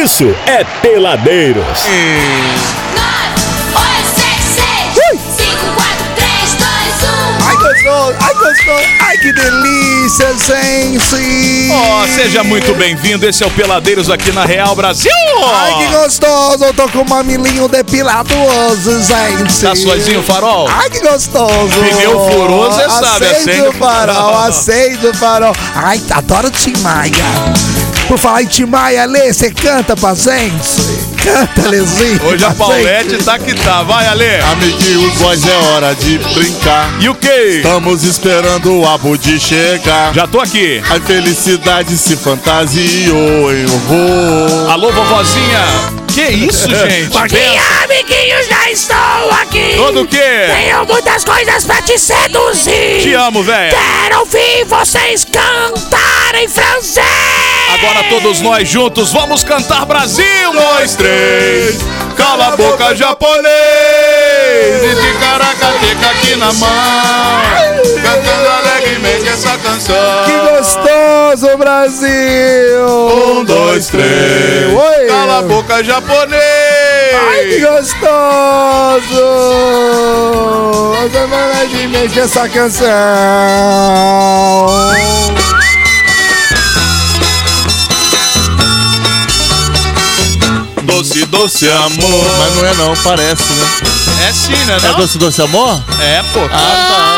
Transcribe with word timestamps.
Isso 0.00 0.32
é 0.46 0.62
Peladeiros. 0.80 1.66
Ai, 7.44 7.56
gostoso, 7.56 8.16
ai, 8.20 8.34
gostoso, 8.34 8.88
ai, 9.00 9.18
que 9.18 9.32
delícia, 9.32 10.36
gente. 10.38 11.72
Ó, 11.72 12.06
seja 12.14 12.44
muito 12.44 12.76
bem-vindo. 12.76 13.26
Esse 13.26 13.42
é 13.42 13.46
o 13.48 13.50
Peladeiros 13.50 14.08
aqui 14.08 14.30
na 14.30 14.44
Real 14.44 14.76
Brasil. 14.76 15.10
Ai, 15.52 15.74
que 15.78 15.86
gostoso, 15.96 16.64
eu 16.64 16.74
tô 16.74 16.88
com 16.90 17.00
o 17.00 17.10
mamilinho 17.10 17.66
depilado 17.66 18.32
hoje, 18.32 19.02
gente. 19.02 19.60
Tá 19.60 19.74
suazinho 19.74 20.20
o 20.20 20.22
farol? 20.22 20.68
Ai, 20.68 20.90
que 20.90 21.00
gostoso. 21.00 21.76
Pneu 21.76 22.30
furou, 22.30 22.70
cê 22.70 22.88
sabe, 22.88 23.26
acende. 23.26 23.50
acende 23.50 23.68
o 23.68 23.72
farol, 23.72 24.38
acende 24.38 25.06
o 25.08 25.14
farol. 25.14 25.52
Ai, 25.74 26.00
adoro 26.12 26.52
Tim 26.52 26.76
Maia. 26.82 27.77
Por 28.08 28.18
falar 28.18 28.42
em 28.42 28.46
Tim 28.46 28.64
Maia, 28.64 29.04
Lê, 29.04 29.32
você 29.32 29.50
canta 29.50 29.94
pra 29.94 30.14
gente? 30.14 31.08
Canta, 31.22 31.68
Lezinho. 31.68 32.18
Hoje 32.24 32.42
a 32.42 32.52
Paulette 32.52 33.22
tá 33.22 33.38
que 33.38 33.52
tá. 33.54 33.82
Vai, 33.82 34.06
Ale. 34.06 34.40
Amiguinhos, 34.50 35.12
boys, 35.18 35.46
é 35.46 35.54
hora 35.68 35.94
de 35.94 36.16
brincar. 36.18 36.90
E 37.00 37.08
o 37.10 37.14
quê? 37.14 37.56
Estamos 37.62 38.04
esperando 38.04 38.72
o 38.80 38.88
Abudi 38.88 39.38
chegar. 39.38 40.14
Já 40.14 40.26
tô 40.26 40.40
aqui. 40.40 40.82
A 40.88 40.98
felicidade 40.98 41.98
se 41.98 42.16
fantasiou 42.16 43.52
em 43.52 43.66
horror. 43.66 44.70
Alô, 44.70 44.90
vovozinha. 44.90 45.64
Que 46.06 46.22
isso, 46.22 46.66
gente? 46.88 47.10
Porque, 47.10 47.36
amiguinhos, 47.84 48.46
já 48.48 48.70
estou 48.70 49.30
aqui. 49.42 49.74
Todo 49.76 50.00
o 50.02 50.06
quê? 50.06 50.46
Tenho 50.46 50.86
muitas 50.86 51.24
coisas 51.24 51.62
pra 51.64 51.82
te 51.82 51.98
seduzir. 51.98 53.02
Te 53.02 53.12
amo, 53.12 53.42
véia. 53.42 53.76
Quero 54.02 54.20
ouvir 54.20 54.64
vocês 54.66 55.26
cantarem 55.26 56.48
francês. 56.48 57.04
Agora 57.74 58.02
todos 58.08 58.40
nós 58.40 58.68
juntos 58.68 59.12
vamos 59.12 59.44
cantar 59.44 59.84
Brasil. 59.84 60.24
Um, 60.50 60.52
dois, 60.52 60.94
três. 60.94 61.78
Cala 62.16 62.48
a 62.48 62.56
boca, 62.56 62.94
japonês. 62.96 63.52
E 64.82 64.94
de 64.94 65.12
caracateca 65.18 66.10
aqui 66.10 66.34
na 66.36 66.52
mão. 66.54 67.42
Cantando 68.02 68.48
alegremente 68.48 69.28
essa 69.28 69.56
canção. 69.58 69.94
Que 70.24 70.32
gostoso, 70.56 71.56
Brasil. 71.58 72.86
Um, 72.86 73.44
dois, 73.44 73.86
três. 73.88 74.72
Oi. 74.72 75.06
Cala 75.06 75.38
a 75.38 75.42
boca, 75.42 75.84
japonês. 75.84 76.42
Ai, 77.30 77.44
que 77.46 77.60
gostoso! 77.60 77.98
De 81.70 81.86
mexer 81.86 82.20
essa 82.20 82.48
canção. 82.48 82.88
Doce, 90.98 91.24
doce 91.26 91.68
amor. 91.70 92.26
Mas 92.38 92.56
não 92.56 92.66
é 92.66 92.74
não, 92.74 92.96
parece, 93.04 93.52
né? 93.52 93.66
É 94.28 94.32
sim, 94.32 94.64
né? 94.64 94.78
É 94.78 94.88
Não? 94.88 94.96
doce, 94.96 95.16
doce 95.16 95.40
amor? 95.40 95.80
É, 96.00 96.24
pô. 96.32 96.40
Ah, 96.52 97.17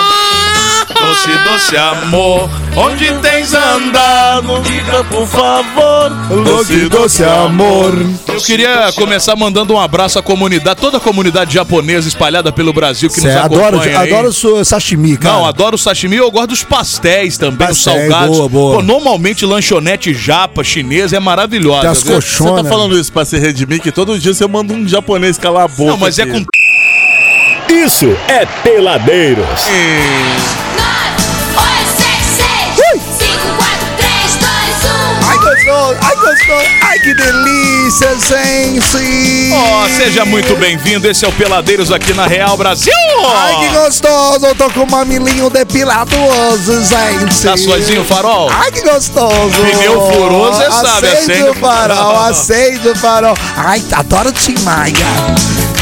Doce, 1.06 1.30
doce 1.48 1.76
amor. 1.76 2.48
Onde 2.76 3.12
tens 3.20 3.52
andado? 3.52 4.60
Diga, 4.62 5.02
por 5.04 5.26
favor. 5.26 6.10
Doce, 6.44 6.88
doce 6.88 7.24
amor. 7.24 7.92
Eu 8.28 8.40
queria 8.40 8.92
começar 8.94 9.34
mandando 9.34 9.74
um 9.74 9.80
abraço 9.80 10.18
à 10.18 10.22
comunidade, 10.22 10.80
toda 10.80 10.98
a 10.98 11.00
comunidade 11.00 11.54
japonesa 11.54 12.06
espalhada 12.06 12.52
pelo 12.52 12.72
Brasil 12.72 13.08
que 13.10 13.20
Cê, 13.20 13.26
nos 13.28 13.36
acompanha 13.36 13.66
adoro, 13.68 13.80
aí. 13.82 13.94
adoro 13.94 14.28
o 14.28 14.32
seu 14.32 14.64
sashimi, 14.64 15.16
cara. 15.16 15.36
Não, 15.36 15.46
adoro 15.46 15.74
o 15.74 15.78
sashimi, 15.78 16.16
eu 16.16 16.30
gosto 16.30 16.48
dos 16.50 16.62
pastéis 16.62 17.36
também, 17.36 17.68
os 17.70 17.82
Pastéis, 17.84 18.08
salgados. 18.10 18.36
boa, 18.36 18.48
boa. 18.48 18.76
Pô, 18.76 18.82
normalmente 18.82 19.44
lanchonete 19.44 20.14
japa, 20.14 20.62
chinesa 20.62 21.16
é 21.16 21.20
maravilhosa. 21.20 21.80
Tem 21.82 21.90
as 21.90 22.02
viu? 22.02 22.20
Você 22.20 22.44
tá 22.44 22.64
falando 22.64 22.98
isso 22.98 23.12
pra 23.12 23.24
se 23.24 23.38
redimir 23.38 23.80
que 23.80 23.90
todo 23.90 24.18
dia 24.18 24.32
você 24.32 24.46
manda 24.46 24.72
um 24.72 24.86
japonês 24.86 25.36
calar 25.38 25.64
a 25.64 25.68
boca. 25.68 25.90
Não, 25.90 25.96
mas 25.96 26.18
é 26.18 26.22
aqui. 26.22 26.32
com 26.32 27.74
Isso 27.74 28.16
é 28.28 28.46
Peladeiros. 28.46 29.44
Ai, 29.66 30.69
gostoso, 35.64 35.98
ai, 36.02 36.16
gostoso. 36.16 36.70
Ai, 36.82 36.98
que 37.00 37.14
delícia, 37.14 38.08
gente. 38.18 39.52
Ó, 39.52 39.88
seja 39.88 40.24
muito 40.24 40.56
bem-vindo. 40.56 41.08
Esse 41.08 41.24
é 41.24 41.28
o 41.28 41.32
Peladeiros 41.32 41.90
aqui 41.92 42.12
na 42.14 42.26
Real 42.26 42.56
Brasil. 42.56 42.92
Ai, 43.36 43.56
que 43.60 43.74
gostoso, 43.74 44.46
eu 44.46 44.54
tô 44.54 44.70
com 44.70 44.80
o 44.80 44.90
mamilinho 44.90 45.50
depilado 45.50 46.10
hoje, 46.16 46.84
gente. 46.84 47.42
Tá 47.42 47.56
suazinho 47.56 48.02
o 48.02 48.04
farol? 48.04 48.50
Ai, 48.50 48.70
que 48.72 48.82
gostoso. 48.82 49.50
Pneu 49.60 50.10
furou, 50.12 50.52
cê 50.54 50.70
sabe, 50.70 51.08
Acende 51.08 51.32
acende 51.32 51.48
o 51.50 51.54
farol. 51.54 52.16
acende 52.20 52.88
o 52.88 52.96
farol. 52.96 53.34
Ai, 53.56 53.82
adoro 53.92 54.32
Tim 54.32 54.58
Maia. 54.60 54.94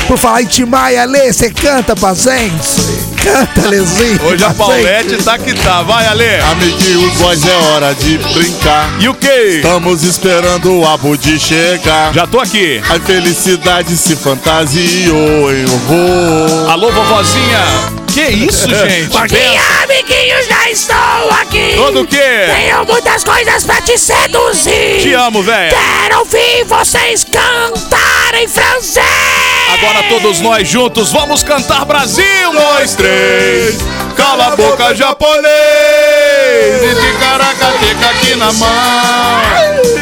Por 0.07 0.17
falar 0.19 0.43
em 0.43 0.47
Tim 0.47 0.65
Maia, 0.65 1.05
Lê, 1.05 1.33
você 1.33 1.51
canta 1.51 1.95
pra 1.95 2.15
gente? 2.15 3.08
Canta, 3.23 3.69
Lezinho. 3.69 4.23
Hoje 4.25 4.45
a 4.45 4.49
pra 4.49 4.67
Paulette 4.67 5.23
tá 5.23 5.39
que 5.39 5.55
tá. 5.55 5.83
Vai, 5.83 6.07
Ale. 6.07 6.41
Amiguinhos, 6.51 7.15
boys, 7.15 7.45
é 7.47 7.57
hora 7.57 7.95
de 7.95 8.19
brincar. 8.19 8.91
E 9.01 9.09
o 9.09 9.15
quê? 9.15 9.57
Estamos 9.57 10.03
esperando 10.03 10.79
o 10.79 10.87
Abudi 10.87 11.39
chegar. 11.39 12.13
Já 12.13 12.27
tô 12.27 12.41
aqui. 12.41 12.81
A 12.89 12.99
felicidade 13.01 13.97
se 13.97 14.17
fantasiou 14.17 15.53
em 15.53 15.65
horror. 15.65 16.71
Alô, 16.71 16.91
vovozinha. 16.91 17.98
Que 18.13 18.23
isso, 18.23 18.69
gente? 18.69 19.11
Porque, 19.11 19.37
Pensa. 19.37 19.83
amiguinhos, 19.85 20.47
já 20.47 20.71
estou 20.71 21.31
aqui. 21.41 21.75
Todo 21.77 22.01
o 22.03 22.07
quê? 22.07 22.47
Tenho 22.55 22.85
muitas 22.87 23.23
coisas 23.25 23.65
pra 23.65 23.81
te 23.83 23.97
seduzir. 23.99 25.01
Te 25.01 25.13
amo, 25.15 25.43
véia. 25.43 25.71
Quero 26.03 26.19
ouvir 26.21 26.65
vocês 26.65 27.25
cantarem 27.25 28.49
francês. 28.49 29.05
Agora 29.75 30.03
todos 30.09 30.41
nós 30.41 30.67
juntos 30.69 31.13
vamos 31.13 31.43
cantar 31.43 31.85
Brasil. 31.85 32.25
Um, 32.51 32.55
dois, 32.55 32.95
três. 32.95 33.77
Cala 34.19 34.47
a 34.49 34.57
boca, 34.57 34.95
japonês. 34.97 35.53
E 36.83 36.95
de 36.95 37.13
caracateca 37.19 38.11
aqui 38.11 38.35
na 38.35 38.53
mão. 38.53 39.41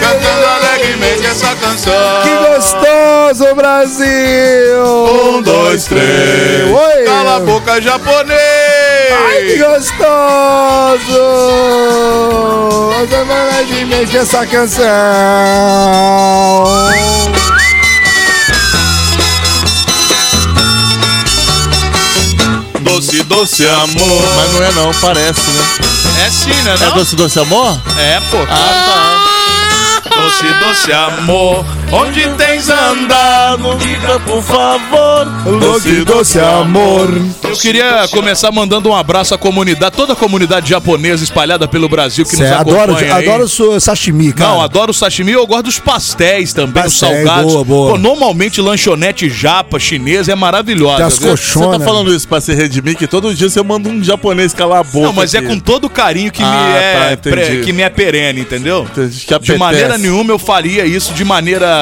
Cantando 0.01 0.47
alegremente 0.47 1.27
essa 1.27 1.55
canção. 1.55 1.93
Que 2.23 2.35
gostoso, 2.49 3.55
Brasil. 3.55 4.85
Um, 4.85 5.43
dois, 5.43 5.85
três. 5.85 6.73
Oi. 6.73 7.05
Cala 7.05 7.37
a 7.37 7.41
boca, 7.41 7.81
japonês. 7.81 8.41
Ai, 9.13 9.45
que 9.45 9.59
gostoso. 9.59 9.97
De 13.69 13.85
mexer 13.85 14.19
essa 14.19 14.47
canção. 14.47 14.87
Doce, 22.97 23.23
doce 23.25 23.67
amor. 23.69 24.23
Mas 24.37 24.53
não 24.55 24.63
é 24.63 24.73
não, 24.73 24.91
parece, 25.03 25.51
né? 25.51 25.65
É 26.25 26.31
sim, 26.31 26.63
né? 26.63 26.75
É 26.81 26.87
Não? 26.87 26.95
doce, 26.95 27.15
doce 27.15 27.39
amor? 27.39 27.79
É, 27.99 28.19
pô. 28.31 28.39
Ah, 28.49 30.01
Doce, 30.09 30.45
doce 30.65 30.93
amor. 30.95 31.63
Onde 31.93 32.29
tens 32.37 32.69
andado? 32.69 33.77
Diga, 33.77 34.19
por 34.21 34.43
favor. 34.43 35.25
Doce, 35.61 36.05
doce 36.05 36.39
amor. 36.41 37.09
Eu 37.45 37.57
queria 37.57 38.07
começar 38.11 38.51
mandando 38.51 38.89
um 38.91 38.95
abraço 38.97 39.35
à 39.35 39.39
comunidade, 39.39 39.95
toda 39.97 40.13
a 40.13 40.17
comunidade 40.17 40.69
japonesa 40.69 41.23
espalhada 41.23 41.69
pelo 41.69 41.89
Brasil 41.89 42.25
que 42.25 42.35
Cê, 42.37 42.43
nos 42.43 42.53
acompanha 42.53 42.83
adoro, 42.83 42.97
aí. 42.99 43.11
adoro 43.11 43.45
o 43.45 43.81
sashimi, 43.81 44.33
cara. 44.33 44.51
Não, 44.51 44.63
adoro 44.63 44.91
o 44.91 44.95
sashimi, 44.95 45.31
eu 45.33 45.47
gosto 45.47 45.65
dos 45.67 45.79
pastéis 45.79 46.53
também, 46.53 46.85
os 46.87 46.99
salgados. 46.99 47.53
boa, 47.53 47.65
boa. 47.65 47.93
Pô, 47.93 47.99
normalmente 47.99 48.61
lanchonete 48.61 49.31
japa, 49.31 49.79
chinesa 49.79 50.33
é 50.33 50.35
maravilhosa. 50.35 50.97
Tem 50.97 51.07
as 51.07 51.19
viu? 51.19 51.37
Você 51.37 51.79
tá 51.79 51.81
falando 51.85 52.13
isso 52.13 52.27
pra 52.27 52.41
se 52.41 52.53
redimir 52.53 52.97
que 52.97 53.07
todo 53.07 53.33
dia 53.33 53.49
você 53.49 53.63
manda 53.63 53.89
um 53.89 54.03
japonês 54.03 54.53
calar 54.53 54.81
a 54.81 54.85
boca. 54.85 55.07
Não, 55.07 55.13
mas 55.13 55.35
é 55.35 55.39
aqui. 55.39 55.47
com 55.49 55.59
todo 55.61 55.85
o 55.85 55.91
carinho 55.91 56.33
que, 56.33 56.43
me, 56.43 56.49
Ah, 56.49 56.77
é, 56.77 57.17
tá, 57.17 57.31
pre- 57.31 57.61
que 57.61 57.73
me 57.73 57.83
é 57.83 57.89
perene, 57.89 58.41
entendeu? 58.41 58.87
Entendi, 58.91 59.25
que 59.25 59.39
De 59.39 59.57
maneira 59.57 59.97
nenhuma 59.97 60.33
eu 60.33 60.39
faria 60.39 60.85
isso 60.85 61.15
de 61.15 61.25
maneira 61.25 61.76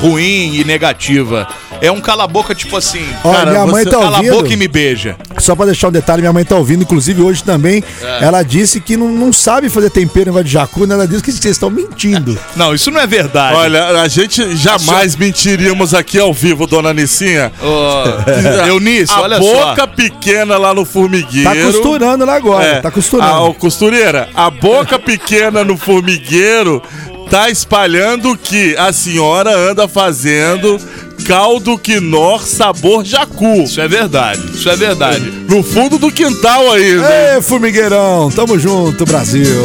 ruim 0.00 0.54
e 0.56 0.64
negativa. 0.64 1.46
É 1.80 1.90
um 1.90 2.00
cala-boca 2.00 2.54
tipo 2.54 2.76
assim. 2.76 3.04
Ó, 3.22 3.32
Cara, 3.32 3.50
minha 3.50 3.66
mãe 3.66 3.84
você- 3.84 3.90
tá 3.90 3.98
Cala 3.98 4.16
a 4.16 4.20
ouvindo. 4.20 4.34
boca 4.36 4.52
e 4.52 4.56
me 4.56 4.68
beija. 4.68 5.16
Só 5.38 5.54
pra 5.56 5.66
deixar 5.66 5.88
um 5.88 5.92
detalhe, 5.92 6.22
minha 6.22 6.32
mãe 6.32 6.44
tá 6.44 6.54
ouvindo, 6.56 6.82
inclusive 6.82 7.20
hoje 7.20 7.42
também. 7.42 7.82
É. 8.00 8.24
Ela 8.24 8.42
disse 8.42 8.80
que 8.80 8.96
não, 8.96 9.08
não 9.10 9.32
sabe 9.32 9.68
fazer 9.68 9.90
tempero 9.90 10.26
negócio 10.26 10.44
de 10.44 10.52
jacu, 10.52 10.86
né? 10.86 10.94
Ela 10.94 11.06
disse 11.06 11.22
que 11.22 11.32
vocês 11.32 11.44
estão 11.56 11.68
mentindo. 11.70 12.38
Não, 12.56 12.72
isso 12.74 12.90
não 12.90 13.00
é 13.00 13.06
verdade. 13.06 13.56
Olha, 13.56 14.00
a 14.00 14.08
gente 14.08 14.56
jamais 14.56 15.16
mentiríamos 15.16 15.92
aqui 15.92 16.18
ao 16.20 16.32
vivo, 16.32 16.66
dona 16.66 16.94
Nicinha. 16.94 17.50
Ô, 17.60 18.04
Eunice, 18.68 19.12
a 19.12 19.20
olha 19.22 19.38
boca 19.40 19.80
só. 19.82 19.86
pequena 19.88 20.56
lá 20.56 20.72
no 20.72 20.84
formigueiro. 20.84 21.50
Tá 21.50 21.56
costurando 21.66 22.24
lá 22.24 22.36
agora, 22.36 22.64
É, 22.64 22.80
tá 22.80 22.88
A, 22.88 22.92
costurando. 22.92 23.42
ô, 23.42 23.54
costureira, 23.54 24.28
a 24.34 24.48
boca 24.50 24.98
pequena 24.98 25.64
no 25.64 25.76
formigueiro 25.76 26.80
tá 27.30 27.50
espalhando 27.50 28.36
que 28.36 28.76
a 28.76 28.92
senhora 28.92 29.50
anda 29.56 29.88
fazendo 29.88 30.78
caldo 31.26 31.78
quinor 31.78 32.44
sabor 32.44 33.04
jacu. 33.04 33.62
Isso 33.62 33.80
é 33.80 33.88
verdade, 33.88 34.42
isso 34.54 34.68
é 34.68 34.76
verdade. 34.76 35.30
No 35.48 35.62
fundo 35.62 35.98
do 35.98 36.10
quintal 36.10 36.72
aí, 36.72 36.96
né? 36.96 37.38
Ê, 37.38 37.42
formigueirão, 37.42 38.30
tamo 38.30 38.58
junto, 38.58 39.04
Brasil. 39.04 39.62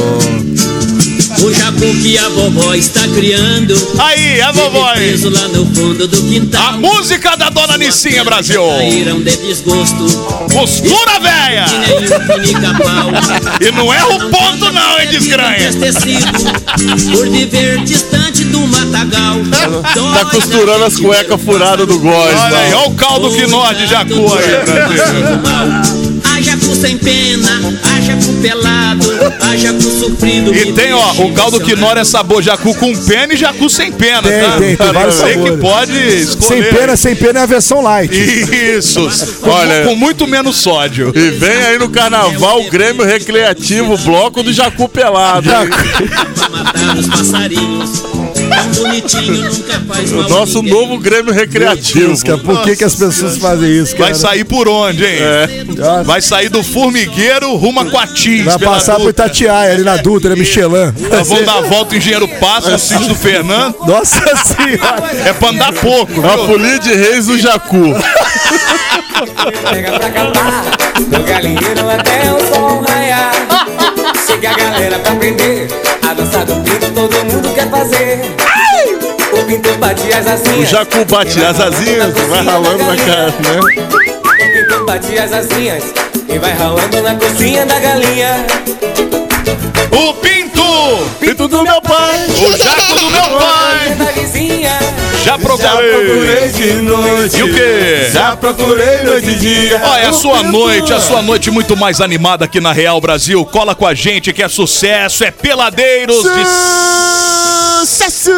O 1.42 1.54
jacu 1.54 1.94
que 2.02 2.18
a 2.18 2.28
vovó 2.30 2.74
está 2.74 3.08
criando. 3.08 3.74
Aí, 3.98 4.42
a 4.42 4.52
vovó. 4.52 4.86
aí. 4.90 4.96
preso 4.96 5.30
lá 5.30 5.48
no 5.48 5.66
fundo 5.74 6.08
do 6.08 6.22
quintal. 6.24 6.68
A 6.68 6.72
música 6.74 7.38
da 7.38 7.50
Dona 7.50 7.78
Nicinha, 7.78 8.24
Brasil. 8.24 8.62
Caíram 8.62 9.22
de 9.22 9.38
desgosto. 9.38 10.06
Postura, 10.52 11.20
véia. 11.22 11.66
E 13.62 13.72
não 13.72 13.94
é 13.94 14.04
o 14.04 14.30
ponto 14.30 14.72
não, 14.72 15.00
hein, 15.00 15.08
desgranha. 15.10 15.70
Entristecido 15.70 16.26
Por 17.12 17.30
viver 17.30 17.84
distante 17.84 18.44
do 18.46 18.60
matagal. 18.68 19.38
Tá 20.14 20.26
costurando 20.26 20.84
as 20.86 20.98
cuecas 20.98 21.42
furadas 21.42 21.88
do 21.88 22.00
góis. 22.00 22.36
Olha 22.36 22.58
aí, 22.58 22.74
olha 22.74 22.88
o 22.90 22.96
caldo 22.96 23.32
que 23.32 23.48
nó 23.48 23.72
de 23.74 23.88
jacu 23.88 24.34
aí, 24.34 24.66
Brasil. 24.66 25.99
Jacu 26.70 26.76
sem 26.76 26.98
pena, 27.00 27.50
a 27.84 28.02
jacu 28.02 28.34
pelado, 28.42 29.06
a 29.42 29.58
jacu 29.58 29.82
sofrido. 29.82 30.54
E 30.56 30.72
tem, 30.74 30.94
ó, 30.94 31.12
o 31.24 31.34
caldo 31.34 31.60
quinora 31.60 32.02
é 32.02 32.04
sabor 32.04 32.44
jacu 32.44 32.76
com 32.76 32.96
pena 33.06 33.34
e 33.34 33.38
jacu 33.38 33.68
sem 33.70 33.92
pena, 33.92 34.22
Tem, 34.22 34.40
tá? 34.44 34.58
tem, 34.58 34.76
tem 34.78 34.94
vários 34.94 35.16
Você 35.16 35.28
que 35.30 35.34
sabores. 35.34 35.60
pode 35.60 35.92
Sem 35.94 36.20
escolher. 36.20 36.76
pena, 36.76 36.96
sem 36.96 37.16
pena 37.16 37.40
é 37.40 37.44
a 37.44 37.46
versão 37.48 37.82
light. 37.82 38.14
Isso. 38.14 39.00
Com, 39.42 39.50
Olha- 39.50 39.84
com 39.86 39.96
muito 39.96 40.28
menos 40.28 40.58
sódio. 40.58 41.12
E 41.16 41.32
vem 41.32 41.58
aí 41.64 41.80
no 41.80 41.90
carnaval 41.90 42.62
o 42.62 42.70
Grêmio 42.70 43.04
Recreativo, 43.06 43.98
bloco 44.00 44.44
do 44.44 44.52
Jacu 44.54 44.88
Pelado. 44.88 45.50
Pra 45.50 46.50
matar 46.50 46.98
os 46.98 47.08
passarinhos. 47.08 48.04
O 50.16 50.22
a 50.22 50.30
nosso 50.30 50.62
novo 50.62 50.98
Grêmio 50.98 51.26
Deus, 51.26 51.38
Recreativo. 51.38 52.26
cara, 52.26 52.38
por 52.38 52.62
que, 52.64 52.76
que 52.76 52.84
as 52.84 52.96
pessoas 52.96 53.38
fazem 53.38 53.70
isso, 53.72 53.94
cara? 53.96 54.06
Vai 54.06 54.16
sair 54.16 54.44
por 54.44 54.68
onde, 54.68 55.06
hein? 55.06 55.20
Nossa. 55.78 56.04
Vai 56.04 56.22
sair 56.22 56.50
do 56.50 56.64
formigueiro 56.64 57.56
rumo 57.56 57.80
a 57.82 57.86
Quatins. 57.86 58.46
Vai 58.46 58.60
passar 58.60 58.96
pro 58.96 59.06
Dutra. 59.06 59.26
Itatiaia, 59.26 59.74
ali 59.74 59.84
na 59.84 59.98
Dutra, 59.98 60.36
Michelin. 60.36 60.94
Nós 61.12 61.28
vamos 61.28 61.46
dar 61.46 61.58
a 61.58 61.62
volta 61.62 61.96
em 61.96 61.98
Engenheiro 62.00 62.28
Passo, 62.40 62.70
no 62.70 62.80
sítio 62.80 63.08
do 63.08 63.16
Fernando. 63.16 63.76
Nossa 63.86 64.22
senhora. 64.36 65.04
É 65.26 65.34
pra 65.34 65.50
andar 65.50 65.74
pouco, 65.74 66.26
A 66.26 66.36
viu? 66.36 66.46
folia 66.48 66.80
de 66.80 66.94
reis 66.94 67.26
do 67.28 67.38
Jacu. 67.38 67.96
Pega 69.72 69.92
pra 70.00 70.10
cantar, 70.12 70.64
do 71.00 71.24
galinheiro 71.24 71.90
até 71.90 72.32
o 72.34 72.40
sol 72.54 72.82
raiar. 72.88 73.32
Chega 74.26 74.52
a 74.52 74.54
galera 74.54 75.00
pra 75.00 75.12
aprender, 75.12 75.68
a 76.08 76.14
dança 76.14 76.46
do 76.46 76.56
pinto 76.64 76.92
todo 76.94 77.26
mundo 77.26 77.54
quer 77.54 77.70
fazer. 77.70 78.22
O 79.32 79.44
pinto 79.46 79.74
bate 79.78 80.12
as 80.14 80.26
O 80.26 80.30
asinhas. 80.30 80.70
Jacu 80.70 81.06
bate 81.06 81.44
as 81.44 81.60
asinhas, 81.60 82.14
vai 82.30 82.44
ralando 82.44 82.84
na 82.84 82.96
cara, 82.96 83.28
né? 83.28 83.60
O 83.60 84.54
pinto 84.54 84.86
bate 84.86 85.18
as 85.20 85.34
asinhas 85.34 85.84
e 86.28 86.38
vai 86.38 86.54
ralando 86.54 87.02
na 87.02 87.16
cozinha 87.16 87.66
da 87.66 87.80
galinha. 87.80 88.46
O 89.92 90.14
Pinto! 90.16 91.06
Pinto 91.20 91.48
do 91.48 91.64
meu 91.64 91.82
pai. 91.82 92.26
O 92.28 92.58
jaco 92.58 92.96
do 92.96 93.10
meu 93.12 93.40
pai! 93.40 95.09
Da 95.30 95.38
vizinha. 95.38 95.58
Já 95.58 95.78
procurei! 95.78 96.50
de 96.50 96.82
noite. 96.82 97.38
E 97.38 97.44
o 97.44 97.54
quê? 97.54 98.10
Já 98.12 98.36
procurei 98.36 99.04
noite 99.04 99.30
e 99.30 99.36
dia. 99.36 99.78
É 99.78 100.08
a 100.08 100.14
sua 100.14 100.44
noite, 100.44 100.92
a 100.92 101.00
sua 101.00 101.22
noite 101.22 101.52
muito 101.52 101.78
mais 101.78 102.02
animada 102.02 102.46
aqui 102.46 102.60
na 102.60 102.74
Real 102.74 103.00
Brasil. 103.00 103.46
Cola 103.46 103.76
com 103.76 103.86
a 103.86 103.94
gente 103.94 104.34
que 104.34 104.42
é 104.42 104.48
sucesso, 104.48 105.24
é 105.24 105.32
Peladeiros 105.32 106.24
de, 106.24 107.39
Sucesso! 107.80 108.32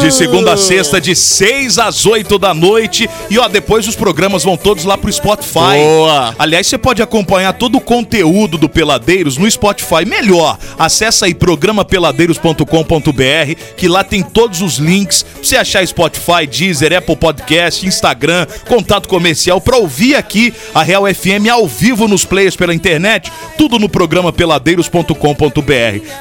de 0.00 0.10
segunda 0.10 0.54
a 0.54 0.56
sexta, 0.56 1.00
de 1.00 1.14
6 1.14 1.78
às 1.78 2.06
8 2.06 2.38
da 2.38 2.54
noite. 2.54 3.08
E 3.28 3.38
ó, 3.38 3.46
depois 3.48 3.86
os 3.86 3.94
programas 3.94 4.42
vão 4.42 4.56
todos 4.56 4.84
lá 4.84 4.96
pro 4.96 5.12
Spotify. 5.12 5.76
Boa. 5.76 6.34
Aliás, 6.38 6.66
você 6.66 6.78
pode 6.78 7.02
acompanhar 7.02 7.52
todo 7.52 7.76
o 7.76 7.80
conteúdo 7.80 8.56
do 8.56 8.68
Peladeiros 8.68 9.36
no 9.36 9.50
Spotify. 9.50 10.06
Melhor, 10.06 10.58
acessa 10.78 11.26
aí 11.26 11.34
programapeladeiros.com.br, 11.34 13.54
que 13.76 13.88
lá 13.88 14.02
tem 14.02 14.22
todos 14.22 14.62
os 14.62 14.78
links 14.78 15.22
pra 15.22 15.42
você 15.42 15.56
achar 15.56 15.86
Spotify, 15.86 16.46
Deezer, 16.50 16.96
Apple 16.96 17.16
Podcast, 17.16 17.86
Instagram, 17.86 18.46
contato 18.66 19.08
comercial, 19.08 19.60
pra 19.60 19.76
ouvir 19.76 20.14
aqui 20.14 20.54
a 20.74 20.82
Real 20.82 21.04
FM 21.06 21.48
ao 21.52 21.66
vivo 21.66 22.08
nos 22.08 22.24
players 22.24 22.56
pela 22.56 22.74
internet, 22.74 23.30
tudo 23.58 23.78
no 23.78 23.88
programa 23.88 24.32
peladeiros.com.br. 24.32 25.14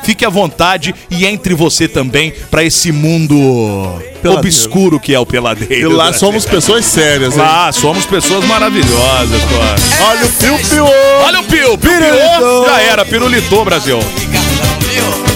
Fique 0.03 0.25
à 0.25 0.29
vontade 0.29 0.93
e 1.09 1.25
entre 1.25 1.53
você 1.53 1.87
também 1.87 2.33
pra 2.49 2.63
esse 2.63 2.91
mundo 2.91 3.35
Peladeiro. 4.21 4.39
obscuro 4.39 4.99
que 4.99 5.13
é 5.13 5.19
o 5.19 5.23
E 5.23 5.25
Peladeiro. 5.25 5.91
lá 5.95 6.11
somos 6.13 6.45
pessoas 6.45 6.85
sérias, 6.85 7.33
hein? 7.35 7.39
Lá 7.41 7.71
somos 7.71 8.05
pessoas 8.05 8.43
maravilhosas, 8.45 9.41
pô. 9.43 10.03
Olha 10.05 10.25
o 10.25 10.29
Piu 10.29 10.57
Piu. 10.69 10.85
Olha 11.25 11.39
o 11.39 11.43
Pio, 11.43 11.77
Pio 11.77 11.91
Pirulitou. 11.91 12.63
Piu, 12.63 12.65
já 12.73 12.81
era, 12.81 13.05
pirulitou, 13.05 13.65
Brasil. 13.65 13.99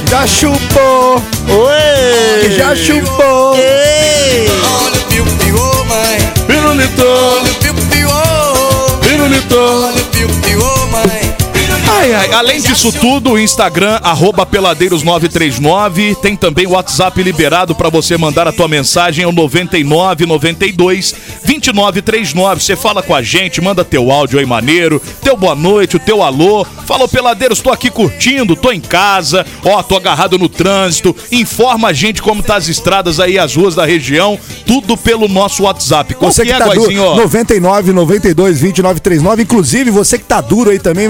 Já 0.10 0.28
chupou, 0.28 1.24
Oi! 1.50 2.52
já 2.56 2.76
chupou. 2.76 3.56
Olha 3.56 4.96
o 4.96 5.04
piu-piu, 5.10 5.56
mãe. 5.86 6.18
Pirulito! 6.46 7.02
Olha 7.04 7.52
o 7.52 7.56
piu-piu, 7.56 8.10
Pirulito! 9.02 9.56
olha 9.58 10.02
o 10.02 10.06
piu-piu, 10.06 10.60
mãe. 10.92 11.23
Ai, 12.04 12.14
ai, 12.14 12.34
além 12.34 12.60
disso 12.60 12.92
tudo, 12.92 13.32
o 13.32 13.40
Instagram, 13.40 13.98
arroba 14.04 14.46
peladeiros939, 14.46 16.18
tem 16.18 16.36
também 16.36 16.68
o 16.68 16.72
WhatsApp 16.72 17.24
liberado 17.24 17.74
pra 17.74 17.88
você 17.88 18.18
mandar 18.18 18.46
a 18.46 18.52
tua 18.52 18.68
mensagem 18.68 19.24
ao 19.24 19.32
9992 19.32 21.16
2939. 21.46 22.62
Você 22.62 22.76
fala 22.76 23.02
com 23.02 23.16
a 23.16 23.22
gente, 23.22 23.62
manda 23.62 23.86
teu 23.86 24.12
áudio 24.12 24.38
aí 24.38 24.46
maneiro, 24.46 25.02
teu 25.22 25.38
boa 25.38 25.56
noite, 25.56 25.96
o 25.96 26.00
teu 26.00 26.22
alô. 26.22 26.66
Falou, 26.86 27.08
peladeiros, 27.08 27.62
tô 27.62 27.72
aqui 27.72 27.90
curtindo, 27.90 28.54
tô 28.54 28.74
em 28.74 28.82
casa, 28.82 29.46
ó, 29.64 29.82
tô 29.82 29.96
agarrado 29.96 30.38
no 30.38 30.50
trânsito. 30.50 31.16
Informa 31.32 31.88
a 31.88 31.94
gente 31.94 32.22
como 32.22 32.44
tá 32.44 32.58
as 32.58 32.68
estradas 32.68 33.22
aí, 33.22 33.40
as 33.40 33.56
ruas 33.56 33.76
da 33.76 33.86
região, 33.86 34.38
tudo 34.66 34.98
pelo 34.98 35.30
nosso 35.30 35.64
WhatsApp. 35.64 36.16
Qual 36.16 36.30
Você 36.30 36.42
que 36.42 36.50
que 36.50 36.54
é, 36.54 36.58
tá 36.60 36.66
duro, 36.66 36.82
Guazinho, 36.82 37.04
ó? 37.06 37.16
99, 37.16 37.94
92, 37.94 38.60
29, 38.60 39.00
39. 39.00 39.44
Inclusive, 39.44 39.90
você 39.90 40.18
que 40.18 40.26
tá 40.26 40.42
duro 40.42 40.70
aí 40.70 40.80
também, 40.80 41.08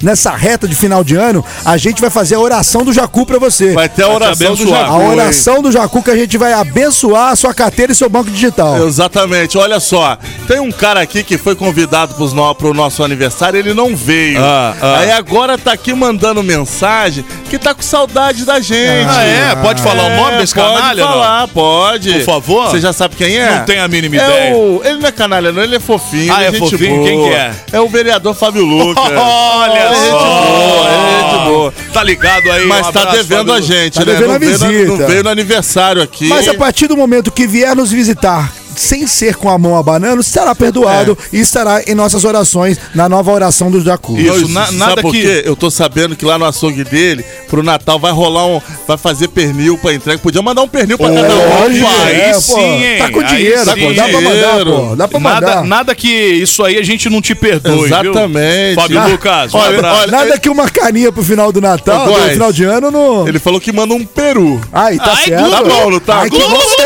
nessa 0.00 0.35
reta 0.36 0.68
de 0.68 0.74
final 0.74 1.02
de 1.02 1.16
ano, 1.16 1.44
a 1.64 1.76
gente 1.76 2.00
vai 2.00 2.10
fazer 2.10 2.34
a 2.36 2.40
oração 2.40 2.84
do 2.84 2.92
Jacu 2.92 3.24
pra 3.26 3.38
você. 3.38 3.72
Vai 3.72 3.88
ter 3.88 4.02
a 4.04 4.08
oração 4.08 4.54
do. 4.54 4.68
Jacu. 4.68 4.92
A 4.94 5.02
hein? 5.02 5.10
oração 5.10 5.62
do 5.62 5.72
Jacu 5.72 6.02
que 6.02 6.10
a 6.10 6.16
gente 6.16 6.36
vai 6.38 6.52
abençoar 6.52 7.30
a 7.32 7.36
sua 7.36 7.52
carteira 7.54 7.92
e 7.92 7.94
seu 7.94 8.08
banco 8.08 8.30
digital. 8.30 8.86
Exatamente, 8.86 9.56
olha 9.58 9.80
só. 9.80 10.16
Tem 10.46 10.60
um 10.60 10.70
cara 10.72 11.00
aqui 11.00 11.22
que 11.22 11.36
foi 11.38 11.54
convidado 11.54 12.14
pros 12.14 12.32
no, 12.32 12.54
pro 12.54 12.72
nosso 12.74 13.02
aniversário, 13.02 13.58
ele 13.58 13.74
não 13.74 13.96
veio. 13.96 14.38
Ah, 14.42 14.74
ah. 14.80 14.98
Aí 15.00 15.10
agora 15.12 15.56
tá 15.58 15.72
aqui 15.72 15.92
mandando 15.94 16.42
mensagem 16.42 17.24
que 17.48 17.58
tá 17.58 17.74
com 17.74 17.82
saudade 17.82 18.44
da 18.44 18.60
gente. 18.60 19.08
Ah, 19.08 19.22
é? 19.24 19.56
Pode 19.56 19.82
falar 19.82 20.04
o 20.04 20.16
nome 20.16 20.38
desse 20.38 20.54
pode 20.54 20.74
canalha? 20.76 21.02
não? 21.04 21.12
falar, 21.12 21.48
pode. 21.48 22.12
Por 22.12 22.22
favor? 22.24 22.70
Você 22.70 22.80
já 22.80 22.92
sabe 22.92 23.16
quem 23.16 23.36
é? 23.36 23.58
Não 23.58 23.64
tenho 23.64 23.82
a 23.84 23.88
mínima 23.88 24.16
É 24.16 24.18
ideia. 24.18 24.56
o- 24.56 24.80
Ele 24.84 24.98
não 24.98 25.08
é 25.08 25.12
canalha, 25.12 25.52
não, 25.52 25.62
ele 25.62 25.76
é 25.76 25.80
fofinho. 25.80 26.32
Ah, 26.32 26.44
ele 26.44 26.56
é 26.56 26.58
gente 26.58 26.70
fofinho? 26.70 26.96
boa. 26.96 27.08
Quem 27.08 27.22
que 27.24 27.34
é? 27.34 27.54
É 27.72 27.80
o 27.80 27.88
vereador 27.88 28.34
Fábio 28.34 28.64
Lucas. 28.66 29.04
Olha 29.04 29.78
é 29.78 30.10
só. 30.10 30.25
Boa, 30.26 31.72
é. 31.72 31.92
Tá 31.92 32.02
ligado 32.02 32.50
aí? 32.50 32.66
Mas 32.66 32.86
um 32.88 32.92
tá 32.92 33.00
abraço, 33.02 33.16
devendo 33.18 33.48
Fábio. 33.48 33.54
a 33.54 33.60
gente, 33.60 33.94
Tá 33.94 34.00
né? 34.04 34.12
devendo 34.12 34.28
não, 34.28 34.34
a 34.34 34.38
veio 34.38 34.58
no- 34.58 34.68
visita. 34.68 34.86
não 34.98 35.06
veio 35.08 35.22
no 35.24 35.30
aniversário 35.30 36.02
aqui. 36.02 36.28
Mas 36.28 36.48
a 36.48 36.54
partir 36.54 36.86
do 36.86 36.96
momento 36.96 37.30
que 37.30 37.46
vier 37.46 37.74
nos 37.74 37.90
visitar 37.90 38.52
sem 38.76 39.06
ser 39.06 39.36
com 39.36 39.48
a 39.48 39.58
mão 39.58 39.76
abanando, 39.76 40.22
será 40.22 40.54
perdoado 40.54 41.16
É. 41.32 41.36
e 41.36 41.40
estará 41.40 41.82
em 41.86 41.94
nossas 41.94 42.24
orações 42.24 42.78
na 42.94 43.08
nova 43.08 43.32
oração 43.32 43.70
do 43.70 43.80
Jacu. 43.80 44.16
Isso, 44.18 44.48
na- 44.48 44.70
nada 44.72 45.02
por 45.02 45.12
que- 45.12 45.22
quê? 45.22 45.42
Eu 45.44 45.56
tô 45.56 45.70
sabendo 45.70 46.14
que 46.14 46.24
lá 46.24 46.38
no 46.38 46.44
açougue 46.44 46.84
dele, 46.84 47.24
pro 47.48 47.62
Natal, 47.62 47.98
vai 47.98 48.12
rolar 48.12 48.46
um. 48.46 48.60
Vai 48.86 48.96
fazer 48.96 49.28
pernil 49.28 49.76
pra 49.78 49.92
entrega. 49.94 50.18
Podia 50.18 50.40
mandar 50.42 50.62
um 50.62 50.68
pernil 50.68 50.96
pra 50.98 51.08
cada 51.12 51.34
um. 51.34 51.38
Opa, 51.38 52.04
aí 52.04 52.20
é, 52.20 52.32
pô. 52.34 52.40
sim, 52.40 52.60
hein? 52.60 52.98
Tá 52.98 53.10
com 53.10 53.20
Aí 53.20 53.26
dinheiro, 53.26 53.64
pô. 53.64 53.92
Dá 53.94 54.08
pra 54.08 54.20
mandar, 54.20 54.64
pô. 54.64 54.96
Dá 54.96 55.08
pra 55.08 55.20
Nada, 55.20 55.46
mandar. 55.46 55.64
nada 55.64 55.94
que 55.94 56.08
isso 56.08 56.62
aí 56.64 56.76
a 56.78 56.82
gente 56.84 57.08
não 57.08 57.20
te 57.20 57.34
perdoe, 57.34 57.86
Exatamente. 57.86 58.72
viu? 58.74 58.74
Fábio 58.82 59.00
Ah, 59.00 59.06
Lucas, 59.06 59.54
um 59.54 59.58
olha, 59.58 59.78
abraço. 59.78 60.00
olha, 60.02 60.10
Nada 60.12 60.38
que 60.38 60.48
uma 60.48 60.68
caninha 60.68 61.10
pro 61.10 61.22
final 61.24 61.50
do 61.50 61.60
Natal, 61.60 62.06
Góis, 62.06 62.32
final 62.32 62.52
de 62.52 62.64
ano, 62.64 62.90
não. 62.90 63.26
Ele 63.26 63.38
falou 63.38 63.60
que 63.60 63.72
manda 63.72 63.94
um 63.94 64.04
peru. 64.04 64.60
Ai, 64.72 64.96
tá 64.98 65.12
Ai, 65.16 65.24
certo. 65.24 65.50
Tá 65.50 65.62
bom, 65.64 65.90
não 65.90 66.00
tá? 66.00 66.18
Ai, 66.20 66.30
que 66.30 66.38
gostoso. 66.38 66.76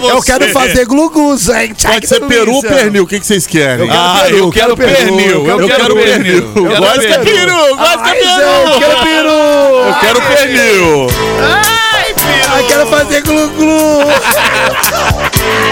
pra 0.00 0.08
eu 0.08 0.22
quero 0.22 0.48
fazer 0.50 0.86
glu-glu, 0.92 1.36
gente. 1.38 1.86
Ai, 1.86 1.94
Pode 1.94 2.00
que 2.02 2.06
ser 2.08 2.20
peru 2.26 2.52
ou 2.54 2.62
pernil, 2.62 3.04
o 3.04 3.06
que, 3.06 3.18
que 3.18 3.26
vocês 3.26 3.46
querem? 3.46 3.88
Ah, 3.90 4.24
eu 4.28 4.50
quero 4.50 4.76
pernil, 4.76 5.46
eu 5.46 5.66
quero 5.68 5.94
pernil. 5.96 6.52
Eu 6.54 6.70
Eu 6.70 6.76
gosto 6.80 7.00
que 7.00 7.06
é 7.06 7.10
quero 7.10 7.24
pernil. 7.24 7.46
peru, 7.46 7.58
eu 7.58 7.76
peru. 7.76 8.78
quero 8.78 9.02
peru. 9.02 9.28
Eu 9.88 9.94
quero 10.00 10.20
pernil. 10.22 11.06
Ai, 11.40 12.64
quero 12.68 12.86
fazer 12.86 13.22
glu-glu. 13.22 14.00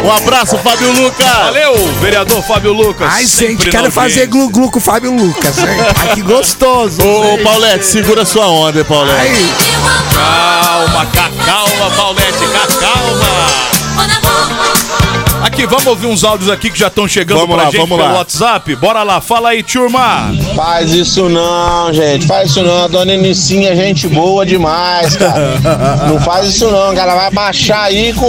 Um 0.02 0.10
abraço, 0.10 0.56
Fábio 0.58 0.90
Lucas. 0.92 1.26
Valeu, 1.26 1.74
vereador 2.00 2.42
Fábio 2.42 2.72
Lucas. 2.72 3.06
Ai, 3.12 3.26
gente, 3.26 3.68
quero 3.70 3.90
fazer 3.92 4.26
glu-glu 4.26 4.70
com 4.70 4.78
o 4.78 4.80
Fábio 4.82 5.12
Lucas. 5.14 5.54
gente. 5.56 5.68
Ai, 6.00 6.14
que 6.14 6.22
gostoso. 6.22 7.02
Ô, 7.02 7.34
ô, 7.34 7.38
Paulette, 7.38 7.84
segura 7.84 8.24
sua 8.24 8.46
onda, 8.48 8.78
hein, 8.78 8.84
Paulette. 8.88 9.20
Ai, 9.20 9.36
Calma, 10.14 11.06
ca- 11.14 11.30
calma, 11.44 11.90
Paulette, 11.96 12.46
ca- 12.52 12.80
calma. 12.80 13.79
Aqui, 15.42 15.66
vamos 15.66 15.86
ouvir 15.86 16.06
uns 16.06 16.22
áudios 16.22 16.50
aqui 16.50 16.70
que 16.70 16.78
já 16.78 16.88
estão 16.88 17.08
chegando 17.08 17.38
Vamos 17.40 17.54
pra 17.56 17.64
lá, 17.64 17.70
gente 17.70 17.80
vamos 17.80 17.96
pelo 17.98 18.08
lá. 18.12 18.18
WhatsApp. 18.18 18.76
Bora 18.76 19.02
lá, 19.02 19.20
fala 19.20 19.50
aí, 19.50 19.62
turma. 19.62 20.32
Faz 20.54 20.92
isso 20.92 21.28
não, 21.28 21.92
gente. 21.92 22.26
Faz 22.26 22.50
isso 22.50 22.62
não. 22.62 22.84
A 22.84 22.88
dona 22.88 23.14
Enicinha 23.14 23.70
é 23.72 23.76
gente 23.76 24.06
boa 24.08 24.44
demais, 24.44 25.16
cara. 25.16 25.58
Não 26.08 26.20
faz 26.20 26.46
isso 26.48 26.70
não, 26.70 26.94
cara. 26.94 27.14
Vai 27.14 27.30
baixar 27.30 27.84
aí 27.84 28.12
com, 28.12 28.20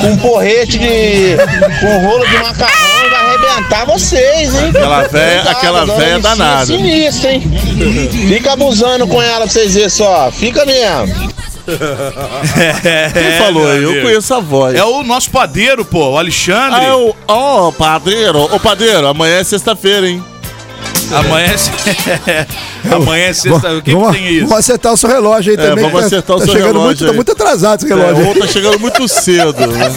com 0.00 0.06
um 0.12 0.16
porrete 0.18 0.78
de. 0.78 1.36
com 1.80 1.86
um 1.86 2.06
rolo 2.08 2.26
de 2.26 2.38
macarrão 2.38 3.06
e 3.06 3.10
vai 3.10 3.20
arrebentar 3.20 3.84
vocês, 3.86 4.54
hein? 4.54 4.70
Aquela 4.70 5.02
véia- 5.08 5.36
Cuidado, 5.42 5.56
aquela 5.56 5.84
véia 5.84 5.94
Enicinha 6.14 6.18
danada. 6.20 6.62
É 6.62 6.66
sinistra, 6.66 7.32
hein? 7.32 7.42
Fica 8.28 8.52
abusando 8.54 9.06
com 9.06 9.20
ela 9.22 9.40
pra 9.40 9.48
vocês 9.48 9.74
verem 9.74 9.88
só. 9.90 10.30
Fica 10.32 10.64
mesmo. 10.64 11.36
Quem 11.66 13.32
falou 13.38 13.68
aí? 13.70 13.82
Eu 13.82 14.02
conheço 14.02 14.32
a 14.34 14.40
voz. 14.40 14.74
É 14.74 14.84
o 14.84 15.02
nosso 15.02 15.30
padeiro, 15.30 15.84
pô, 15.84 16.10
o 16.10 16.18
Alexandre. 16.18 16.80
Ah, 16.80 16.84
é 16.84 16.94
o. 16.94 17.14
Ó, 17.26 17.70
padeiro. 17.72 18.40
Ô, 18.42 18.60
padeiro, 18.60 19.06
amanhã 19.06 19.36
é 19.38 19.44
sexta-feira, 19.44 20.08
hein? 20.08 20.22
Amanhã 21.12 21.48
é... 22.26 22.46
Amanhã 22.94 23.24
é 23.26 23.32
sexta. 23.32 23.72
O 23.74 23.82
que, 23.82 23.90
que 23.90 23.94
vamos, 23.96 24.12
tem 24.16 24.26
isso? 24.28 24.46
vamos 24.46 24.58
acertar 24.58 24.92
o 24.92 24.96
seu 24.96 25.08
relógio 25.08 25.52
aí 25.52 25.58
É, 25.58 25.68
também. 25.68 25.84
vamos 25.84 26.00
que 26.00 26.06
acertar 26.06 26.36
o 26.36 26.38
tá 26.40 26.44
seu 26.44 26.54
chegando 26.54 26.72
relógio 26.72 26.86
muito, 26.86 27.02
aí. 27.04 27.08
Tá 27.10 27.14
muito 27.14 27.32
atrasado 27.32 27.84
esse 27.84 27.92
É, 27.92 27.96
relógio. 27.96 28.26
ou 28.28 28.34
tá 28.34 28.46
chegando 28.46 28.78
muito 28.80 29.08
cedo. 29.08 29.66
né? 29.66 29.96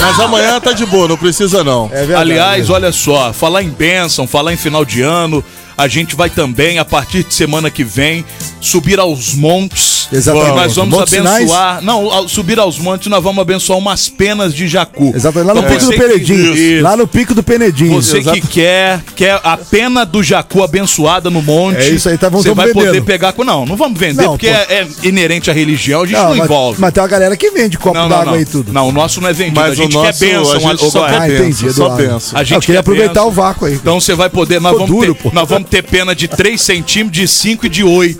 Mas 0.00 0.20
amanhã 0.20 0.60
tá 0.60 0.72
de 0.72 0.86
boa, 0.86 1.06
não 1.08 1.16
precisa 1.16 1.62
não. 1.64 1.86
É 1.92 1.98
verdade. 1.98 2.14
Aliás, 2.20 2.70
olha 2.70 2.92
só, 2.92 3.32
falar 3.32 3.62
em 3.62 3.68
bênção, 3.70 4.26
falar 4.26 4.52
em 4.52 4.56
final 4.56 4.84
de 4.84 5.02
ano, 5.02 5.44
a 5.80 5.88
gente 5.88 6.14
vai 6.14 6.28
também, 6.28 6.78
a 6.78 6.84
partir 6.84 7.24
de 7.24 7.32
semana 7.34 7.70
que 7.70 7.82
vem, 7.82 8.24
subir 8.60 8.98
aos 8.98 9.34
montes. 9.34 10.08
Exatamente. 10.12 10.56
Nós 10.56 10.76
vamos 10.76 10.98
Montes 10.98 11.14
abençoar. 11.14 11.82
Não, 11.82 12.10
ao 12.10 12.28
subir 12.28 12.58
aos 12.58 12.78
montes, 12.78 13.06
nós 13.08 13.22
vamos 13.22 13.40
abençoar 13.40 13.78
umas 13.78 14.08
penas 14.08 14.52
de 14.52 14.66
jacu. 14.68 15.12
Exatamente, 15.14 15.46
lá 15.48 15.54
no 15.54 15.60
Então 15.60 15.70
pico 15.72 15.84
do 15.86 15.92
que- 15.92 15.98
Penedinho. 15.98 16.82
Lá 16.82 16.96
no 16.96 17.06
pico 17.06 17.34
do 17.34 17.42
Penedinho. 17.42 17.92
Você 18.02 18.14
que 18.20 18.28
Exato. 18.28 18.48
quer, 18.48 19.00
quer 19.16 19.40
a 19.42 19.56
pena 19.56 20.04
do 20.04 20.22
jacu 20.22 20.62
abençoada 20.62 21.30
no 21.30 21.40
monte. 21.40 21.78
É 21.78 21.88
isso 21.90 22.08
aí, 22.08 22.18
tá, 22.18 22.28
Você 22.28 22.52
vai 22.52 22.72
poder 22.72 22.88
vendendo. 22.88 23.04
pegar. 23.04 23.32
com- 23.32 23.44
Não, 23.44 23.64
não 23.64 23.76
vamos 23.76 23.98
vender, 23.98 24.22
Não, 24.22 24.30
porque 24.32 24.48
é, 24.48 24.66
é 24.70 24.86
inerente 25.04 25.50
à 25.50 25.54
religião, 25.54 26.02
a 26.02 26.06
gente 26.06 26.16
não, 26.16 26.28
Não, 26.30 26.36
mas, 26.36 26.44
envolve. 26.44 26.80
mas 26.80 26.92
tem 26.92 27.02
uma 27.02 27.08
galera 27.08 27.36
que 27.36 27.50
vende 27.50 27.78
copo 27.78 28.08
d'água 28.08 28.38
e 28.40 28.44
tudo. 28.44 28.72
Não, 28.72 28.88
o 28.88 28.92
nosso 28.92 29.20
não 29.20 29.28
é 29.28 29.32
vendido. 29.32 29.60
Mas 29.60 29.72
a 29.72 29.74
gente 29.74 29.96
o 29.96 30.00
quer 30.00 30.06
nosso, 30.08 30.20
bênção. 30.20 30.52
a 30.52 30.58
gente 30.58 30.84
ô, 30.84 30.90
só. 30.90 31.04
Ah, 31.06 31.10
quer 31.10 31.34
entendi, 31.40 31.64
benção, 31.64 32.20
só. 32.20 32.36
A 32.36 32.42
gente 32.42 32.54
Eu 32.54 32.60
queria 32.60 32.74
quer 32.74 32.78
aproveitar 32.80 33.24
o 33.24 33.30
vácuo 33.30 33.66
aí. 33.66 33.74
Então 33.74 34.00
você 34.00 34.14
vai 34.14 34.28
poder. 34.28 34.60
Nós 34.60 34.72
vamos, 34.72 34.88
duro, 34.88 35.14
ter, 35.14 35.32
nós 35.32 35.48
vamos 35.48 35.68
ter 35.70 35.82
pena 35.82 36.14
de 36.14 36.28
3 36.28 36.60
centímetros, 36.60 37.20
de 37.20 37.28
5 37.28 37.66
e 37.66 37.68
de 37.68 37.84
8. 37.84 38.18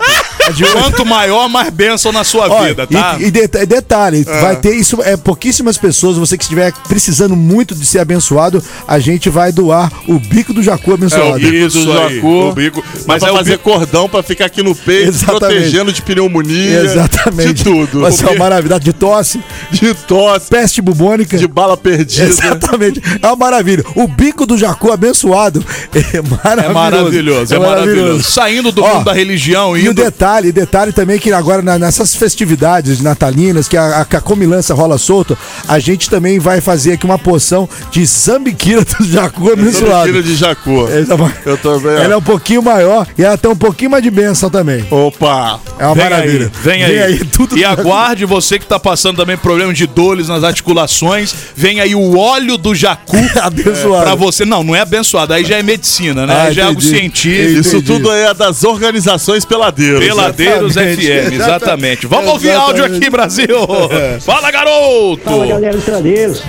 de 0.55 0.63
oito. 0.63 0.73
Quanto 0.73 1.05
maior, 1.05 1.47
mais 1.47 1.69
bênção 1.69 2.11
na 2.11 2.23
sua 2.23 2.49
Olha, 2.49 2.69
vida, 2.69 2.87
tá? 2.87 3.17
E, 3.19 3.25
e 3.25 3.31
deta- 3.31 3.65
detalhe, 3.65 4.23
vai 4.23 4.55
ter 4.55 4.75
isso, 4.75 4.99
é 5.03 5.15
pouquíssimas 5.15 5.77
pessoas, 5.77 6.17
você 6.17 6.35
que 6.37 6.43
estiver 6.43 6.73
precisando 6.87 7.35
muito 7.35 7.75
de 7.75 7.85
ser 7.85 7.99
abençoado, 7.99 8.63
a 8.87 8.97
gente 8.99 9.29
vai 9.29 9.51
doar 9.51 9.91
o 10.07 10.19
bico 10.19 10.51
do 10.53 10.63
jacu 10.63 10.91
É, 10.91 10.93
abençoado. 10.95 11.39
Isso 11.39 11.85
do 11.85 11.91
aí, 11.99 12.15
jacu. 12.15 12.27
o 12.27 12.53
bico. 12.53 12.83
Mas 13.05 13.21
é 13.23 13.31
o 13.31 13.35
fazer 13.35 13.51
bico. 13.57 13.63
cordão 13.69 14.09
pra 14.09 14.23
ficar 14.23 14.45
aqui 14.45 14.63
no 14.63 14.73
peito, 14.73 15.09
Exatamente. 15.09 15.39
protegendo 15.39 15.93
de 15.93 16.01
pneumonia. 16.01 16.79
Exatamente. 16.81 17.53
De 17.53 17.63
tudo. 17.63 18.01
Vai 18.01 18.11
ser 18.11 18.25
uma 18.25 18.35
maravilha. 18.35 18.79
De 18.79 18.93
tosse, 18.93 19.39
De 19.71 19.93
tosse, 19.93 20.49
peste 20.49 20.81
bubônica. 20.81 21.37
de 21.37 21.47
bala 21.47 21.77
perdida. 21.77 22.25
Exatamente. 22.25 23.01
É 23.21 23.27
uma 23.27 23.35
maravilha. 23.35 23.83
O 23.95 24.07
bico 24.07 24.45
do 24.45 24.57
jacu 24.57 24.91
abençoado 24.91 25.63
é 25.93 26.21
maravilhoso. 26.21 26.69
É 26.69 26.73
maravilhoso, 26.73 27.55
é 27.55 27.59
maravilhoso. 27.59 28.23
Saindo 28.23 28.71
do 28.71 28.83
Ó, 28.83 28.95
mundo 28.95 29.05
da 29.05 29.13
religião 29.13 29.75
E 29.77 29.81
o 29.87 29.91
indo. 29.91 30.01
detalhe, 30.01 30.51
detalhe 30.51 30.91
também 30.91 31.17
que 31.19 31.31
agora 31.31 31.61
nessas 31.77 32.15
festividades 32.15 32.99
natalinas, 33.01 33.67
que 33.67 33.77
a, 33.77 34.01
a, 34.01 34.21
comilança 34.21 34.73
rola 34.73 34.97
solto, 34.97 35.37
a 35.67 35.79
gente 35.79 36.09
também 36.09 36.39
vai 36.39 36.59
fazer 36.61 36.93
aqui 36.93 37.05
uma 37.05 37.17
poção 37.19 37.67
de 37.91 38.05
zambiquira 38.05 38.83
do 38.83 39.05
jacu 39.05 39.51
abençoado. 39.51 40.05
Tira 40.07 40.23
de 40.23 40.35
jacu. 40.35 40.87
Essa 40.87 41.15
vai- 41.15 41.33
Eu 41.45 41.57
tô 41.57 41.77
vendo. 41.79 41.97
Ela 41.97 42.13
é 42.13 42.17
um 42.17 42.21
pouquinho 42.21 42.61
maior 42.61 43.07
e 43.17 43.23
ela 43.23 43.37
tem 43.37 43.49
um 43.51 43.55
pouquinho 43.55 43.91
mais 43.91 44.03
de 44.03 44.09
bênção 44.09 44.49
também. 44.49 44.85
Opa! 44.89 45.59
É 45.79 45.85
uma 45.85 45.95
Vem 45.95 46.03
maravilha. 46.03 46.45
aí, 46.45 46.61
vem 46.63 46.83
aí. 46.83 47.19
tudo 47.25 47.57
e 47.57 47.63
aguarde 47.65 48.25
você 48.25 48.57
que 48.59 48.65
tá 48.65 48.79
passando 48.79 49.17
também 49.17 49.37
problema 49.37 49.60
de 49.71 49.85
dores 49.85 50.27
nas 50.27 50.43
articulações. 50.43 51.33
Vem 51.55 51.79
aí 51.79 51.93
o 51.93 52.17
óleo 52.17 52.57
do 52.57 52.73
jacu. 52.73 53.17
Abençoado. 53.41 54.03
Pra 54.03 54.15
você. 54.15 54.45
Não, 54.45 54.63
não 54.63 54.75
é 54.75 54.79
abençoado. 54.81 55.33
Aí 55.33 55.45
já 55.45 55.57
é 55.57 55.63
medicina, 55.63 56.25
né? 56.25 56.33
Ah, 56.33 56.43
aí 56.43 56.53
já 56.53 56.63
é 56.63 56.65
algo 56.65 56.79
entendi. 56.79 56.97
científico. 56.97 57.59
Isso 57.59 57.77
Entendi. 57.77 57.85
tudo 57.85 58.09
aí 58.09 58.23
é 58.23 58.33
das 58.33 58.63
organizações 58.63 59.45
peladeiros. 59.45 60.03
Peladeiros 60.03 60.75
Exatamente. 60.75 61.05
FM, 61.05 61.33
exatamente. 61.35 62.07
Vamos 62.07 62.31
ouvir 62.31 62.49
Exatamente. 62.49 62.81
áudio 62.81 62.97
aqui, 62.97 63.09
Brasil. 63.09 63.57
Fala, 64.25 64.51
garoto. 64.51 65.21
Fala 65.23 65.45
galera 65.45 65.75
dos 65.75 65.85
Peladeiros. 65.85 66.43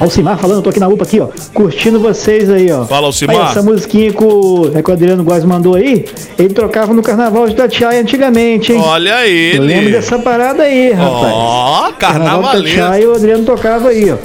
Alcimar 0.00 0.36
falando, 0.38 0.62
tô 0.62 0.70
aqui 0.70 0.80
na 0.80 0.88
UPA 0.88 1.04
aqui, 1.04 1.20
ó. 1.20 1.28
Curtindo 1.52 2.00
vocês 2.00 2.50
aí, 2.50 2.70
ó. 2.70 2.84
Fala, 2.84 3.06
Alcimar. 3.06 3.36
Aí, 3.36 3.42
essa 3.50 3.62
musiquinha 3.62 4.12
que 4.12 4.22
o, 4.24 4.72
é 4.74 4.82
que 4.82 4.90
o 4.90 4.92
Adriano 4.92 5.22
Góes 5.22 5.44
mandou 5.44 5.76
aí, 5.76 6.04
ele 6.38 6.52
trocava 6.52 6.92
no 6.92 7.02
carnaval 7.02 7.48
de 7.48 7.54
Tatiaia 7.54 8.00
antigamente, 8.00 8.72
hein? 8.72 8.80
Olha 8.84 9.26
Eu 9.26 9.62
lembro 9.62 9.92
dessa 9.92 10.18
parada 10.18 10.64
aí, 10.64 10.90
rapaz. 10.92 11.32
Ó, 11.32 11.92
Carnaval 11.92 11.92
de 11.92 11.98
carnavalesco. 11.98 12.76
Tatiaia 12.80 13.08
o 13.08 13.14
Adriano 13.14 13.44
tocava 13.44 13.88
aí, 13.88 14.10
ó. 14.12 14.16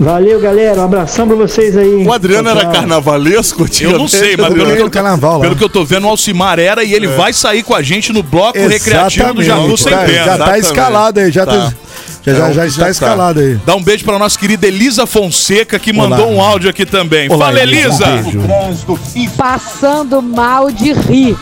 Valeu, 0.00 0.40
galera. 0.40 0.80
Um 0.80 0.84
abração 0.84 1.26
pra 1.26 1.36
vocês 1.36 1.76
aí. 1.76 2.04
O 2.06 2.12
Adriano 2.12 2.48
Tchau, 2.50 2.58
era 2.58 2.70
carnavalesco? 2.70 3.66
Eu 3.80 3.98
não 3.98 4.08
sei, 4.08 4.36
mas 4.36 4.50
Eu 4.50 4.56
pelo 4.56 4.74
que, 4.74 4.82
eu, 4.82 4.90
carnaval 4.90 5.34
lá. 5.34 5.40
pelo 5.40 5.56
que 5.56 5.62
eu 5.64 5.68
tô 5.68 5.84
vendo, 5.84 6.06
o 6.06 6.10
Alcimar 6.10 6.58
era 6.58 6.82
e 6.82 6.92
ele 6.94 7.06
vai 7.08 7.32
sair 7.32 7.62
com 7.62 7.74
a 7.74 7.82
gente 7.82 8.12
no 8.12 8.22
bloco 8.22 8.58
recreativo 8.58 9.34
do 9.34 9.76
Sem 9.76 9.92
tá, 9.92 9.98
Pena. 10.04 10.12
já 10.12 10.24
tá 10.24 10.34
Exatamente. 10.34 10.64
escalado 10.64 11.20
aí, 11.20 11.30
já 11.30 11.46
Tá. 11.46 11.52
tá. 11.52 11.72
Já, 12.24 12.32
já, 12.34 12.48
É, 12.48 12.52
já 12.52 12.52
já 12.52 12.66
está 12.66 12.84
tá. 12.84 12.90
escalado 12.90 13.40
aí. 13.40 13.58
Dá 13.66 13.74
um 13.74 13.82
beijo 13.82 14.04
pra 14.04 14.18
nossa 14.18 14.38
querida 14.38 14.66
Elisa 14.66 15.06
Fonseca, 15.06 15.78
que 15.78 15.90
Olá. 15.90 16.08
mandou 16.08 16.30
um 16.30 16.40
áudio 16.40 16.70
aqui 16.70 16.86
também. 16.86 17.28
Olá, 17.30 17.46
Fala, 17.46 17.60
Elisa. 17.60 18.04
Um. 18.06 19.28
Passando 19.36 20.22
mal 20.22 20.70
de 20.70 20.92
rir. 20.92 21.36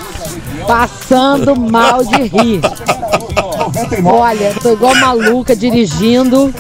Passando 0.67 1.55
mal 1.57 2.03
de 2.05 2.23
rir. 2.23 2.61
Olha, 4.05 4.55
tô 4.63 4.73
igual 4.73 4.95
maluca 4.95 5.55
dirigindo 5.55 6.53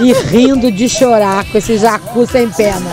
e 0.00 0.12
rindo 0.12 0.70
de 0.72 0.88
chorar 0.88 1.44
com 1.44 1.58
esse 1.58 1.76
jacu 1.78 2.26
sem 2.26 2.48
pena. 2.48 2.90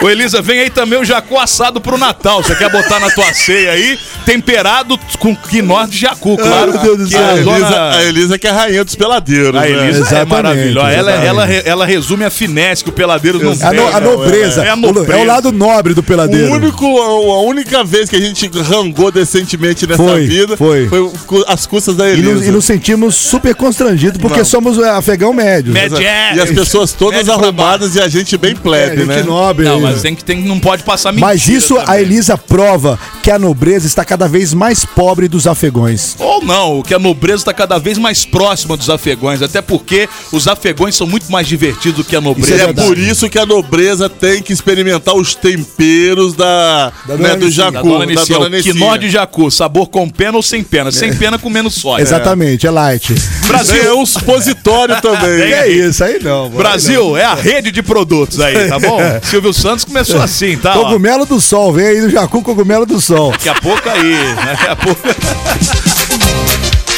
Ô, 0.00 0.08
Elisa, 0.10 0.42
vem 0.42 0.60
aí 0.60 0.70
também 0.70 0.98
o 0.98 1.04
jacu 1.04 1.38
assado 1.38 1.80
pro 1.80 1.96
Natal. 1.98 2.42
Você 2.42 2.54
quer 2.56 2.70
botar 2.70 2.98
na 3.00 3.10
tua 3.10 3.32
ceia 3.32 3.72
aí? 3.72 3.98
Temperado 4.24 4.98
com 5.18 5.34
quinó 5.36 5.84
de 5.86 5.98
jacu, 5.98 6.36
claro. 6.36 6.72
Meu 6.72 6.96
Deus 6.96 6.98
do 6.98 7.04
que 7.06 7.12
céu. 7.12 7.24
a 7.24 7.32
Elisa, 7.36 7.44
dona... 7.68 7.90
a 7.96 8.04
Elisa 8.04 8.38
que 8.38 8.46
é 8.46 8.50
a 8.50 8.52
rainha 8.52 8.84
dos 8.84 8.94
peladeiros. 8.94 9.54
A 9.54 9.60
né? 9.60 9.70
Elisa 9.70 9.86
é 9.86 10.00
Exatamente, 10.00 10.28
maravilhosa. 10.30 10.90
Ela, 10.90 11.10
exatamente. 11.12 11.26
ela, 11.28 11.68
ela 11.68 11.86
resume 11.86 12.24
a 12.24 12.30
finesse 12.30 12.82
que 12.82 12.90
o 12.90 12.92
peladeiro 12.92 13.38
não 13.42 13.56
tem. 13.56 13.68
a 13.68 14.00
nobreza. 14.00 14.64
É 14.64 14.70
a 14.70 14.74
o- 14.74 14.76
nobreza. 14.76 15.12
É 15.14 15.16
o 15.22 15.24
lado 15.24 15.52
nobre 15.52 15.94
do 15.94 16.00
O 16.00 16.02
peladeiro. 16.04 16.52
único, 16.52 16.84
a 17.00 17.42
única 17.42 17.84
vez 17.84 18.08
que 18.10 18.16
a 18.16 18.20
gente 18.20 18.48
rangou 18.62 19.10
decentemente 19.12 19.86
nessa 19.86 20.02
Foi, 20.02 20.26
vida 20.26 20.56
foi. 20.56 20.88
cu- 21.26 21.44
às 21.46 21.66
custas 21.66 21.94
da 21.96 22.08
E 22.08 22.12
Elisa. 22.14 22.32
nos, 22.34 22.46
e 22.46 22.50
nos 22.50 22.64
sentimos 22.64 23.14
super 23.14 23.54
constrangidos 23.54 24.18
porque 24.20 24.38
Não. 24.38 24.44
somos 24.44 24.78
é, 24.78 24.88
afegão 24.90 25.32
médio. 25.32 25.72
Médio. 25.72 25.98
E 26.00 26.40
as 26.40 26.50
pessoas 26.50 26.92
todas 26.92 27.24
pra 27.24 27.34
arrumadas 27.34 27.94
e 27.94 28.00
a 28.00 28.08
gente 28.08 28.36
bem 28.36 28.52
É, 28.52 28.54
plebe, 28.54 28.96
gente 28.98 29.06
né? 29.06 29.22
nobre. 29.22 29.64
Não, 29.64 29.75
aí. 29.78 29.82
mas 29.82 30.02
tem 30.02 30.14
que, 30.14 30.24
tem, 30.24 30.40
não 30.42 30.58
pode 30.60 30.82
passar 30.82 31.12
mentira 31.12 31.26
Mas 31.28 31.48
isso 31.48 31.76
a 31.78 31.84
também. 31.84 32.02
Elisa 32.02 32.36
prova 32.38 32.98
que 33.22 33.30
a 33.30 33.38
nobreza 33.38 33.86
está 33.86 34.04
cada 34.04 34.26
vez 34.28 34.54
mais 34.54 34.84
pobre 34.84 35.28
dos 35.28 35.46
afegões. 35.46 36.14
Ou 36.18 36.44
não, 36.44 36.82
que 36.82 36.94
a 36.94 36.98
nobreza 36.98 37.38
está 37.42 37.52
cada 37.54 37.78
vez 37.78 37.98
mais 37.98 38.24
próxima 38.24 38.76
dos 38.76 38.88
afegões, 38.90 39.42
até 39.42 39.60
porque 39.60 40.08
os 40.32 40.46
afegões 40.48 40.94
são 40.94 41.06
muito 41.06 41.30
mais 41.30 41.46
divertidos 41.46 41.98
do 41.98 42.04
que 42.04 42.14
a 42.16 42.20
E 42.20 42.22
nobreza. 42.22 42.54
Isso 42.54 42.62
é 42.62 42.66
verdade. 42.66 42.88
por 42.88 42.98
isso 42.98 43.28
que 43.28 43.38
a 43.38 43.46
nobreza 43.46 44.08
tem 44.08 44.42
que 44.42 44.52
experimentar 44.52 45.14
os 45.14 45.34
temperos 45.34 46.34
da, 46.34 46.92
Da 47.06 47.16
né, 47.16 47.36
do 47.36 47.46
Nicinha. 47.46 47.70
Da 47.70 47.78
jacu, 47.78 47.88
dona 47.88 47.98
da 48.00 48.06
Nicinha, 48.06 48.38
dona 48.38 48.62
quinó 48.62 48.96
de 48.96 49.10
jacu, 49.10 49.50
sabor 49.50 49.88
com 49.88 50.08
pena 50.08 50.36
ou 50.36 50.42
sem 50.42 50.62
pena? 50.62 50.90
Sem 50.92 51.14
pena 51.14 51.38
com 51.38 51.48
menos 51.50 51.74
sódio. 51.74 52.02
Exatamente, 52.02 52.66
é 52.66 52.70
light. 52.70 53.14
Brasil, 53.46 53.82
É 53.82 53.94
um 53.94 54.06
supositório 54.06 55.00
também. 55.00 55.46
É 55.56 55.68
isso 55.68 56.02
aí 56.04 56.18
não. 56.22 56.44
mano. 56.44 56.56
Brasil 56.56 57.16
é 57.16 57.24
a 57.24 57.34
rede 57.34 57.70
de 57.70 57.82
produtos 57.82 58.40
aí, 58.40 58.68
tá 58.68 58.78
bom? 58.78 58.98
Silvio 59.22 59.52
Santos 59.52 59.65
começou 59.84 60.20
assim, 60.20 60.56
tá? 60.56 60.78
ó. 60.78 60.84
Cogumelo 60.84 61.26
do 61.26 61.40
sol, 61.40 61.72
vem 61.72 61.86
aí 61.86 62.00
do 62.00 62.10
Jacu 62.10 62.42
Cogumelo 62.42 62.86
do 62.86 63.00
sol. 63.00 63.32
Daqui 63.32 63.48
a 63.48 63.54
pouco 63.54 63.88
aí, 63.88 64.34
daqui 64.44 64.68
a 64.68 64.76
pouco. 64.76 65.00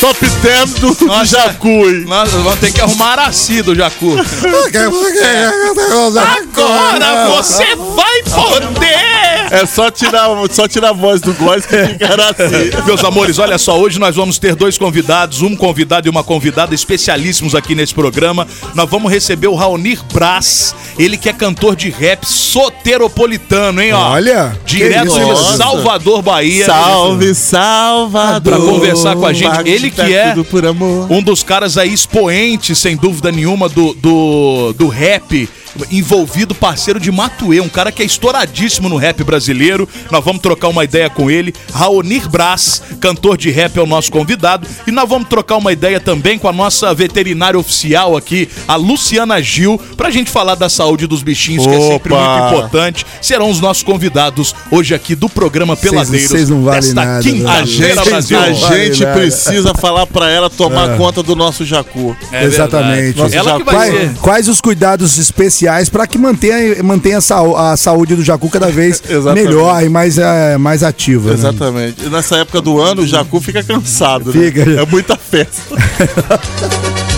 Top 0.00 0.16
10 0.24 0.74
do, 0.74 0.94
do 0.94 1.06
Nossa. 1.06 1.26
jacu, 1.26 1.68
hein? 1.68 2.04
Nós 2.06 2.30
vamos 2.30 2.60
ter 2.60 2.70
que 2.72 2.80
arrumar 2.80 3.14
Araci 3.14 3.62
do 3.62 3.74
Jacu. 3.74 4.14
Agora 6.54 7.26
você 7.36 7.74
vai 7.96 8.07
poder 8.24 9.48
É 9.50 9.64
só 9.66 9.90
tirar, 9.90 10.28
só 10.50 10.68
tirar 10.68 10.90
a 10.90 10.92
voz 10.92 11.20
do 11.20 11.32
Góis 11.34 11.64
que 11.64 11.76
ficará 11.86 12.30
assim. 12.36 12.84
Meus 12.86 13.02
amores, 13.04 13.38
olha 13.38 13.58
só, 13.58 13.78
hoje 13.78 13.98
nós 13.98 14.16
vamos 14.16 14.38
ter 14.38 14.54
dois 14.54 14.76
convidados, 14.76 15.42
um 15.42 15.56
convidado 15.56 16.06
e 16.06 16.10
uma 16.10 16.22
convidada 16.22 16.74
especialíssimos 16.74 17.54
aqui 17.54 17.74
nesse 17.74 17.94
programa. 17.94 18.46
Nós 18.74 18.88
vamos 18.88 19.10
receber 19.10 19.48
o 19.48 19.54
Raonir 19.54 20.00
Brás, 20.12 20.74
ele 20.98 21.16
que 21.16 21.28
é 21.28 21.32
cantor 21.32 21.76
de 21.76 21.90
rap 21.90 22.24
soteropolitano, 22.26 23.80
hein, 23.80 23.92
ó. 23.92 24.10
Olha, 24.12 24.58
Direto 24.64 25.12
de? 25.12 25.56
Salvador, 25.56 26.22
Bahia. 26.22 26.66
Salve, 26.66 27.34
Salvador. 27.34 28.56
Pra 28.56 28.64
conversar 28.64 29.16
com 29.16 29.26
a 29.26 29.32
gente. 29.32 29.68
Ele 29.68 29.90
que 29.90 29.96
tá 29.96 30.10
é 30.10 30.30
tudo 30.30 30.44
por 30.44 30.64
amor. 30.66 31.10
um 31.10 31.22
dos 31.22 31.42
caras 31.42 31.78
aí 31.78 31.92
expoentes, 31.92 32.78
sem 32.78 32.96
dúvida 32.96 33.32
nenhuma, 33.32 33.68
do, 33.68 33.94
do, 33.94 34.72
do 34.74 34.88
rap 34.88 35.48
envolvido, 35.90 36.54
parceiro 36.54 36.98
de 37.00 37.10
Matuê, 37.10 37.60
um 37.60 37.68
cara 37.68 37.90
que 37.92 38.02
é 38.02 38.06
estouradíssimo 38.06 38.88
no 38.88 38.96
rap 38.96 39.22
brasileiro. 39.24 39.88
Nós 40.10 40.24
vamos 40.24 40.42
trocar 40.42 40.68
uma 40.68 40.84
ideia 40.84 41.08
com 41.10 41.30
ele. 41.30 41.54
Raonir 41.72 42.28
Brás, 42.28 42.82
cantor 43.00 43.36
de 43.36 43.50
rap, 43.50 43.76
é 43.78 43.82
o 43.82 43.86
nosso 43.86 44.10
convidado. 44.10 44.66
E 44.86 44.90
nós 44.90 45.08
vamos 45.08 45.28
trocar 45.28 45.56
uma 45.56 45.72
ideia 45.72 46.00
também 46.00 46.38
com 46.38 46.48
a 46.48 46.52
nossa 46.52 46.92
veterinária 46.94 47.58
oficial 47.58 48.16
aqui, 48.16 48.48
a 48.66 48.76
Luciana 48.76 49.40
Gil, 49.42 49.80
pra 49.96 50.10
gente 50.10 50.30
falar 50.30 50.54
da 50.54 50.68
saúde 50.68 51.06
dos 51.06 51.22
bichinhos, 51.22 51.66
que 51.66 51.74
é 51.74 51.80
sempre 51.80 52.12
Opa! 52.12 52.22
muito 52.40 52.46
importante. 52.56 53.06
Serão 53.20 53.50
os 53.50 53.60
nossos 53.60 53.82
convidados 53.82 54.54
hoje 54.70 54.94
aqui 54.94 55.14
do 55.14 55.28
programa 55.28 55.76
Peladeiros. 55.76 56.30
vocês 56.30 56.48
não 56.48 56.62
valem 56.64 56.80
desta 56.80 56.94
nada, 56.94 57.18
A 57.18 57.22
quinta-feira, 57.22 57.94
gente, 57.94 58.08
Brasil. 58.10 58.38
a 58.38 58.42
Vale 58.42 58.84
gente 58.86 59.04
nada. 59.04 59.18
precisa 59.18 59.74
falar 59.74 60.06
pra 60.06 60.30
ela 60.30 60.48
tomar 60.50 60.96
conta 60.96 61.22
do 61.22 61.34
nosso 61.36 61.64
jacu. 61.64 62.16
É 62.32 62.44
Exatamente. 62.44 63.14
verdade. 63.16 63.36
Ela 63.36 63.58
que 63.58 63.64
vai 63.64 63.74
Quais, 63.74 63.94
ser. 63.94 64.14
quais 64.20 64.48
os 64.48 64.60
cuidados 64.60 65.18
especiais 65.18 65.57
para 65.90 66.06
que 66.06 66.18
mantenha, 66.18 66.82
mantenha 66.82 67.18
a, 67.18 67.72
a 67.72 67.76
saúde 67.76 68.14
do 68.14 68.24
Jacu 68.24 68.48
cada 68.48 68.70
vez 68.70 69.02
melhor 69.34 69.82
e 69.82 69.88
mais, 69.88 70.18
é, 70.18 70.56
mais 70.56 70.82
ativa? 70.82 71.30
né? 71.30 71.34
Exatamente. 71.34 72.04
E 72.04 72.10
nessa 72.10 72.36
época 72.36 72.60
do 72.60 72.80
ano, 72.80 73.02
o 73.02 73.06
jacu 73.06 73.40
fica 73.40 73.62
cansado, 73.62 74.32
né? 74.32 74.46
Fica. 74.46 74.62
É 74.62 74.86
muita 74.86 75.16
festa. 75.16 75.62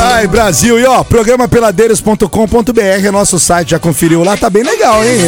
Ai, 0.00 0.26
Brasil. 0.26 0.78
E 0.78 0.84
ó, 0.84 1.02
programa 1.02 1.48
peladeiros.com.br 1.48 2.80
é 2.80 3.10
nosso 3.10 3.38
site. 3.38 3.70
Já 3.70 3.78
conferiu 3.78 4.22
lá? 4.22 4.36
Tá 4.36 4.48
bem 4.48 4.62
legal, 4.62 5.02
hein? 5.04 5.18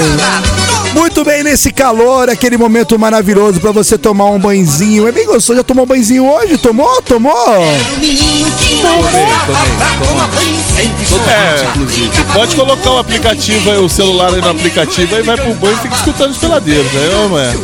Muito 0.95 1.25
bem, 1.25 1.43
nesse 1.43 1.73
calor, 1.73 2.29
aquele 2.29 2.57
momento 2.57 2.99
maravilhoso 2.99 3.61
pra 3.61 3.71
você 3.73 3.97
tomar 3.97 4.27
um 4.27 4.39
banhozinho. 4.39 5.07
É 5.07 5.13
bem 5.13 5.25
gostoso. 5.27 5.57
Já 5.57 5.63
tomou 5.63 5.85
um 5.85 5.89
banhozinho 5.89 6.27
hoje? 6.29 6.59
Tomou? 6.59 7.01
Tomou? 7.03 7.63
É, 11.29 11.65
inclusive. 11.71 12.11
Pode 12.33 12.57
colocar 12.57 12.91
o 12.91 12.99
aplicativo 12.99 13.71
aí, 13.71 13.79
o 13.79 13.89
celular 13.89 14.35
aí 14.35 14.41
no 14.41 14.51
aplicativo, 14.51 15.15
aí 15.15 15.23
vai 15.23 15.37
pro 15.37 15.55
banho 15.55 15.75
e 15.75 15.79
fica 15.79 15.95
escutando 15.95 16.31
os 16.33 16.39
peladeiros, 16.39 16.93
né, 16.93 17.09
ô, 17.25 17.29
mãe? 17.29 17.55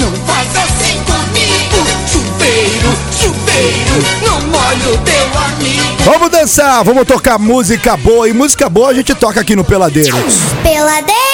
Não 0.00 0.12
faz 0.26 0.48
assim 0.56 0.98
comigo. 1.04 1.86
Chuveiro, 2.10 2.96
chuveiro, 3.20 4.04
não 4.26 4.40
molho 4.48 4.98
teu 5.04 5.42
amigo. 5.42 6.02
Vamos 6.04 6.30
dançar, 6.30 6.82
vamos 6.84 7.06
tocar 7.06 7.38
música 7.38 7.96
boa. 7.96 8.28
E 8.28 8.32
música 8.32 8.68
boa 8.68 8.90
a 8.90 8.94
gente 8.94 9.14
toca 9.14 9.40
aqui 9.40 9.54
no 9.54 9.64
Peladeiros. 9.64 10.12
Peladeiros! 10.62 11.33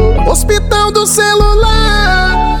Hospital 0.31 0.93
do 0.93 1.05
celular. 1.05 2.60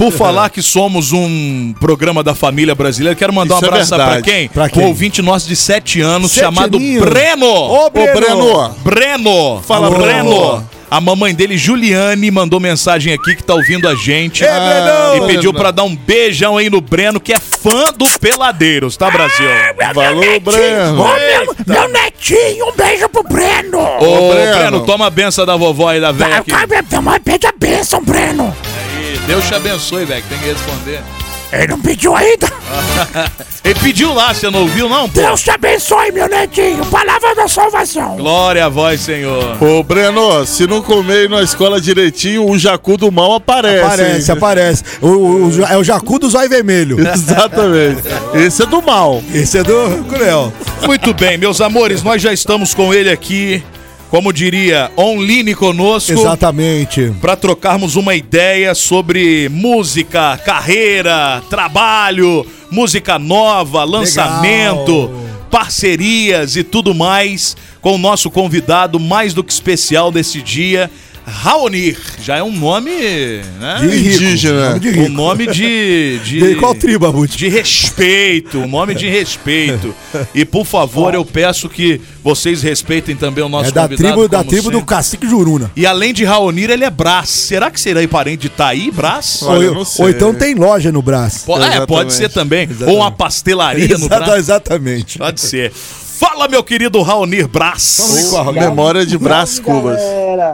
Por 0.00 0.10
falar 0.10 0.48
que 0.48 0.62
somos 0.62 1.12
um 1.12 1.74
programa 1.78 2.22
da 2.22 2.34
família 2.34 2.74
brasileira, 2.74 3.14
quero 3.14 3.34
mandar 3.34 3.56
Isso 3.56 3.64
um 3.64 3.66
é 3.66 3.70
abraço 3.70 3.94
pra 3.94 4.04
verdade. 4.06 4.22
quem? 4.22 4.48
Pra 4.48 4.66
quem? 4.70 4.82
Um 4.82 4.86
ouvinte 4.86 5.20
nosso 5.20 5.46
de 5.46 5.54
7 5.54 6.00
anos, 6.00 6.32
Sete 6.32 6.44
chamado 6.44 6.78
aninhos. 6.78 7.04
Breno. 7.04 7.46
Ô, 7.46 7.90
Breno. 7.90 8.14
Breno. 8.14 8.74
Breno. 8.82 9.62
Fala. 9.62 9.90
Breno. 9.90 10.66
A 10.90 11.02
mamãe 11.02 11.34
dele, 11.34 11.58
Juliane, 11.58 12.30
mandou 12.30 12.58
mensagem 12.58 13.12
aqui 13.12 13.36
que 13.36 13.44
tá 13.44 13.54
ouvindo 13.54 13.86
a 13.86 13.94
gente. 13.94 14.42
É, 14.42 14.48
Brenão. 14.48 15.16
E 15.18 15.34
pediu 15.34 15.52
pra 15.52 15.70
dar 15.70 15.84
um 15.84 15.94
beijão 15.94 16.56
aí 16.56 16.70
no 16.70 16.80
Breno, 16.80 17.20
que 17.20 17.34
é 17.34 17.38
fã 17.38 17.92
do 17.92 18.06
Peladeiros, 18.18 18.96
tá, 18.96 19.10
Brasil? 19.10 19.46
Valeu, 19.94 20.40
Breno. 20.40 21.02
Ô, 21.02 21.08
meu, 21.14 21.56
meu 21.66 21.88
netinho, 21.90 22.70
um 22.70 22.72
beijo 22.72 23.06
pro 23.10 23.22
Breno. 23.22 23.78
Ô, 23.78 24.32
Breno. 24.32 24.56
Breno. 24.56 24.86
toma 24.86 25.06
a 25.08 25.10
benção 25.10 25.44
da 25.44 25.56
vovó 25.56 25.92
e 25.92 26.00
da 26.00 26.10
velha 26.10 26.42
pede 27.22 27.46
a 27.46 27.52
bênção, 27.52 28.02
Breno. 28.02 28.56
Deus 29.26 29.46
te 29.46 29.54
abençoe, 29.54 30.04
velho, 30.04 30.22
que 30.22 30.28
tem 30.28 30.38
que 30.38 30.46
responder. 30.46 31.00
Ele 31.52 31.66
não 31.66 31.80
pediu 31.80 32.14
ainda. 32.14 32.48
Ele 33.64 33.74
pediu 33.80 34.14
lá, 34.14 34.32
você 34.32 34.48
não 34.48 34.60
ouviu, 34.60 34.88
não? 34.88 35.08
Pô? 35.08 35.20
Deus 35.20 35.42
te 35.42 35.50
abençoe, 35.50 36.12
meu 36.12 36.28
netinho. 36.28 36.84
Palavra 36.86 37.34
da 37.34 37.48
salvação. 37.48 38.16
Glória 38.16 38.64
a 38.66 38.68
vós, 38.68 39.00
Senhor. 39.00 39.60
Ô, 39.60 39.82
Breno, 39.82 40.46
se 40.46 40.64
não 40.68 40.80
comer 40.80 41.28
na 41.28 41.42
escola 41.42 41.80
direitinho, 41.80 42.48
o 42.48 42.56
jacu 42.56 42.96
do 42.96 43.10
mal 43.10 43.34
aparece. 43.34 43.84
Aparece, 43.84 44.30
hein? 44.30 44.36
aparece. 44.38 44.84
O, 45.02 45.08
o- 45.08 45.64
é 45.68 45.76
o 45.76 45.82
Jacu 45.82 46.20
do 46.20 46.30
Zóio 46.30 46.48
Vermelho. 46.48 46.98
Exatamente. 47.02 48.02
Esse 48.34 48.62
é 48.62 48.66
do 48.66 48.80
mal. 48.80 49.20
Esse 49.34 49.58
é 49.58 49.62
do 49.64 50.04
Cruel. 50.08 50.52
Muito 50.86 51.12
bem, 51.14 51.36
meus 51.36 51.60
amores, 51.60 52.02
nós 52.04 52.22
já 52.22 52.32
estamos 52.32 52.74
com 52.74 52.94
ele 52.94 53.10
aqui, 53.10 53.62
como 54.10 54.32
diria, 54.32 54.90
online 54.98 55.54
conosco. 55.54 56.12
Exatamente. 56.12 57.14
Para 57.20 57.36
trocarmos 57.36 57.94
uma 57.94 58.14
ideia 58.14 58.74
sobre 58.74 59.48
música, 59.48 60.36
carreira, 60.44 61.40
trabalho, 61.48 62.44
música 62.70 63.18
nova, 63.20 63.84
lançamento, 63.84 65.10
parcerias 65.48 66.56
e 66.56 66.64
tudo 66.64 66.92
mais, 66.92 67.56
com 67.80 67.94
o 67.94 67.98
nosso 67.98 68.30
convidado 68.30 68.98
mais 68.98 69.32
do 69.32 69.44
que 69.44 69.52
especial 69.52 70.10
desse 70.10 70.42
dia, 70.42 70.90
Raonir. 71.30 71.96
Já 72.22 72.36
é 72.36 72.42
um 72.42 72.52
nome, 72.52 72.90
né? 73.58 73.76
De 73.80 73.88
rico. 73.88 74.22
Indígena. 74.22 74.70
Nome 74.70 74.80
de 74.80 75.00
Um 75.00 75.08
nome 75.08 75.46
de. 75.46 76.18
de... 76.24 76.40
De 76.40 76.54
qual 76.56 76.74
tribo, 76.74 77.06
Abut? 77.06 77.36
De 77.36 77.48
respeito, 77.48 78.58
um 78.58 78.68
nome 78.68 78.94
de 78.94 79.08
respeito. 79.08 79.94
E 80.34 80.44
por 80.44 80.64
favor, 80.66 81.14
eu 81.14 81.24
peço 81.24 81.68
que 81.68 82.00
vocês 82.22 82.62
respeitem 82.62 83.16
também 83.16 83.42
o 83.44 83.48
nosso 83.48 83.70
É 83.70 83.72
da 83.72 83.82
convidado. 83.82 84.08
tribo, 84.14 84.28
da 84.28 84.44
tribo 84.44 84.70
do 84.70 84.78
sempre. 84.78 84.86
Cacique 84.86 85.26
Juruna. 85.28 85.70
E 85.76 85.86
além 85.86 86.12
de 86.12 86.24
Raonir, 86.24 86.70
ele 86.70 86.84
é 86.84 86.90
Brás. 86.90 87.28
Será 87.30 87.70
que 87.70 87.80
será 87.80 88.00
aí 88.00 88.06
parente 88.08 88.42
de 88.42 88.48
Taí, 88.48 88.90
Brás? 88.90 89.40
Olha, 89.42 89.64
eu 89.64 89.76
ou, 89.76 89.86
ou 89.98 90.10
então 90.10 90.34
tem 90.34 90.54
loja 90.54 90.90
no 90.92 91.00
braço. 91.02 91.44
Po- 91.46 91.54
é, 91.56 91.60
Exatamente. 91.60 91.86
pode 91.88 92.12
ser 92.12 92.28
também. 92.28 92.68
Ou 92.86 92.96
uma 92.96 93.10
pastelaria 93.10 93.88
no 93.98 94.06
Exata- 94.06 94.24
Brás. 94.24 94.38
exatamente. 94.38 95.18
Pode 95.18 95.40
ser. 95.40 95.72
Fala, 96.20 96.46
meu 96.46 96.62
querido 96.62 97.00
Raonir 97.00 97.48
Brás. 97.48 98.30
Memória 98.52 99.06
de 99.06 99.16
Brás 99.16 99.58
Cubas. 99.58 99.98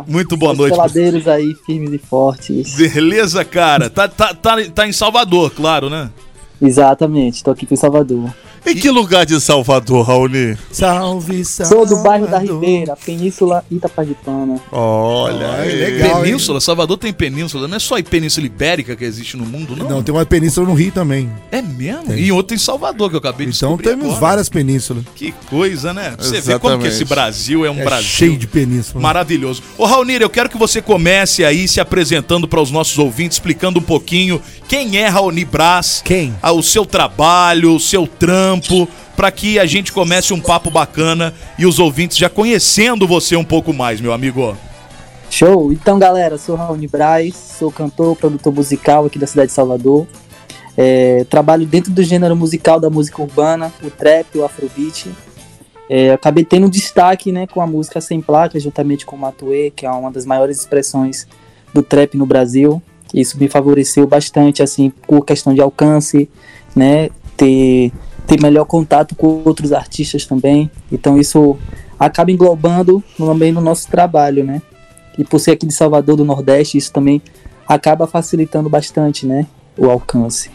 Muito 0.06 0.36
boa 0.36 0.52
os 0.52 0.58
noite. 0.58 0.74
peladeiros 0.74 1.26
aí, 1.26 1.56
firmes 1.66 1.92
e 1.92 1.98
fortes. 1.98 2.76
Beleza, 2.76 3.44
cara? 3.44 3.90
Tá, 3.90 4.06
tá, 4.06 4.32
tá, 4.32 4.58
tá 4.72 4.86
em 4.86 4.92
Salvador, 4.92 5.50
claro, 5.50 5.90
né? 5.90 6.08
Exatamente, 6.62 7.42
tô 7.42 7.50
aqui 7.50 7.66
em 7.68 7.76
Salvador. 7.76 8.32
Em 8.66 8.74
que 8.74 8.90
lugar 8.90 9.24
de 9.24 9.40
Salvador, 9.40 10.04
Raoni? 10.06 10.56
Salve, 10.72 11.44
salve. 11.44 11.72
Sou 11.72 11.86
do 11.86 12.02
bairro 12.02 12.26
da 12.26 12.38
Ribeira, 12.38 12.96
Península 12.96 13.64
Itapajipana. 13.70 14.60
Olha 14.72 15.46
Ai, 15.52 15.68
aí. 15.68 15.76
legal, 15.76 16.18
hein? 16.18 16.24
Península, 16.24 16.60
Salvador 16.60 16.98
tem 16.98 17.12
península, 17.12 17.68
não 17.68 17.76
é 17.76 17.78
só 17.78 17.96
a 17.96 18.02
Península 18.02 18.46
Ibérica 18.46 18.96
que 18.96 19.04
existe 19.04 19.36
no 19.36 19.46
mundo, 19.46 19.76
não? 19.76 19.88
Não, 19.88 20.02
tem 20.02 20.14
uma 20.14 20.26
península 20.26 20.66
no 20.66 20.74
Rio 20.74 20.90
também. 20.92 21.30
É 21.52 21.62
mesmo? 21.62 22.12
E 22.14 22.32
outra 22.32 22.54
em 22.56 22.58
Salvador, 22.58 23.08
que 23.10 23.14
eu 23.16 23.18
acabei 23.20 23.46
de 23.46 23.56
Então 23.56 23.76
descobrir 23.76 23.88
temos 23.90 24.06
agora. 24.06 24.20
várias 24.20 24.48
penínsulas. 24.48 25.04
Que 25.14 25.32
coisa, 25.48 25.94
né? 25.94 26.14
Você 26.18 26.40
vê 26.40 26.58
como 26.58 26.78
que 26.78 26.86
Exatamente. 26.86 26.88
esse 26.88 27.04
Brasil 27.04 27.64
é 27.64 27.70
um 27.70 27.80
É 27.80 27.84
Brasil 27.84 28.04
cheio 28.08 28.36
de 28.36 28.46
península. 28.46 29.00
maravilhoso. 29.00 29.62
Ô 29.78 29.84
Raulnir, 29.84 30.20
eu 30.22 30.30
quero 30.30 30.48
que 30.48 30.58
você 30.58 30.82
comece 30.82 31.44
aí 31.44 31.68
se 31.68 31.80
apresentando 31.80 32.48
para 32.48 32.60
os 32.60 32.70
nossos 32.70 32.98
ouvintes, 32.98 33.36
explicando 33.36 33.78
um 33.78 33.82
pouquinho 33.82 34.40
quem 34.68 34.96
é 34.98 35.06
Raoni 35.06 35.44
Brás, 35.44 36.02
Quem? 36.04 36.34
ah, 36.42 36.50
o 36.52 36.62
seu 36.62 36.84
trabalho, 36.84 37.74
o 37.76 37.80
seu 37.80 38.06
trampo, 38.06 38.55
para 39.16 39.30
que 39.30 39.58
a 39.58 39.66
gente 39.66 39.92
comece 39.92 40.32
um 40.32 40.40
papo 40.40 40.70
bacana 40.70 41.32
e 41.58 41.66
os 41.66 41.78
ouvintes 41.78 42.16
já 42.16 42.28
conhecendo 42.28 43.06
você 43.06 43.36
um 43.36 43.44
pouco 43.44 43.72
mais, 43.72 44.00
meu 44.00 44.12
amigo. 44.12 44.56
Show! 45.30 45.72
Então, 45.72 45.98
galera, 45.98 46.38
sou 46.38 46.56
Raoni 46.56 46.86
Braz, 46.86 47.34
sou 47.34 47.70
cantor, 47.70 48.16
produtor 48.16 48.52
musical 48.52 49.06
aqui 49.06 49.18
da 49.18 49.26
cidade 49.26 49.48
de 49.48 49.54
Salvador. 49.54 50.06
É, 50.76 51.24
trabalho 51.24 51.66
dentro 51.66 51.90
do 51.90 52.02
gênero 52.02 52.36
musical 52.36 52.78
da 52.78 52.90
música 52.90 53.22
urbana, 53.22 53.72
o 53.82 53.90
trap, 53.90 54.38
o 54.38 54.44
afrobeat. 54.44 55.10
É, 55.88 56.12
acabei 56.12 56.44
tendo 56.44 56.68
destaque 56.68 57.32
né, 57.32 57.46
com 57.46 57.60
a 57.60 57.66
música 57.66 58.00
Sem 58.00 58.20
Placa, 58.20 58.58
juntamente 58.58 59.06
com 59.06 59.16
o 59.16 59.18
Matuê, 59.18 59.72
que 59.74 59.86
é 59.86 59.90
uma 59.90 60.10
das 60.10 60.26
maiores 60.26 60.58
expressões 60.58 61.26
do 61.72 61.82
trap 61.82 62.16
no 62.16 62.26
Brasil. 62.26 62.82
Isso 63.14 63.38
me 63.38 63.48
favoreceu 63.48 64.06
bastante, 64.06 64.62
assim, 64.62 64.90
por 64.90 65.24
questão 65.24 65.54
de 65.54 65.60
alcance, 65.60 66.28
né, 66.74 67.08
ter, 67.36 67.92
ter 68.26 68.40
melhor 68.40 68.64
contato 68.64 69.14
com 69.14 69.42
outros 69.44 69.72
artistas 69.72 70.26
também. 70.26 70.70
Então 70.90 71.18
isso 71.18 71.56
acaba 71.98 72.30
englobando 72.30 73.02
também 73.16 73.52
no 73.52 73.60
nosso 73.60 73.88
trabalho, 73.88 74.44
né? 74.44 74.60
E 75.18 75.24
por 75.24 75.38
ser 75.38 75.52
aqui 75.52 75.66
de 75.66 75.72
Salvador 75.72 76.16
do 76.16 76.24
Nordeste, 76.24 76.76
isso 76.76 76.92
também 76.92 77.22
acaba 77.66 78.06
facilitando 78.06 78.68
bastante, 78.68 79.26
né, 79.26 79.46
o 79.76 79.90
alcance. 79.90 80.50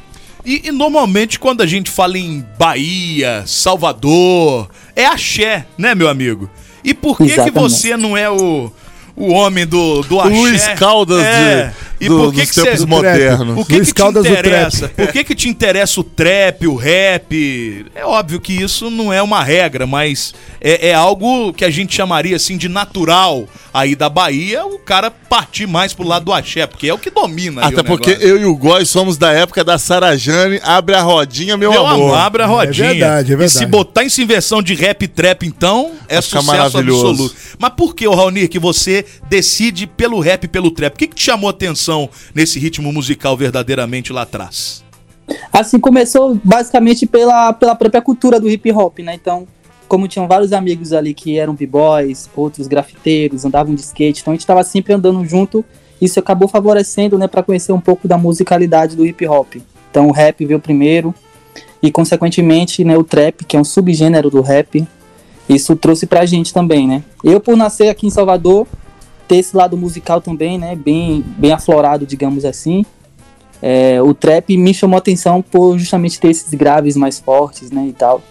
E, 0.45 0.67
e 0.67 0.71
normalmente 0.71 1.39
quando 1.39 1.61
a 1.61 1.67
gente 1.67 1.89
fala 1.89 2.17
em 2.17 2.45
Bahia, 2.57 3.43
Salvador, 3.45 4.69
é 4.95 5.05
axé, 5.05 5.65
né, 5.77 5.93
meu 5.93 6.09
amigo? 6.09 6.49
E 6.83 6.93
por 6.93 7.17
que 7.17 7.43
que 7.43 7.51
você 7.51 7.95
não 7.95 8.17
é 8.17 8.29
o, 8.29 8.71
o 9.15 9.31
homem 9.31 9.67
do, 9.67 10.01
do 10.03 10.19
axé? 10.19 10.33
Luiz 10.33 10.67
Caldas 10.69 11.23
é. 11.23 11.67
de, 11.67 11.73
E 12.01 12.09
do- 12.09 12.17
por 12.17 12.33
que 12.33 12.41
dos 12.41 12.49
que 12.51 12.61
tempos 12.61 12.79
você- 12.79 12.85
modernos. 12.87 13.57
O 13.61 13.65
que, 13.65 13.75
Luiz 13.75 13.87
que 13.89 13.93
te 13.93 14.01
Caldas 14.01 14.25
interessa? 14.25 14.89
Por 14.89 15.07
que, 15.11 15.23
que 15.23 15.35
te 15.35 15.47
interessa 15.47 15.99
o 15.99 16.03
trap, 16.03 16.65
o 16.67 16.75
rap? 16.75 17.85
É 17.93 18.03
óbvio 18.05 18.41
que 18.41 18.53
isso 18.53 18.89
não 18.89 19.13
é 19.13 19.21
uma 19.21 19.43
regra, 19.43 19.85
mas 19.85 20.33
é, 20.59 20.89
é 20.89 20.93
algo 20.93 21.53
que 21.53 21.63
a 21.63 21.69
gente 21.69 21.95
chamaria 21.95 22.35
assim 22.35 22.57
de 22.57 22.67
natural 22.67 23.47
aí 23.73 23.95
da 23.95 24.09
Bahia, 24.09 24.65
o 24.65 24.77
cara 24.79 25.09
partir 25.09 25.65
mais 25.67 25.93
pro 25.93 26.05
lado 26.07 26.25
do 26.25 26.33
axé, 26.33 26.65
porque 26.67 26.87
é 26.87 26.93
o 26.93 26.97
que 26.97 27.09
domina 27.09 27.65
Até 27.65 27.81
o 27.81 27.83
porque 27.83 28.17
eu 28.19 28.39
e 28.39 28.45
o 28.45 28.55
Góis 28.55 28.89
somos 28.89 29.17
da 29.17 29.31
época 29.31 29.63
da 29.63 29.77
Sarajane. 29.77 30.59
Abre 30.63 30.95
a 30.95 31.01
rodinha, 31.01 31.55
meu, 31.57 31.71
Meu 31.71 31.85
amor. 31.85 31.93
amor, 32.11 32.17
abre 32.17 32.43
a 32.43 32.45
rodinha. 32.45 32.89
verdade, 32.89 33.33
é 33.33 33.35
E 33.35 33.49
se 33.49 33.59
verdade. 33.59 33.65
botar 33.67 34.03
essa 34.03 34.21
inversão 34.21 34.61
de 34.61 34.73
rap 34.73 35.03
e 35.03 35.07
trap, 35.07 35.45
então, 35.45 35.91
é 36.07 36.15
Vai 36.15 36.21
sucesso 36.21 36.45
maravilhoso. 36.45 37.07
absoluto. 37.09 37.35
Mas 37.59 37.71
por 37.75 37.95
que, 37.95 38.07
Raoni, 38.07 38.47
que 38.47 38.59
você 38.59 39.05
decide 39.29 39.87
pelo 39.87 40.19
rap 40.19 40.43
e 40.43 40.47
pelo 40.47 40.71
trap? 40.71 40.93
O 40.95 40.97
que, 40.97 41.07
que 41.07 41.15
te 41.15 41.23
chamou 41.23 41.47
a 41.47 41.51
atenção 41.51 42.09
nesse 42.35 42.59
ritmo 42.59 42.91
musical 42.91 43.35
verdadeiramente 43.37 44.11
lá 44.11 44.23
atrás? 44.23 44.83
Assim 45.53 45.79
começou 45.79 46.37
basicamente 46.43 47.05
pela, 47.05 47.53
pela 47.53 47.73
própria 47.75 48.01
cultura 48.01 48.37
do 48.39 48.49
hip 48.49 48.69
hop, 48.73 48.99
né? 48.99 49.13
Então, 49.15 49.47
como 49.91 50.07
tinham 50.07 50.25
vários 50.25 50.53
amigos 50.53 50.93
ali 50.93 51.13
que 51.13 51.37
eram 51.37 51.53
b-boys, 51.53 52.29
outros 52.33 52.65
grafiteiros, 52.65 53.43
andavam 53.43 53.75
de 53.75 53.81
skate, 53.81 54.21
então 54.21 54.31
a 54.31 54.35
gente 54.35 54.39
estava 54.39 54.63
sempre 54.63 54.93
andando 54.93 55.25
junto. 55.25 55.65
Isso 55.99 56.17
acabou 56.17 56.47
favorecendo, 56.47 57.17
né, 57.17 57.27
para 57.27 57.43
conhecer 57.43 57.73
um 57.73 57.79
pouco 57.81 58.07
da 58.07 58.17
musicalidade 58.17 58.95
do 58.95 59.05
hip 59.05 59.27
hop. 59.27 59.55
Então, 59.89 60.07
o 60.07 60.13
rap 60.13 60.45
veio 60.45 60.61
primeiro 60.61 61.13
e 61.83 61.91
consequentemente, 61.91 62.85
né, 62.85 62.97
o 62.97 63.03
trap, 63.03 63.43
que 63.43 63.57
é 63.57 63.59
um 63.59 63.65
subgênero 63.65 64.29
do 64.29 64.39
rap, 64.39 64.87
isso 65.49 65.75
trouxe 65.75 66.05
pra 66.05 66.25
gente 66.25 66.53
também, 66.53 66.87
né? 66.87 67.03
Eu 67.21 67.41
por 67.41 67.57
nascer 67.57 67.89
aqui 67.89 68.07
em 68.07 68.09
Salvador, 68.09 68.65
ter 69.27 69.39
esse 69.39 69.57
lado 69.57 69.75
musical 69.75 70.21
também, 70.21 70.57
né, 70.57 70.73
bem 70.73 71.21
bem 71.37 71.51
aflorado, 71.51 72.05
digamos 72.05 72.45
assim. 72.45 72.85
É, 73.61 74.01
o 74.01 74.13
trap 74.13 74.55
me 74.55 74.73
chamou 74.73 74.97
atenção 74.97 75.41
por 75.41 75.77
justamente 75.77 76.17
ter 76.17 76.29
esses 76.29 76.53
graves 76.53 76.95
mais 76.95 77.19
fortes, 77.19 77.71
né, 77.71 77.87
e 77.87 77.91
tal. 77.91 78.21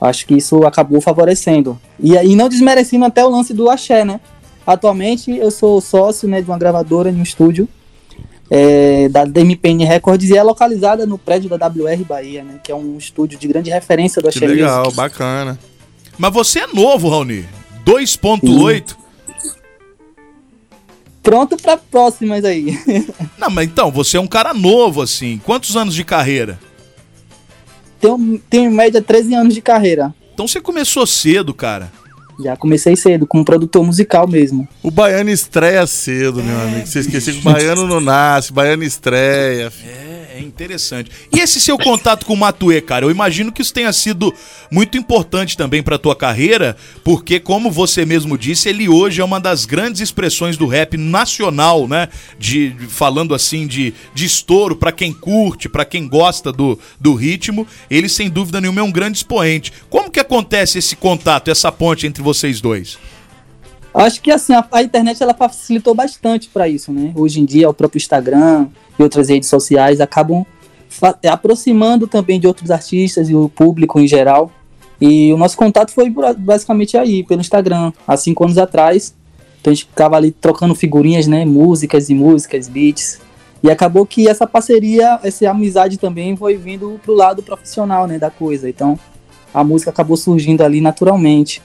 Acho 0.00 0.26
que 0.26 0.34
isso 0.34 0.64
acabou 0.64 1.00
favorecendo. 1.00 1.78
E 1.98 2.16
aí 2.16 2.36
não 2.36 2.48
desmerecendo 2.48 3.04
até 3.04 3.24
o 3.24 3.28
lance 3.28 3.52
do 3.52 3.68
axé, 3.68 4.04
né? 4.04 4.20
Atualmente 4.66 5.30
eu 5.30 5.50
sou 5.50 5.80
sócio, 5.80 6.28
né, 6.28 6.42
de 6.42 6.48
uma 6.48 6.58
gravadora 6.58 7.10
em 7.10 7.18
um 7.18 7.22
estúdio 7.22 7.66
é, 8.50 9.08
da 9.08 9.24
DMPN 9.24 9.84
Records 9.84 10.30
e 10.30 10.36
é 10.36 10.42
localizada 10.42 11.06
no 11.06 11.18
prédio 11.18 11.50
da 11.50 11.66
WR 11.66 12.04
Bahia, 12.06 12.42
né, 12.44 12.60
que 12.62 12.72
é 12.72 12.74
um 12.74 12.96
estúdio 12.96 13.38
de 13.38 13.48
grande 13.48 13.70
referência 13.70 14.22
do 14.22 14.28
Que 14.28 14.38
axé 14.38 14.46
legal, 14.46 14.80
music. 14.80 14.96
bacana. 14.96 15.58
Mas 16.16 16.32
você 16.32 16.60
é 16.60 16.66
novo, 16.66 17.08
Raoni. 17.08 17.44
2.8. 17.84 18.96
Pronto 21.22 21.56
para 21.56 21.76
próximas 21.76 22.44
aí. 22.44 22.78
Não, 23.38 23.50
mas 23.50 23.68
então, 23.68 23.90
você 23.90 24.16
é 24.16 24.20
um 24.20 24.26
cara 24.26 24.54
novo, 24.54 25.02
assim. 25.02 25.40
Quantos 25.44 25.76
anos 25.76 25.94
de 25.94 26.04
carreira? 26.04 26.58
Tenho, 28.00 28.40
tenho 28.50 28.70
em 28.70 28.74
média 28.74 29.02
13 29.02 29.34
anos 29.34 29.54
de 29.54 29.60
carreira. 29.60 30.14
Então 30.34 30.46
você 30.46 30.60
começou 30.60 31.06
cedo, 31.06 31.52
cara. 31.52 31.90
Já 32.40 32.56
comecei 32.56 32.94
cedo, 32.94 33.26
como 33.26 33.44
produtor 33.44 33.84
musical 33.84 34.28
mesmo. 34.28 34.68
O 34.82 34.90
baiano 34.90 35.28
estreia 35.28 35.84
cedo, 35.86 36.42
meu 36.42 36.60
amigo. 36.60 36.86
Você 36.86 37.00
esqueceu 37.00 37.34
que 37.34 37.40
o 37.40 37.42
baiano 37.52 37.86
não 37.86 38.00
nasce, 38.00 38.52
o 38.52 38.54
baiano 38.54 38.84
estreia. 38.84 39.72
É, 39.84 40.07
é 40.38 40.42
interessante. 40.42 41.10
E 41.34 41.40
esse 41.40 41.60
seu 41.60 41.76
contato 41.76 42.24
com 42.24 42.34
o 42.34 42.36
Matuê, 42.36 42.80
cara? 42.80 43.04
Eu 43.04 43.10
imagino 43.10 43.50
que 43.50 43.60
isso 43.60 43.74
tenha 43.74 43.92
sido 43.92 44.32
muito 44.70 44.96
importante 44.96 45.56
também 45.56 45.82
pra 45.82 45.98
tua 45.98 46.14
carreira, 46.14 46.76
porque, 47.02 47.40
como 47.40 47.70
você 47.70 48.04
mesmo 48.04 48.38
disse, 48.38 48.68
ele 48.68 48.88
hoje 48.88 49.20
é 49.20 49.24
uma 49.24 49.40
das 49.40 49.64
grandes 49.64 50.00
expressões 50.00 50.56
do 50.56 50.66
rap 50.66 50.96
nacional, 50.96 51.88
né? 51.88 52.08
De, 52.38 52.74
falando 52.88 53.34
assim 53.34 53.66
de, 53.66 53.92
de 54.14 54.24
estouro 54.24 54.76
pra 54.76 54.92
quem 54.92 55.12
curte, 55.12 55.68
pra 55.68 55.84
quem 55.84 56.06
gosta 56.06 56.52
do, 56.52 56.78
do 57.00 57.14
ritmo. 57.14 57.66
Ele, 57.90 58.08
sem 58.08 58.30
dúvida 58.30 58.60
nenhuma, 58.60 58.80
é 58.80 58.84
um 58.84 58.92
grande 58.92 59.18
expoente. 59.18 59.72
Como 59.90 60.10
que 60.10 60.20
acontece 60.20 60.78
esse 60.78 60.94
contato, 60.94 61.50
essa 61.50 61.72
ponte 61.72 62.06
entre 62.06 62.22
vocês 62.22 62.60
dois? 62.60 62.98
Acho 63.92 64.20
que 64.20 64.30
assim, 64.30 64.52
a, 64.52 64.64
a 64.70 64.82
internet 64.82 65.20
ela 65.20 65.34
facilitou 65.34 65.94
bastante 65.94 66.48
para 66.48 66.68
isso, 66.68 66.92
né? 66.92 67.12
Hoje 67.16 67.40
em 67.40 67.44
dia, 67.44 67.68
o 67.68 67.74
próprio 67.74 67.98
Instagram 67.98 68.68
e 68.98 69.02
outras 69.02 69.28
redes 69.28 69.48
sociais 69.48 70.00
acabam 70.00 70.44
fa- 70.88 71.18
aproximando 71.26 72.06
também 72.06 72.40
de 72.40 72.46
outros 72.46 72.70
artistas 72.70 73.28
e 73.28 73.34
o 73.34 73.48
público 73.48 74.00
em 74.00 74.08
geral. 74.08 74.50
E 75.00 75.32
o 75.32 75.36
nosso 75.36 75.56
contato 75.56 75.92
foi 75.92 76.12
basicamente 76.36 76.96
aí, 76.96 77.22
pelo 77.22 77.40
Instagram, 77.40 77.92
há 78.06 78.16
cinco 78.16 78.44
anos 78.44 78.58
atrás. 78.58 79.14
Então 79.60 79.70
a 79.70 79.74
gente 79.74 79.86
ficava 79.86 80.16
ali 80.16 80.32
trocando 80.32 80.74
figurinhas, 80.74 81.26
né? 81.26 81.44
Músicas 81.44 82.10
e 82.10 82.14
músicas, 82.14 82.68
beats. 82.68 83.20
E 83.62 83.70
acabou 83.70 84.06
que 84.06 84.28
essa 84.28 84.46
parceria, 84.46 85.18
essa 85.22 85.50
amizade 85.50 85.98
também 85.98 86.36
foi 86.36 86.56
vindo 86.56 87.00
pro 87.04 87.14
lado 87.14 87.42
profissional, 87.42 88.06
né? 88.06 88.18
Da 88.18 88.30
coisa. 88.30 88.68
Então 88.68 88.98
a 89.52 89.62
música 89.62 89.90
acabou 89.90 90.16
surgindo 90.16 90.62
ali 90.62 90.80
naturalmente. 90.80 91.62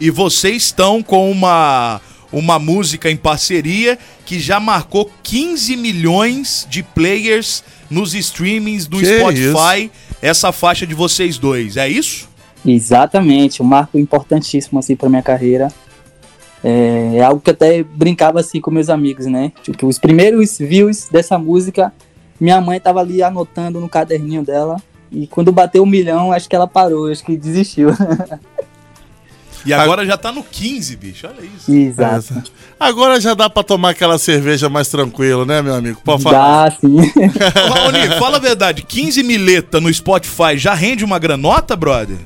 E 0.00 0.10
vocês 0.10 0.62
estão 0.62 1.02
com 1.02 1.30
uma, 1.30 2.00
uma 2.32 2.58
música 2.58 3.10
em 3.10 3.16
parceria 3.16 3.98
que 4.24 4.38
já 4.38 4.60
marcou 4.60 5.10
15 5.22 5.76
milhões 5.76 6.66
de 6.68 6.82
players 6.82 7.62
nos 7.90 8.14
streamings 8.14 8.86
do 8.86 8.98
Que 8.98 9.18
Spotify, 9.18 9.90
essa 10.20 10.52
faixa 10.52 10.86
de 10.86 10.94
vocês 10.94 11.38
dois, 11.38 11.76
é 11.76 11.88
isso? 11.88 12.28
Exatamente, 12.64 13.62
um 13.62 13.66
marco 13.66 13.98
importantíssimo 13.98 14.78
assim 14.78 14.94
para 14.94 15.08
minha 15.08 15.22
carreira. 15.22 15.68
É, 16.62 17.12
é 17.16 17.22
algo 17.22 17.40
que 17.40 17.50
eu 17.50 17.54
até 17.54 17.82
brincava 17.82 18.40
assim 18.40 18.60
com 18.60 18.70
meus 18.70 18.90
amigos, 18.90 19.26
né? 19.26 19.52
Tipo, 19.62 19.86
os 19.86 19.98
primeiros 19.98 20.58
views 20.58 21.08
dessa 21.10 21.38
música, 21.38 21.92
minha 22.38 22.60
mãe 22.60 22.80
tava 22.80 23.00
ali 23.00 23.22
anotando 23.22 23.80
no 23.80 23.88
caderninho 23.88 24.42
dela. 24.42 24.76
E 25.10 25.26
quando 25.26 25.52
bateu 25.52 25.82
um 25.82 25.86
milhão, 25.86 26.32
acho 26.32 26.48
que 26.48 26.56
ela 26.56 26.66
parou, 26.66 27.10
acho 27.10 27.24
que 27.24 27.36
desistiu. 27.36 27.90
E 29.66 29.72
agora 29.72 30.04
já 30.06 30.16
tá 30.16 30.30
no 30.32 30.42
15, 30.42 30.96
bicho, 30.96 31.26
olha 31.26 31.44
isso. 31.56 31.72
Exato. 31.72 32.42
Agora 32.78 33.20
já 33.20 33.34
dá 33.34 33.50
pra 33.50 33.62
tomar 33.62 33.90
aquela 33.90 34.18
cerveja 34.18 34.68
mais 34.68 34.88
tranquilo, 34.88 35.44
né, 35.44 35.60
meu 35.60 35.74
amigo? 35.74 36.00
Pode 36.04 36.22
falar. 36.22 36.70
Dá, 36.70 36.76
sim. 36.80 36.96
Ô, 36.98 37.72
Raoni, 37.74 38.08
fala 38.18 38.36
a 38.36 38.40
verdade, 38.40 38.82
15 38.82 39.22
mileta 39.22 39.80
no 39.80 39.92
Spotify 39.92 40.56
já 40.56 40.74
rende 40.74 41.04
uma 41.04 41.18
granota, 41.18 41.74
brother? 41.76 42.18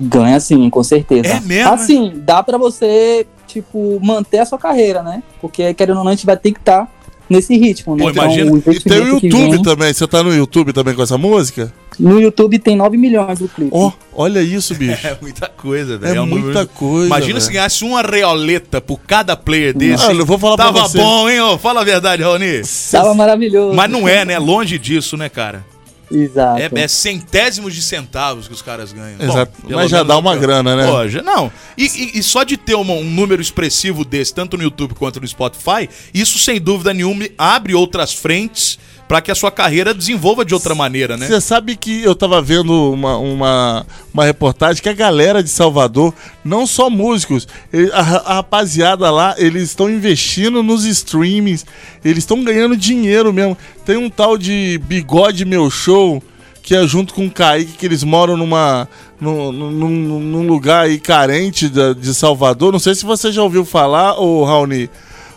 Ganha 0.00 0.40
sim, 0.40 0.68
com 0.70 0.82
certeza. 0.82 1.28
É 1.28 1.40
mesmo, 1.40 1.72
Assim, 1.72 2.12
dá 2.16 2.42
pra 2.42 2.58
você, 2.58 3.26
tipo, 3.46 4.00
manter 4.02 4.38
a 4.40 4.46
sua 4.46 4.58
carreira, 4.58 5.02
né? 5.02 5.22
Porque, 5.40 5.72
querendo 5.74 5.98
ou 5.98 6.04
não, 6.04 6.10
a 6.10 6.14
gente 6.14 6.26
vai 6.26 6.36
ter 6.36 6.52
que 6.52 6.58
estar 6.58 6.90
nesse 7.28 7.56
ritmo, 7.56 7.94
né? 7.94 8.02
Pô, 8.04 8.10
Então, 8.10 8.24
imagina. 8.24 8.50
o 8.52 8.58
E 8.72 8.80
tem 8.80 9.00
o 9.00 9.08
YouTube 9.14 9.50
vem- 9.52 9.62
também. 9.62 9.92
Você 9.94 10.06
tá 10.08 10.22
no 10.22 10.34
YouTube 10.34 10.72
também 10.72 10.94
com 10.94 11.02
essa 11.02 11.16
música? 11.18 11.72
No 11.98 12.20
YouTube 12.20 12.58
tem 12.58 12.76
9 12.76 12.96
milhões 12.96 13.38
do 13.38 13.48
clipe. 13.48 13.70
Ó, 13.72 13.92
olha 14.12 14.40
isso, 14.42 14.74
bicho. 14.76 15.06
É 15.06 15.16
muita 15.20 15.48
coisa, 15.48 15.98
velho. 15.98 16.16
É 16.16 16.20
um 16.20 16.26
muita 16.26 16.46
número- 16.48 16.68
coisa, 16.68 17.06
Imagina 17.06 17.32
velho. 17.34 17.40
se 17.42 17.52
ganhasse 17.52 17.84
uma 17.84 18.02
reoleta 18.02 18.80
por 18.80 18.98
cada 19.00 19.36
player 19.36 19.76
desse. 19.76 20.04
Olha, 20.04 20.18
eu 20.20 20.26
vou 20.26 20.38
falar 20.38 20.56
pra 20.56 20.66
Tava 20.66 20.80
você. 20.88 20.98
bom, 20.98 21.28
hein? 21.28 21.40
ô? 21.40 21.58
Fala 21.58 21.80
a 21.80 21.84
verdade, 21.84 22.22
Raoni. 22.22 22.62
Tava 22.90 23.14
maravilhoso. 23.14 23.74
Mas 23.76 23.90
não 23.90 24.08
é, 24.08 24.24
né? 24.24 24.38
Longe 24.38 24.78
disso, 24.78 25.16
né, 25.16 25.28
cara? 25.28 25.64
Exato. 26.10 26.60
É, 26.60 26.70
é 26.82 26.88
centésimos 26.88 27.74
de 27.74 27.80
centavos 27.80 28.46
que 28.46 28.52
os 28.52 28.60
caras 28.60 28.92
ganham. 28.92 29.16
Exato. 29.18 29.62
pelo 29.62 29.78
Mas 29.78 29.90
já 29.90 30.02
dá 30.02 30.12
é 30.12 30.16
uma 30.18 30.36
grana, 30.36 30.76
né? 30.76 30.86
Pô, 30.86 31.08
já- 31.08 31.22
não. 31.22 31.50
E, 31.76 31.84
e- 31.86 32.18
e 32.18 32.22
só 32.22 32.44
de 32.44 32.58
ter 32.58 32.74
uma- 32.74 32.92
um 32.92 33.04
número 33.04 33.40
expressivo 33.40 34.04
desse, 34.04 34.34
tanto 34.34 34.58
no 34.58 34.62
YouTube 34.62 34.94
quanto 34.94 35.18
no 35.20 35.26
Spotify, 35.26 35.88
isso 36.12 36.38
sem 36.38 36.60
dúvida 36.60 36.92
nenhuma 36.92 37.24
abre 37.38 37.74
outras 37.74 38.12
frentes 38.12 38.78
pra 39.12 39.20
que 39.20 39.30
a 39.30 39.34
sua 39.34 39.50
carreira 39.50 39.92
desenvolva 39.92 40.42
de 40.42 40.54
outra 40.54 40.74
maneira, 40.74 41.18
né? 41.18 41.26
Você 41.26 41.38
sabe 41.38 41.76
que 41.76 42.02
eu 42.02 42.14
tava 42.14 42.40
vendo 42.40 42.72
uma, 42.94 43.18
uma, 43.18 43.86
uma 44.14 44.24
reportagem 44.24 44.82
que 44.82 44.88
a 44.88 44.94
galera 44.94 45.42
de 45.42 45.50
Salvador, 45.50 46.14
não 46.42 46.66
só 46.66 46.88
músicos, 46.88 47.46
a, 47.92 47.98
a 47.98 48.34
rapaziada 48.36 49.10
lá, 49.10 49.34
eles 49.36 49.64
estão 49.64 49.90
investindo 49.90 50.62
nos 50.62 50.86
streamings, 50.86 51.66
eles 52.02 52.20
estão 52.20 52.42
ganhando 52.42 52.74
dinheiro 52.74 53.34
mesmo. 53.34 53.54
Tem 53.84 53.98
um 53.98 54.08
tal 54.08 54.38
de 54.38 54.80
Bigode 54.84 55.44
Meu 55.44 55.68
Show, 55.68 56.22
que 56.62 56.74
é 56.74 56.86
junto 56.86 57.12
com 57.12 57.26
o 57.26 57.30
Kaique, 57.30 57.72
que 57.72 57.84
eles 57.84 58.02
moram 58.02 58.34
numa, 58.34 58.88
num, 59.20 59.52
num, 59.52 60.20
num 60.20 60.46
lugar 60.46 60.86
aí 60.86 60.98
carente 60.98 61.68
de 61.68 62.14
Salvador. 62.14 62.72
Não 62.72 62.78
sei 62.78 62.94
se 62.94 63.04
você 63.04 63.30
já 63.30 63.42
ouviu 63.42 63.66
falar, 63.66 64.18
ô 64.18 64.42
Raoni. 64.42 64.88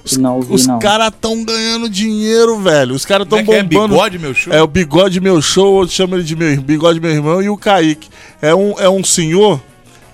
Os, 0.06 0.18
Não 0.18 0.36
ouvi, 0.36 0.54
os 0.54 0.68
não. 0.68 0.78
caras 0.78 1.12
tão 1.20 1.44
ganhando 1.44 1.90
dinheiro, 1.90 2.60
velho. 2.60 2.94
Os 2.94 3.04
caras 3.04 3.28
tão 3.28 3.40
é 3.40 3.42
é? 3.42 3.64
bombando. 3.64 3.96
Bigode 3.96 4.20
Meu 4.20 4.34
Show? 4.36 4.54
É 4.54 4.62
o 4.62 4.68
Bigode 4.68 5.20
Meu 5.20 5.42
Show, 5.42 5.82
eu 5.82 5.88
chamo 5.88 6.16
ele 6.16 6.24
de 6.24 6.36
meu, 6.36 6.62
Bigode 6.62 7.00
Meu 7.00 7.10
Irmão, 7.10 7.42
e 7.42 7.50
o 7.50 7.58
Kaique. 7.58 8.08
É 8.40 8.54
um, 8.54 8.80
é 8.80 8.88
um 8.88 9.04
senhor 9.04 9.60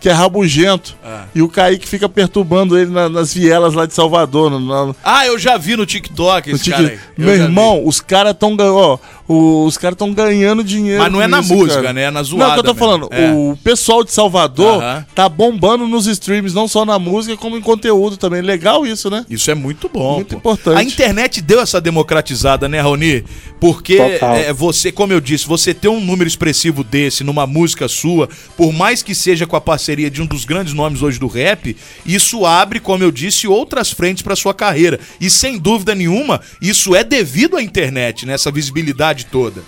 que 0.02 0.10
é 0.10 0.12
rabugento. 0.12 0.96
Ah. 1.06 1.26
E 1.34 1.42
o 1.44 1.48
Kaique 1.48 1.88
fica 1.88 2.10
perturbando 2.10 2.78
ele 2.78 2.90
na- 2.92 3.08
nas 3.08 3.34
vielas 3.34 3.74
lá 3.76 3.86
de 3.86 3.94
Salvador. 3.94 4.50
no- 4.50 4.60
na- 4.60 4.96
Ah, 5.04 5.26
eu 5.28 5.38
já 5.38 5.58
vi 5.58 5.76
no 5.78 5.86
TikTok 5.86 6.50
no 6.50 6.56
esse 6.56 6.64
tique- 6.66 6.76
cara 6.76 7.00
Meu 7.18 7.30
já 7.30 7.36
vi. 7.36 7.42
irmão, 7.44 7.86
os 7.86 8.00
caras 8.02 8.36
tão 8.38 8.56
ganhando. 8.56 8.76
Ó, 8.78 8.98
o- 9.28 9.66
os 9.66 9.78
caras 9.78 9.96
tão 9.98 10.12
ganhando 10.14 10.64
dinheiro. 10.64 11.02
Mas 11.04 11.12
não 11.12 11.22
é 11.22 11.28
na 11.28 11.40
isso, 11.40 11.54
música, 11.54 11.82
cara. 11.82 11.94
né? 11.94 12.02
É 12.04 12.12
na 12.12 12.20
Não, 12.20 12.24
zoada 12.24 12.44
é 12.44 12.48
o 12.48 12.54
que 12.54 12.60
eu 12.60 12.64
tô 12.64 12.74
mesmo. 12.74 12.80
falando. 12.88 13.08
É. 13.12 13.32
O 13.32 13.56
pessoal 13.64 14.04
de 14.04 14.12
Salvador 14.12 14.82
Aham. 14.82 15.06
tá 15.14 15.30
bombando 15.30 15.88
nos 15.88 16.08
streams, 16.08 16.54
não 16.56 16.68
só 16.68 16.84
na 16.84 16.98
música, 16.98 17.38
como 17.38 17.56
em 17.56 17.62
conteúdo 17.62 18.18
também. 18.18 18.42
Legal 18.42 18.86
isso, 18.88 19.08
né? 19.10 19.24
Isso 19.30 19.52
é 19.52 19.56
muito 19.56 19.88
bom. 19.88 20.16
Muito 20.16 20.30
pô. 20.30 20.38
importante. 20.38 20.78
A 20.80 20.84
internet 20.84 21.42
deu 21.42 21.60
essa 21.62 21.80
democratizada, 21.80 22.68
né, 22.68 22.82
Raoni? 22.82 23.24
Porque 23.60 23.98
é, 24.00 24.52
você, 24.52 24.92
como 24.92 25.14
eu 25.14 25.22
disse, 25.22 25.46
você 25.48 25.74
ter 25.76 25.88
um 25.90 26.02
número 26.02 26.28
expressivo 26.28 26.84
desse 26.84 27.24
numa 27.24 27.46
música 27.46 27.88
sua, 27.88 28.28
por 28.58 28.74
mais 28.74 29.04
que 29.04 29.14
seja 29.14 29.46
com 29.46 29.56
a 29.56 29.62
parceria 29.62 29.91
de 29.96 30.22
um 30.22 30.26
dos 30.26 30.46
grandes 30.46 30.74
nomes 30.74 31.02
hoje 31.02 31.20
do 31.20 31.28
rap, 31.28 31.76
isso 32.06 32.46
abre, 32.46 32.80
como 32.80 33.04
eu 33.04 33.12
disse, 33.12 33.48
outras 33.48 33.92
frentes 33.92 34.24
para 34.24 34.36
sua 34.36 34.54
carreira. 34.54 35.00
E 35.20 35.30
sem 35.30 35.58
dúvida 35.58 35.94
nenhuma, 35.94 36.42
isso 36.62 36.96
é 36.96 37.04
devido 37.04 37.58
à 37.58 37.64
internet, 37.64 38.26
né? 38.26 38.34
Essa 38.34 38.52
visibilidade 38.52 39.26
toda. 39.26 39.64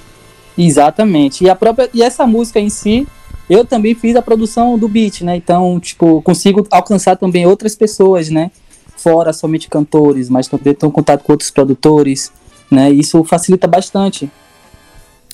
Exatamente. 0.58 1.44
E 1.44 1.50
a 1.50 1.56
própria 1.56 1.90
e 1.94 2.02
essa 2.02 2.26
música 2.26 2.60
em 2.60 2.70
si, 2.70 3.08
eu 3.50 3.66
também 3.66 3.96
fiz 3.96 4.16
a 4.16 4.22
produção 4.22 4.78
do 4.78 4.88
beat, 4.88 5.22
né? 5.22 5.36
Então, 5.36 5.80
tipo, 5.80 6.22
consigo 6.22 6.66
alcançar 6.72 7.18
também 7.18 7.46
outras 7.46 7.76
pessoas, 7.76 8.30
né? 8.30 8.52
Fora 8.96 9.34
somente 9.34 9.68
cantores, 9.68 10.30
mas 10.30 10.48
também 10.48 10.74
tenho 10.74 10.92
contato 10.92 11.24
com 11.24 11.34
outros 11.34 11.52
produtores, 11.52 12.32
né? 12.72 12.90
Isso 12.92 13.24
facilita 13.24 13.68
bastante. 13.68 14.30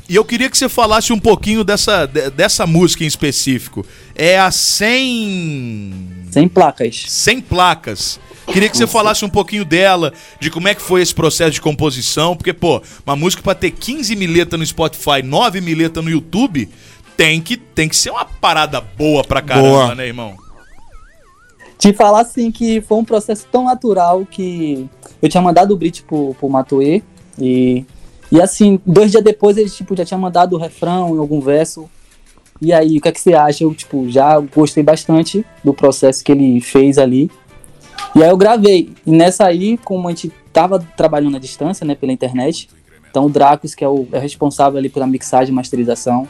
E 0.09 0.15
eu 0.15 0.25
queria 0.25 0.49
que 0.49 0.57
você 0.57 0.67
falasse 0.67 1.13
um 1.13 1.19
pouquinho 1.19 1.63
dessa, 1.63 2.07
de- 2.07 2.31
dessa 2.31 2.65
música 2.65 3.03
em 3.03 3.07
específico. 3.07 3.85
É 4.15 4.39
a 4.39 4.49
100... 4.49 5.93
Sem 6.31 6.47
placas. 6.47 7.05
100 7.07 7.41
placas. 7.41 8.19
Queria 8.51 8.67
que 8.67 8.75
você 8.75 8.87
falasse 8.87 9.23
um 9.23 9.29
pouquinho 9.29 9.63
dela, 9.63 10.11
de 10.39 10.49
como 10.49 10.67
é 10.67 10.73
que 10.73 10.81
foi 10.81 11.03
esse 11.03 11.13
processo 11.13 11.51
de 11.51 11.61
composição, 11.61 12.35
porque, 12.35 12.51
pô, 12.51 12.81
uma 13.05 13.15
música 13.15 13.43
pra 13.43 13.53
ter 13.53 13.69
15 13.69 14.15
mileta 14.15 14.57
no 14.57 14.65
Spotify, 14.65 15.21
9 15.23 15.61
mileta 15.61 16.01
no 16.01 16.09
YouTube, 16.09 16.67
tem 17.15 17.39
que, 17.39 17.55
tem 17.57 17.87
que 17.87 17.95
ser 17.95 18.09
uma 18.09 18.25
parada 18.25 18.81
boa 18.81 19.23
pra 19.23 19.41
caramba, 19.43 19.67
Boa. 19.69 19.95
né, 19.95 20.07
irmão? 20.07 20.35
Te 21.77 21.93
falar 21.93 22.21
assim 22.21 22.51
que 22.51 22.81
foi 22.81 22.97
um 22.97 23.05
processo 23.05 23.45
tão 23.51 23.65
natural 23.65 24.25
que 24.25 24.87
eu 25.21 25.29
tinha 25.29 25.41
mandado 25.41 25.71
o 25.73 25.77
beat 25.77 26.01
pro, 26.03 26.33
pro 26.33 26.49
Matoê 26.49 27.03
e, 27.39 27.85
e 28.31 28.41
assim, 28.41 28.79
dois 28.85 29.11
dias 29.11 29.23
depois 29.23 29.57
ele 29.57 29.69
tipo, 29.69 29.95
já 29.95 30.05
tinha 30.05 30.17
mandado 30.17 30.55
o 30.55 30.59
refrão 30.59 31.15
em 31.15 31.19
algum 31.19 31.41
verso. 31.41 31.89
E 32.61 32.73
aí, 32.73 32.97
o 32.97 33.01
que 33.01 33.07
é 33.07 33.11
que 33.11 33.19
você 33.19 33.33
acha? 33.33 33.63
Eu 33.63 33.73
tipo, 33.73 34.09
já 34.09 34.39
gostei 34.39 34.83
bastante 34.83 35.45
do 35.63 35.73
processo 35.73 36.23
que 36.23 36.31
ele 36.31 36.59
fez 36.61 36.97
ali. 36.97 37.31
E 38.15 38.23
aí 38.23 38.29
eu 38.29 38.37
gravei. 38.37 38.93
E 39.05 39.11
nessa 39.11 39.45
aí, 39.45 39.77
como 39.77 40.07
a 40.07 40.11
gente 40.11 40.31
tava 40.51 40.79
trabalhando 40.97 41.37
à 41.37 41.39
distância, 41.39 41.85
né, 41.85 41.95
pela 41.95 42.11
internet, 42.11 42.69
então 43.09 43.25
o 43.25 43.29
Dracos, 43.29 43.73
que 43.73 43.83
é 43.83 43.87
o, 43.87 44.07
é 44.11 44.19
responsável 44.19 44.77
ali 44.77 44.89
pela 44.89 45.07
mixagem 45.07 45.51
e 45.51 45.55
masterização, 45.55 46.27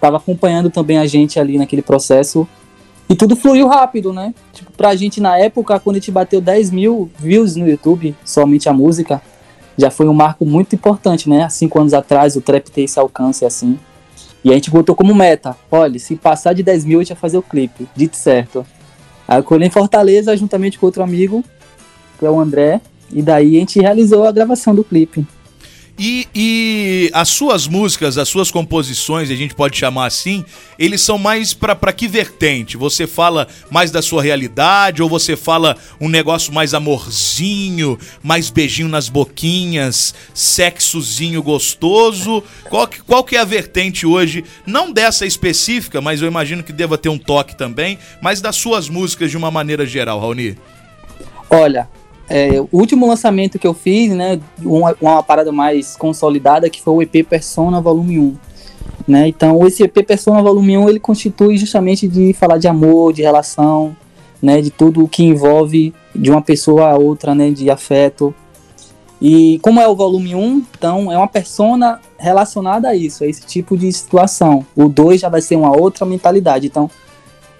tava 0.00 0.16
acompanhando 0.16 0.70
também 0.70 0.98
a 0.98 1.06
gente 1.06 1.38
ali 1.38 1.58
naquele 1.58 1.82
processo. 1.82 2.48
E 3.08 3.14
tudo 3.14 3.36
fluiu 3.36 3.66
rápido, 3.68 4.12
né? 4.12 4.34
Tipo, 4.52 4.70
pra 4.72 4.94
gente 4.94 5.20
na 5.20 5.38
época, 5.38 5.78
quando 5.80 5.96
a 5.96 5.98
gente 5.98 6.10
bateu 6.10 6.40
10 6.40 6.70
mil 6.70 7.10
views 7.18 7.56
no 7.56 7.68
YouTube, 7.68 8.14
somente 8.24 8.68
a 8.68 8.72
música, 8.72 9.22
já 9.78 9.90
foi 9.90 10.08
um 10.08 10.12
marco 10.12 10.44
muito 10.44 10.74
importante, 10.74 11.30
né? 11.30 11.44
Há 11.44 11.48
cinco 11.48 11.78
anos 11.78 11.94
atrás, 11.94 12.34
o 12.34 12.40
trap 12.40 12.68
ter 12.68 12.82
esse 12.82 12.98
alcance 12.98 13.44
assim. 13.44 13.78
E 14.42 14.50
a 14.50 14.54
gente 14.54 14.70
botou 14.70 14.94
como 14.94 15.14
meta: 15.14 15.56
olha, 15.70 15.98
se 15.98 16.16
passar 16.16 16.52
de 16.52 16.62
10 16.64 16.84
mil, 16.84 16.98
a 16.98 17.02
gente 17.02 17.14
vai 17.14 17.20
fazer 17.20 17.38
o 17.38 17.42
clipe. 17.42 17.88
Dito 17.94 18.16
certo. 18.16 18.66
Aí 19.26 19.38
eu 19.38 19.44
colhei 19.44 19.68
em 19.68 19.70
Fortaleza, 19.70 20.36
juntamente 20.36 20.78
com 20.78 20.86
outro 20.86 21.02
amigo, 21.02 21.44
que 22.18 22.26
é 22.26 22.30
o 22.30 22.40
André, 22.40 22.80
e 23.12 23.22
daí 23.22 23.56
a 23.56 23.60
gente 23.60 23.80
realizou 23.80 24.24
a 24.24 24.32
gravação 24.32 24.74
do 24.74 24.82
clipe. 24.82 25.26
E, 25.98 26.28
e 26.32 27.10
as 27.12 27.28
suas 27.28 27.66
músicas, 27.66 28.16
as 28.16 28.28
suas 28.28 28.52
composições, 28.52 29.30
a 29.30 29.34
gente 29.34 29.52
pode 29.52 29.76
chamar 29.76 30.06
assim, 30.06 30.44
eles 30.78 31.00
são 31.00 31.18
mais 31.18 31.52
pra 31.52 31.74
que 31.92 32.06
vertente? 32.06 32.76
Você 32.76 33.04
fala 33.04 33.48
mais 33.68 33.90
da 33.90 34.00
sua 34.00 34.22
realidade 34.22 35.02
ou 35.02 35.08
você 35.08 35.36
fala 35.36 35.76
um 36.00 36.08
negócio 36.08 36.52
mais 36.52 36.72
amorzinho, 36.72 37.98
mais 38.22 38.48
beijinho 38.48 38.88
nas 38.88 39.08
boquinhas, 39.08 40.14
sexozinho 40.32 41.42
gostoso? 41.42 42.44
Qual 42.70 42.86
que, 42.86 43.00
qual 43.02 43.24
que 43.24 43.34
é 43.34 43.40
a 43.40 43.44
vertente 43.44 44.06
hoje, 44.06 44.44
não 44.64 44.92
dessa 44.92 45.26
específica, 45.26 46.00
mas 46.00 46.22
eu 46.22 46.28
imagino 46.28 46.62
que 46.62 46.72
deva 46.72 46.96
ter 46.96 47.08
um 47.08 47.18
toque 47.18 47.56
também, 47.56 47.98
mas 48.22 48.40
das 48.40 48.54
suas 48.54 48.88
músicas 48.88 49.32
de 49.32 49.36
uma 49.36 49.50
maneira 49.50 49.84
geral, 49.84 50.20
Raoni? 50.20 50.56
Olha, 51.50 51.88
é, 52.28 52.60
o 52.60 52.68
último 52.72 53.06
lançamento 53.06 53.58
que 53.58 53.66
eu 53.66 53.72
fiz, 53.72 54.12
né, 54.12 54.38
uma, 54.62 54.94
uma 55.00 55.22
parada 55.22 55.50
mais 55.50 55.96
consolidada, 55.96 56.68
que 56.68 56.82
foi 56.82 56.94
o 56.94 57.02
EP 57.02 57.26
Persona 57.26 57.80
Volume 57.80 58.18
1. 58.18 58.36
Né? 59.06 59.28
Então, 59.28 59.66
esse 59.66 59.82
EP 59.82 60.04
Persona 60.06 60.42
Volume 60.42 60.76
1, 60.76 60.88
ele 60.90 61.00
constitui 61.00 61.56
justamente 61.56 62.06
de 62.06 62.34
falar 62.34 62.58
de 62.58 62.68
amor, 62.68 63.14
de 63.14 63.22
relação, 63.22 63.96
né, 64.42 64.60
de 64.60 64.70
tudo 64.70 65.02
o 65.02 65.08
que 65.08 65.24
envolve 65.24 65.94
de 66.14 66.30
uma 66.30 66.42
pessoa 66.42 66.90
a 66.90 66.96
outra, 66.96 67.34
né, 67.34 67.50
de 67.50 67.70
afeto. 67.70 68.34
E 69.20 69.58
como 69.62 69.80
é 69.80 69.88
o 69.88 69.96
volume 69.96 70.34
1, 70.34 70.62
então 70.78 71.10
é 71.10 71.16
uma 71.16 71.26
persona 71.26 72.00
relacionada 72.18 72.88
a 72.88 72.94
isso, 72.94 73.24
a 73.24 73.26
esse 73.26 73.44
tipo 73.44 73.76
de 73.76 73.90
situação. 73.92 74.64
O 74.76 74.88
2 74.88 75.22
já 75.22 75.28
vai 75.28 75.40
ser 75.40 75.56
uma 75.56 75.76
outra 75.76 76.06
mentalidade. 76.06 76.66
Então, 76.66 76.90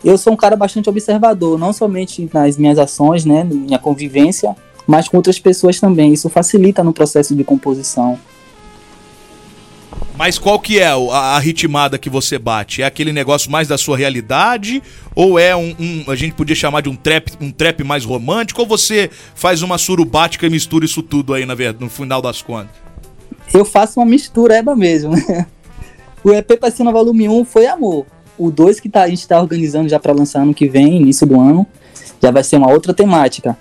eu 0.04 0.16
sou 0.18 0.32
um 0.32 0.37
cara 0.37 0.56
bastante 0.56 0.88
observador, 0.88 1.58
não 1.58 1.72
somente 1.72 2.28
nas 2.32 2.56
minhas 2.56 2.78
ações, 2.78 3.24
né, 3.24 3.44
na 3.44 3.54
minha 3.54 3.78
convivência, 3.78 4.54
mas 4.87 5.08
com 5.08 5.16
outras 5.16 5.38
pessoas 5.38 5.78
também. 5.80 6.12
Isso 6.12 6.28
facilita 6.28 6.82
no 6.84 6.92
processo 6.92 7.34
de 7.34 7.44
composição. 7.44 8.18
Mas 10.16 10.37
qual 10.38 10.58
que 10.58 10.78
é 10.80 10.87
a, 10.88 10.94
a 10.96 11.38
ritmada 11.38 11.96
que 11.96 12.11
você 12.11 12.38
bate? 12.38 12.82
É 12.82 12.84
aquele 12.87 13.12
negócio 13.12 13.50
mais 13.50 13.68
da 13.68 13.78
sua 13.78 13.96
realidade? 13.96 14.82
Ou 15.14 15.38
é 15.38 15.54
um, 15.54 15.74
um- 15.78 16.04
a 16.11 16.16
gente 16.16 16.34
podia 16.34 16.56
chamar 16.56 16.80
de 16.82 16.88
um 16.88 16.96
trap, 16.96 17.30
um 17.40 17.52
trap 17.52 17.84
mais 17.84 18.04
romântico? 18.04 18.61
Ou 18.61 18.66
você 18.66 19.11
faz 19.34 19.62
uma 19.62 19.78
surubática 19.78 20.44
e 20.46 20.50
mistura 20.50 20.84
isso 20.84 21.02
tudo 21.02 21.34
aí 21.34 21.46
na 21.46 21.54
verdade, 21.54 21.84
no 21.84 21.88
final 21.90 22.20
das 22.20 22.42
contas? 22.42 22.70
Eu 23.54 23.64
faço 23.64 24.00
uma 24.00 24.06
mistureba 24.06 24.74
mesmo. 24.74 25.12
né? 25.12 25.46
O 26.24 26.32
EP 26.32 26.58
Passina 26.58 26.90
Volume 26.90 27.28
1 27.28 27.44
foi 27.44 27.66
amor. 27.68 28.04
O 28.38 28.51
2 28.51 28.81
que 28.81 28.88
tá, 28.88 29.03
a 29.03 29.09
gente 29.09 29.20
está 29.20 29.40
organizando 29.40 29.88
já 29.88 29.98
para 29.98 30.12
lançar 30.12 30.42
ano 30.42 30.55
que 30.55 30.68
vem, 30.68 30.96
início 30.96 31.27
do 31.27 31.40
ano, 31.40 31.66
já 32.22 32.31
vai 32.31 32.44
ser 32.44 32.57
uma 32.57 32.70
outra 32.70 32.94
temática. 32.94 33.59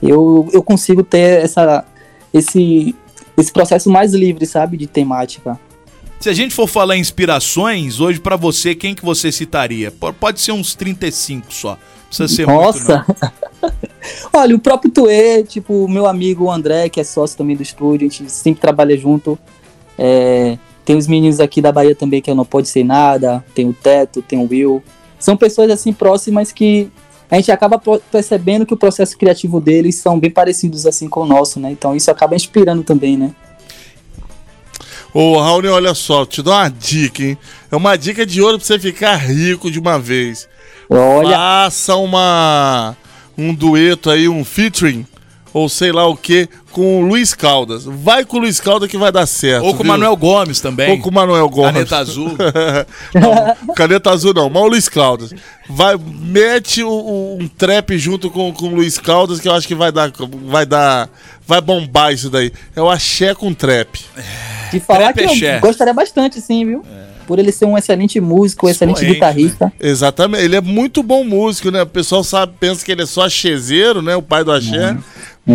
Eu, 0.00 0.48
eu 0.52 0.62
consigo 0.62 1.02
ter 1.02 1.42
essa, 1.42 1.84
esse, 2.32 2.94
esse 3.36 3.52
processo 3.52 3.90
mais 3.90 4.14
livre, 4.14 4.46
sabe, 4.46 4.76
de 4.76 4.86
temática. 4.86 5.58
Se 6.20 6.28
a 6.28 6.34
gente 6.34 6.54
for 6.54 6.66
falar 6.66 6.96
em 6.96 7.00
inspirações, 7.00 7.98
hoje 7.98 8.20
pra 8.20 8.36
você, 8.36 8.74
quem 8.74 8.94
que 8.94 9.04
você 9.04 9.32
citaria? 9.32 9.90
Pode 9.90 10.40
ser 10.40 10.52
uns 10.52 10.74
35 10.74 11.52
só. 11.52 11.78
Precisa 12.08 12.28
ser 12.28 12.46
Nossa! 12.46 13.06
muito. 13.06 13.32
Olha, 14.32 14.54
o 14.54 14.58
próprio 14.58 14.90
Tuê, 14.90 15.42
tipo, 15.44 15.84
o 15.84 15.88
meu 15.88 16.06
amigo 16.06 16.50
André, 16.50 16.88
que 16.88 17.00
é 17.00 17.04
sócio 17.04 17.38
também 17.38 17.56
do 17.56 17.62
estúdio, 17.62 18.06
a 18.06 18.10
gente 18.10 18.30
sempre 18.30 18.60
trabalha 18.60 18.96
junto. 18.98 19.38
É, 19.98 20.58
Tem 20.90 20.96
os 20.96 21.06
meninos 21.06 21.38
aqui 21.38 21.62
da 21.62 21.70
Bahia 21.70 21.94
também, 21.94 22.20
que 22.20 22.32
é 22.32 22.34
Não 22.34 22.44
Pode 22.44 22.68
Ser 22.68 22.82
Nada, 22.82 23.44
tem 23.54 23.68
o 23.68 23.72
Teto, 23.72 24.20
tem 24.20 24.40
o 24.40 24.48
Will. 24.50 24.82
São 25.20 25.36
pessoas 25.36 25.70
assim 25.70 25.92
próximas 25.92 26.50
que 26.50 26.90
a 27.30 27.36
gente 27.36 27.52
acaba 27.52 27.80
percebendo 28.10 28.66
que 28.66 28.74
o 28.74 28.76
processo 28.76 29.16
criativo 29.16 29.60
deles 29.60 29.94
são 29.94 30.18
bem 30.18 30.32
parecidos 30.32 30.86
assim 30.86 31.08
com 31.08 31.20
o 31.20 31.26
nosso, 31.26 31.60
né? 31.60 31.70
Então 31.70 31.94
isso 31.94 32.10
acaba 32.10 32.34
inspirando 32.34 32.82
também, 32.82 33.16
né? 33.16 33.30
Ô, 35.14 35.38
Raoni, 35.38 35.68
olha 35.68 35.94
só, 35.94 36.26
te 36.26 36.42
dou 36.42 36.52
uma 36.52 36.68
dica, 36.68 37.22
hein? 37.22 37.38
É 37.70 37.76
uma 37.76 37.94
dica 37.94 38.26
de 38.26 38.42
ouro 38.42 38.58
pra 38.58 38.66
você 38.66 38.76
ficar 38.76 39.14
rico 39.14 39.70
de 39.70 39.78
uma 39.78 39.96
vez. 39.96 40.48
Olha. 40.88 41.36
Faça 41.36 41.94
uma. 41.94 42.96
um 43.38 43.54
dueto 43.54 44.10
aí, 44.10 44.28
um 44.28 44.44
featuring, 44.44 45.06
ou 45.52 45.68
sei 45.68 45.90
lá 45.92 46.06
o 46.06 46.16
que, 46.16 46.48
com 46.72 47.02
o 47.02 47.06
Luiz 47.06 47.34
Caldas. 47.34 47.84
Vai 47.84 48.24
com 48.24 48.36
o 48.36 48.40
Luiz 48.40 48.60
Caldas 48.60 48.88
que 48.88 48.96
vai 48.96 49.10
dar 49.10 49.26
certo. 49.26 49.64
Ou 49.64 49.74
com 49.74 49.82
o? 49.82 49.86
Manuel 49.86 50.16
Gomes 50.16 50.60
também. 50.60 50.90
Ou 50.92 50.98
com 51.00 51.08
o 51.10 51.12
Manuel 51.12 51.48
Gomes. 51.48 51.72
Caneta 51.72 51.98
azul. 51.98 52.36
não, 53.14 53.74
caneta 53.74 54.10
azul 54.10 54.32
não, 54.34 54.48
mas 54.48 54.62
o 54.62 54.66
Luiz 54.68 54.88
Caldas. 54.88 55.32
Vai, 55.68 55.96
mete 55.98 56.82
o- 56.82 57.36
um 57.40 57.48
trap 57.48 57.96
junto 57.98 58.30
com, 58.30 58.52
com 58.52 58.66
o 58.66 58.74
Luiz 58.74 58.98
Caldas 58.98 59.40
que 59.40 59.48
eu 59.48 59.52
acho 59.52 59.66
que 59.66 59.74
vai 59.74 59.90
dar. 59.92 60.12
Vai 60.46 60.66
dar. 60.66 61.08
Vai 61.46 61.60
bombar 61.60 62.12
isso 62.12 62.30
daí. 62.30 62.52
É 62.76 62.80
o 62.80 62.88
axé 62.88 63.34
com 63.34 63.52
trap. 63.52 63.98
De 64.70 64.78
falar 64.78 65.12
Trap 65.12 65.16
que 65.16 65.24
axé. 65.34 65.56
eu 65.56 65.60
gostaria 65.60 65.92
bastante, 65.92 66.40
sim, 66.40 66.64
viu? 66.64 66.84
Por 67.26 67.38
ele 67.40 67.50
ser 67.52 67.64
um 67.64 67.76
excelente 67.78 68.20
músico, 68.20 68.66
um 68.66 68.70
excelente 68.70 68.96
Expoente, 68.98 69.14
guitarrista. 69.14 69.72
Exatamente, 69.80 70.44
ele 70.44 70.56
é 70.56 70.60
muito 70.60 71.00
bom 71.02 71.22
músico, 71.24 71.70
né? 71.70 71.82
O 71.82 71.86
pessoal 71.86 72.22
sabe, 72.24 72.52
pensa 72.58 72.84
que 72.84 72.90
ele 72.90 73.02
é 73.02 73.06
só 73.06 73.22
axezeiro, 73.22 74.00
né? 74.02 74.14
O 74.16 74.22
pai 74.22 74.42
do 74.44 74.50
axé. 74.52 74.96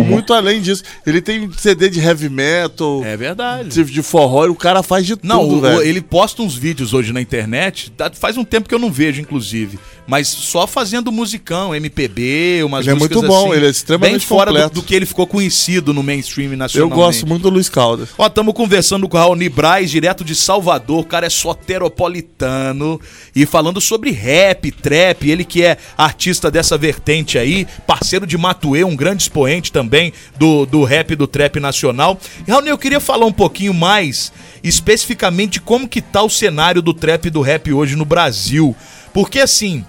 Muito 0.04 0.32
além 0.32 0.60
disso. 0.60 0.82
Ele 1.06 1.20
tem 1.20 1.50
CD 1.52 1.88
de 1.88 2.00
heavy 2.00 2.28
metal. 2.28 3.02
É 3.04 3.16
verdade. 3.16 3.68
De, 3.68 3.84
de 3.84 4.02
forró, 4.02 4.46
e 4.46 4.48
o 4.48 4.54
cara 4.54 4.82
faz 4.82 5.06
de 5.06 5.16
Não, 5.22 5.40
tudo, 5.40 5.56
o- 5.58 5.60
velho. 5.60 5.82
ele 5.82 6.00
posta 6.00 6.42
uns 6.42 6.54
vídeos 6.56 6.92
hoje 6.94 7.12
na 7.12 7.20
internet, 7.20 7.92
faz 8.14 8.36
um 8.36 8.44
tempo 8.44 8.68
que 8.68 8.74
eu 8.74 8.78
não 8.78 8.90
vejo, 8.90 9.20
inclusive. 9.20 9.78
Mas 10.06 10.28
só 10.28 10.66
fazendo 10.66 11.10
musicão, 11.10 11.74
MPB, 11.74 12.62
umas 12.64 12.86
Ele 12.86 12.90
é 12.90 12.94
músicas 12.94 13.16
muito 13.16 13.28
bom, 13.28 13.46
assim, 13.50 13.56
ele 13.56 13.66
é 13.66 13.70
extremamente 13.70 14.12
Bem 14.12 14.20
fora 14.20 14.50
do, 14.52 14.54
completo. 14.54 14.74
do 14.74 14.82
que 14.82 14.94
ele 14.94 15.04
ficou 15.04 15.26
conhecido 15.26 15.92
no 15.92 16.02
mainstream 16.02 16.52
Eu 16.52 16.56
nacional. 16.58 16.88
gosto 16.90 17.26
muito 17.26 17.42
do 17.42 17.50
Luiz 17.50 17.68
Caldas. 17.68 18.10
Ó, 18.16 18.26
estamos 18.26 18.54
conversando 18.54 19.08
com 19.08 19.16
o 19.16 19.20
Raoni 19.20 19.48
Braz, 19.48 19.90
direto 19.90 20.22
de 20.24 20.34
Salvador. 20.34 21.00
O 21.00 21.04
cara 21.04 21.26
é 21.26 21.30
soteropolitano. 21.30 23.00
E 23.34 23.44
falando 23.44 23.80
sobre 23.80 24.10
rap, 24.10 24.70
trap. 24.70 25.28
Ele 25.28 25.44
que 25.44 25.62
é 25.64 25.76
artista 25.98 26.50
dessa 26.50 26.78
vertente 26.78 27.36
aí. 27.38 27.66
Parceiro 27.86 28.26
de 28.26 28.38
Matuê, 28.38 28.84
um 28.84 28.94
grande 28.94 29.24
expoente 29.24 29.72
também 29.72 30.12
do, 30.38 30.64
do 30.66 30.84
rap 30.84 31.10
e 31.10 31.16
do 31.16 31.26
trap 31.26 31.58
nacional. 31.58 32.18
E, 32.46 32.50
Raoni, 32.50 32.68
eu 32.68 32.78
queria 32.78 33.00
falar 33.00 33.26
um 33.26 33.32
pouquinho 33.32 33.74
mais 33.74 34.32
especificamente 34.62 35.60
como 35.60 35.88
que 35.88 36.00
tá 36.00 36.22
o 36.22 36.30
cenário 36.30 36.80
do 36.82 36.92
trap 36.94 37.26
e 37.26 37.30
do 37.30 37.40
rap 37.40 37.72
hoje 37.72 37.96
no 37.96 38.04
Brasil. 38.04 38.74
Porque 39.12 39.38
assim, 39.40 39.84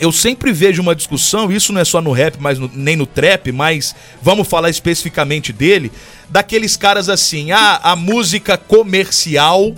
eu 0.00 0.10
sempre 0.10 0.52
vejo 0.52 0.80
uma 0.82 0.94
discussão, 0.94 1.52
isso 1.52 1.72
não 1.72 1.80
é 1.80 1.84
só 1.84 2.00
no 2.00 2.10
rap, 2.12 2.36
mas 2.40 2.58
no- 2.58 2.70
nem 2.74 2.96
no 2.96 3.06
trap, 3.06 3.52
mas 3.52 3.94
vamos 4.22 4.48
falar 4.48 4.70
especificamente 4.70 5.52
dele, 5.52 5.92
daqueles 6.28 6.76
caras 6.76 7.08
assim, 7.08 7.52
ah, 7.52 7.78
a 7.82 7.94
música 7.94 8.56
comercial 8.56 9.74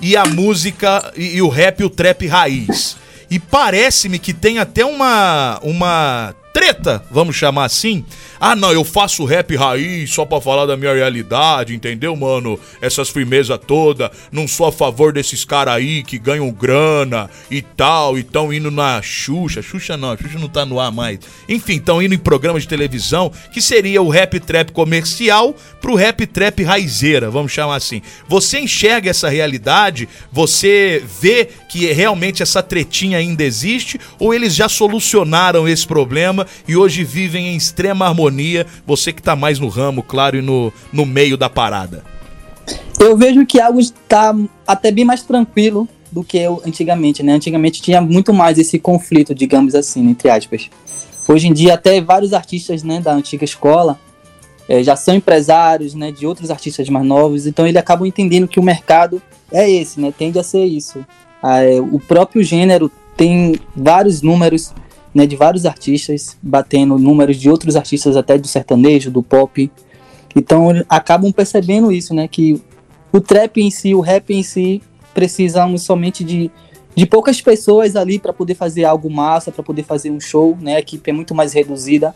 e 0.00 0.16
a 0.16 0.24
música 0.26 1.12
e, 1.16 1.36
e 1.36 1.42
o 1.42 1.48
rap 1.48 1.80
e 1.80 1.84
o 1.84 1.90
trap 1.90 2.26
raiz. 2.26 2.96
E 3.30 3.38
parece-me 3.38 4.18
que 4.18 4.32
tem 4.34 4.58
até 4.58 4.84
uma 4.84 5.58
uma 5.62 6.34
treta, 6.54 7.04
vamos 7.10 7.34
chamar 7.34 7.64
assim. 7.64 8.04
Ah, 8.40 8.54
não, 8.54 8.72
eu 8.72 8.84
faço 8.84 9.24
rap 9.24 9.56
raiz 9.56 10.08
só 10.10 10.24
pra 10.24 10.40
falar 10.40 10.66
da 10.66 10.76
minha 10.76 10.94
realidade, 10.94 11.74
entendeu, 11.74 12.14
mano? 12.14 12.58
Essas 12.80 13.08
firmeza 13.08 13.58
toda, 13.58 14.10
não 14.30 14.46
sou 14.46 14.66
a 14.66 14.72
favor 14.72 15.12
desses 15.12 15.44
caras 15.44 15.74
aí 15.74 16.04
que 16.04 16.16
ganham 16.16 16.48
grana 16.52 17.28
e 17.50 17.60
tal, 17.60 18.16
e 18.16 18.22
tão 18.22 18.52
indo 18.52 18.70
na 18.70 19.02
Xuxa. 19.02 19.62
Xuxa 19.62 19.96
não, 19.96 20.16
Xuxa 20.16 20.38
não 20.38 20.48
tá 20.48 20.64
no 20.64 20.78
ar 20.78 20.92
mais. 20.92 21.18
Enfim, 21.48 21.76
estão 21.76 22.00
indo 22.00 22.14
em 22.14 22.18
programas 22.18 22.62
de 22.62 22.68
televisão, 22.68 23.32
que 23.52 23.60
seria 23.60 24.00
o 24.00 24.08
rap 24.08 24.38
trap 24.38 24.70
comercial 24.70 25.56
pro 25.80 25.96
rap 25.96 26.24
trap 26.24 26.62
raizeira, 26.62 27.30
vamos 27.30 27.50
chamar 27.50 27.76
assim. 27.76 28.00
Você 28.28 28.60
enxerga 28.60 29.10
essa 29.10 29.28
realidade? 29.28 30.08
Você 30.30 31.02
vê 31.20 31.48
que 31.68 31.92
realmente 31.92 32.44
essa 32.44 32.62
tretinha 32.62 33.18
ainda 33.18 33.42
existe? 33.42 34.00
Ou 34.20 34.32
eles 34.32 34.54
já 34.54 34.68
solucionaram 34.68 35.68
esse 35.68 35.84
problema 35.84 36.43
e 36.66 36.76
hoje 36.76 37.04
vivem 37.04 37.48
em 37.48 37.56
extrema 37.56 38.06
harmonia? 38.06 38.66
Você 38.86 39.12
que 39.12 39.22
tá 39.22 39.34
mais 39.34 39.58
no 39.58 39.68
ramo, 39.68 40.02
claro, 40.02 40.36
e 40.36 40.42
no, 40.42 40.72
no 40.92 41.04
meio 41.04 41.36
da 41.36 41.48
parada. 41.48 42.04
Eu 42.98 43.16
vejo 43.16 43.44
que 43.44 43.60
algo 43.60 43.80
está 43.80 44.34
até 44.66 44.90
bem 44.90 45.04
mais 45.04 45.22
tranquilo 45.22 45.88
do 46.10 46.22
que 46.22 46.38
eu 46.38 46.62
antigamente, 46.64 47.22
né? 47.22 47.32
Antigamente 47.32 47.82
tinha 47.82 48.00
muito 48.00 48.32
mais 48.32 48.56
esse 48.56 48.78
conflito, 48.78 49.34
digamos 49.34 49.74
assim, 49.74 50.08
entre 50.08 50.30
aspas. 50.30 50.70
Hoje 51.28 51.48
em 51.48 51.52
dia, 51.52 51.74
até 51.74 52.00
vários 52.00 52.32
artistas 52.32 52.82
né, 52.82 53.00
da 53.00 53.12
antiga 53.12 53.44
escola 53.44 53.98
eh, 54.68 54.82
já 54.82 54.94
são 54.94 55.14
empresários 55.14 55.94
né, 55.94 56.12
de 56.12 56.26
outros 56.26 56.50
artistas 56.50 56.88
mais 56.88 57.04
novos, 57.04 57.46
então 57.46 57.66
eles 57.66 57.76
acabam 57.76 58.06
entendendo 58.06 58.46
que 58.46 58.60
o 58.60 58.62
mercado 58.62 59.20
é 59.50 59.68
esse, 59.68 60.00
né? 60.00 60.12
Tende 60.16 60.38
a 60.38 60.42
ser 60.42 60.64
isso. 60.64 61.04
Ah, 61.42 61.62
é, 61.62 61.80
o 61.80 61.98
próprio 61.98 62.42
gênero 62.42 62.90
tem 63.16 63.58
vários 63.76 64.22
números 64.22 64.72
né, 65.14 65.26
de 65.26 65.36
vários 65.36 65.64
artistas, 65.64 66.36
batendo 66.42 66.98
números 66.98 67.36
de 67.36 67.48
outros 67.48 67.76
artistas 67.76 68.16
até 68.16 68.36
do 68.36 68.48
sertanejo, 68.48 69.10
do 69.10 69.22
pop. 69.22 69.70
Então 70.34 70.70
acabam 70.88 71.32
percebendo 71.32 71.92
isso, 71.92 72.12
né? 72.12 72.26
Que 72.26 72.60
o 73.12 73.20
trap 73.20 73.60
em 73.62 73.70
si, 73.70 73.94
o 73.94 74.00
rap 74.00 74.34
em 74.34 74.42
si, 74.42 74.82
precisamos 75.14 75.82
somente 75.82 76.24
de, 76.24 76.50
de 76.96 77.06
poucas 77.06 77.40
pessoas 77.40 77.94
ali 77.94 78.18
para 78.18 78.32
poder 78.32 78.56
fazer 78.56 78.84
algo 78.84 79.08
massa, 79.08 79.52
para 79.52 79.62
poder 79.62 79.84
fazer 79.84 80.10
um 80.10 80.18
show, 80.18 80.58
né? 80.60 80.76
A 80.76 80.80
equipe 80.80 81.08
é 81.08 81.12
muito 81.12 81.34
mais 81.34 81.52
reduzida. 81.52 82.12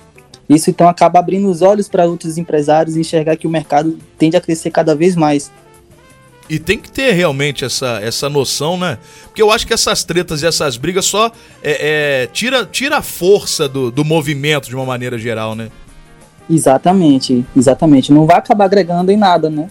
Isso 0.48 0.70
então 0.70 0.88
acaba 0.88 1.18
abrindo 1.18 1.48
os 1.48 1.62
olhos 1.62 1.88
para 1.88 2.06
outros 2.06 2.38
empresários 2.38 2.96
e 2.96 3.00
enxergar 3.00 3.36
que 3.36 3.46
o 3.46 3.50
mercado 3.50 3.96
tende 4.18 4.36
a 4.36 4.40
crescer 4.40 4.70
cada 4.70 4.96
vez 4.96 5.14
mais. 5.14 5.52
E 6.48 6.58
tem 6.58 6.78
que 6.78 6.90
ter 6.90 7.12
realmente 7.12 7.64
essa, 7.64 8.00
essa 8.02 8.28
noção, 8.28 8.78
né? 8.78 8.98
Porque 9.24 9.42
eu 9.42 9.50
acho 9.50 9.66
que 9.66 9.74
essas 9.74 10.02
tretas 10.02 10.42
e 10.42 10.46
essas 10.46 10.76
brigas 10.76 11.04
só 11.04 11.30
é, 11.62 12.22
é, 12.22 12.26
tira, 12.28 12.64
tira 12.64 12.98
a 12.98 13.02
força 13.02 13.68
do, 13.68 13.90
do 13.90 14.04
movimento 14.04 14.68
de 14.68 14.74
uma 14.74 14.86
maneira 14.86 15.18
geral, 15.18 15.54
né? 15.54 15.68
Exatamente, 16.48 17.44
exatamente. 17.54 18.12
Não 18.12 18.24
vai 18.24 18.36
acabar 18.36 18.64
agregando 18.64 19.12
em 19.12 19.16
nada, 19.16 19.50
né? 19.50 19.68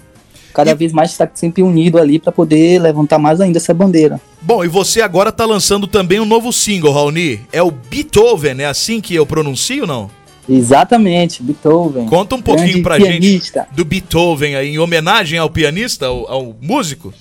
Cada 0.54 0.74
vez 0.74 0.92
mais 0.92 1.12
está 1.12 1.30
sempre 1.34 1.62
unido 1.62 2.00
ali 2.00 2.18
para 2.18 2.32
poder 2.32 2.80
levantar 2.80 3.20
mais 3.20 3.40
ainda 3.40 3.58
essa 3.58 3.74
bandeira. 3.74 4.20
Bom, 4.42 4.66
e 4.66 4.68
você 4.68 5.02
agora 5.02 5.32
tá 5.32 5.46
lançando 5.46 5.86
também 5.86 6.20
um 6.20 6.26
novo 6.26 6.52
single, 6.52 6.94
Raoni. 6.94 7.42
É 7.52 7.62
o 7.62 7.70
Beethoven, 7.70 8.62
é 8.62 8.66
assim 8.66 9.00
que 9.00 9.13
eu 9.13 9.26
pronuncio, 9.26 9.86
não? 9.86 10.10
Exatamente, 10.50 11.44
Beethoven. 11.44 12.06
Conta 12.06 12.36
um 12.36 12.42
pouquinho 12.42 12.82
pra 12.82 12.96
pianista. 12.96 13.62
gente 13.62 13.76
do 13.76 13.84
Beethoven 13.84 14.56
aí, 14.56 14.70
em 14.70 14.80
homenagem 14.80 15.38
ao 15.38 15.50
pianista, 15.50 16.06
ao, 16.06 16.32
ao 16.32 16.56
músico. 16.62 17.14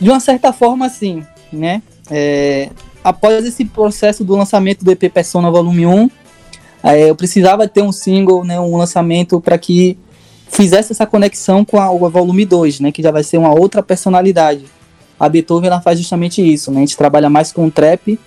De 0.00 0.08
uma 0.08 0.20
certa 0.20 0.52
forma, 0.52 0.88
sim, 0.88 1.22
né? 1.52 1.82
É, 2.10 2.70
após 3.04 3.44
esse 3.44 3.64
processo 3.64 4.24
do 4.24 4.34
lançamento 4.34 4.84
do 4.84 4.90
EP 4.90 5.12
Persona 5.12 5.50
Volume 5.50 5.86
1, 5.86 6.10
é, 6.82 7.10
eu 7.10 7.14
precisava 7.14 7.68
ter 7.68 7.82
um 7.82 7.92
single, 7.92 8.44
né, 8.44 8.58
um 8.58 8.76
lançamento 8.76 9.40
para 9.40 9.56
que 9.56 9.96
fizesse 10.48 10.92
essa 10.92 11.06
conexão 11.06 11.64
com 11.64 11.78
a, 11.78 11.90
o 11.90 12.10
Volume 12.10 12.44
2, 12.44 12.80
né, 12.80 12.92
que 12.92 13.02
já 13.02 13.10
vai 13.10 13.22
ser 13.22 13.38
uma 13.38 13.52
outra 13.52 13.82
personalidade. 13.82 14.64
A 15.18 15.28
Beethoven 15.28 15.68
ela 15.68 15.80
faz 15.80 15.98
justamente 15.98 16.42
isso, 16.42 16.72
né? 16.72 16.78
A 16.78 16.80
gente 16.80 16.96
trabalha 16.96 17.30
mais 17.30 17.52
com 17.52 17.66
o 17.66 17.70
trap, 17.70 18.18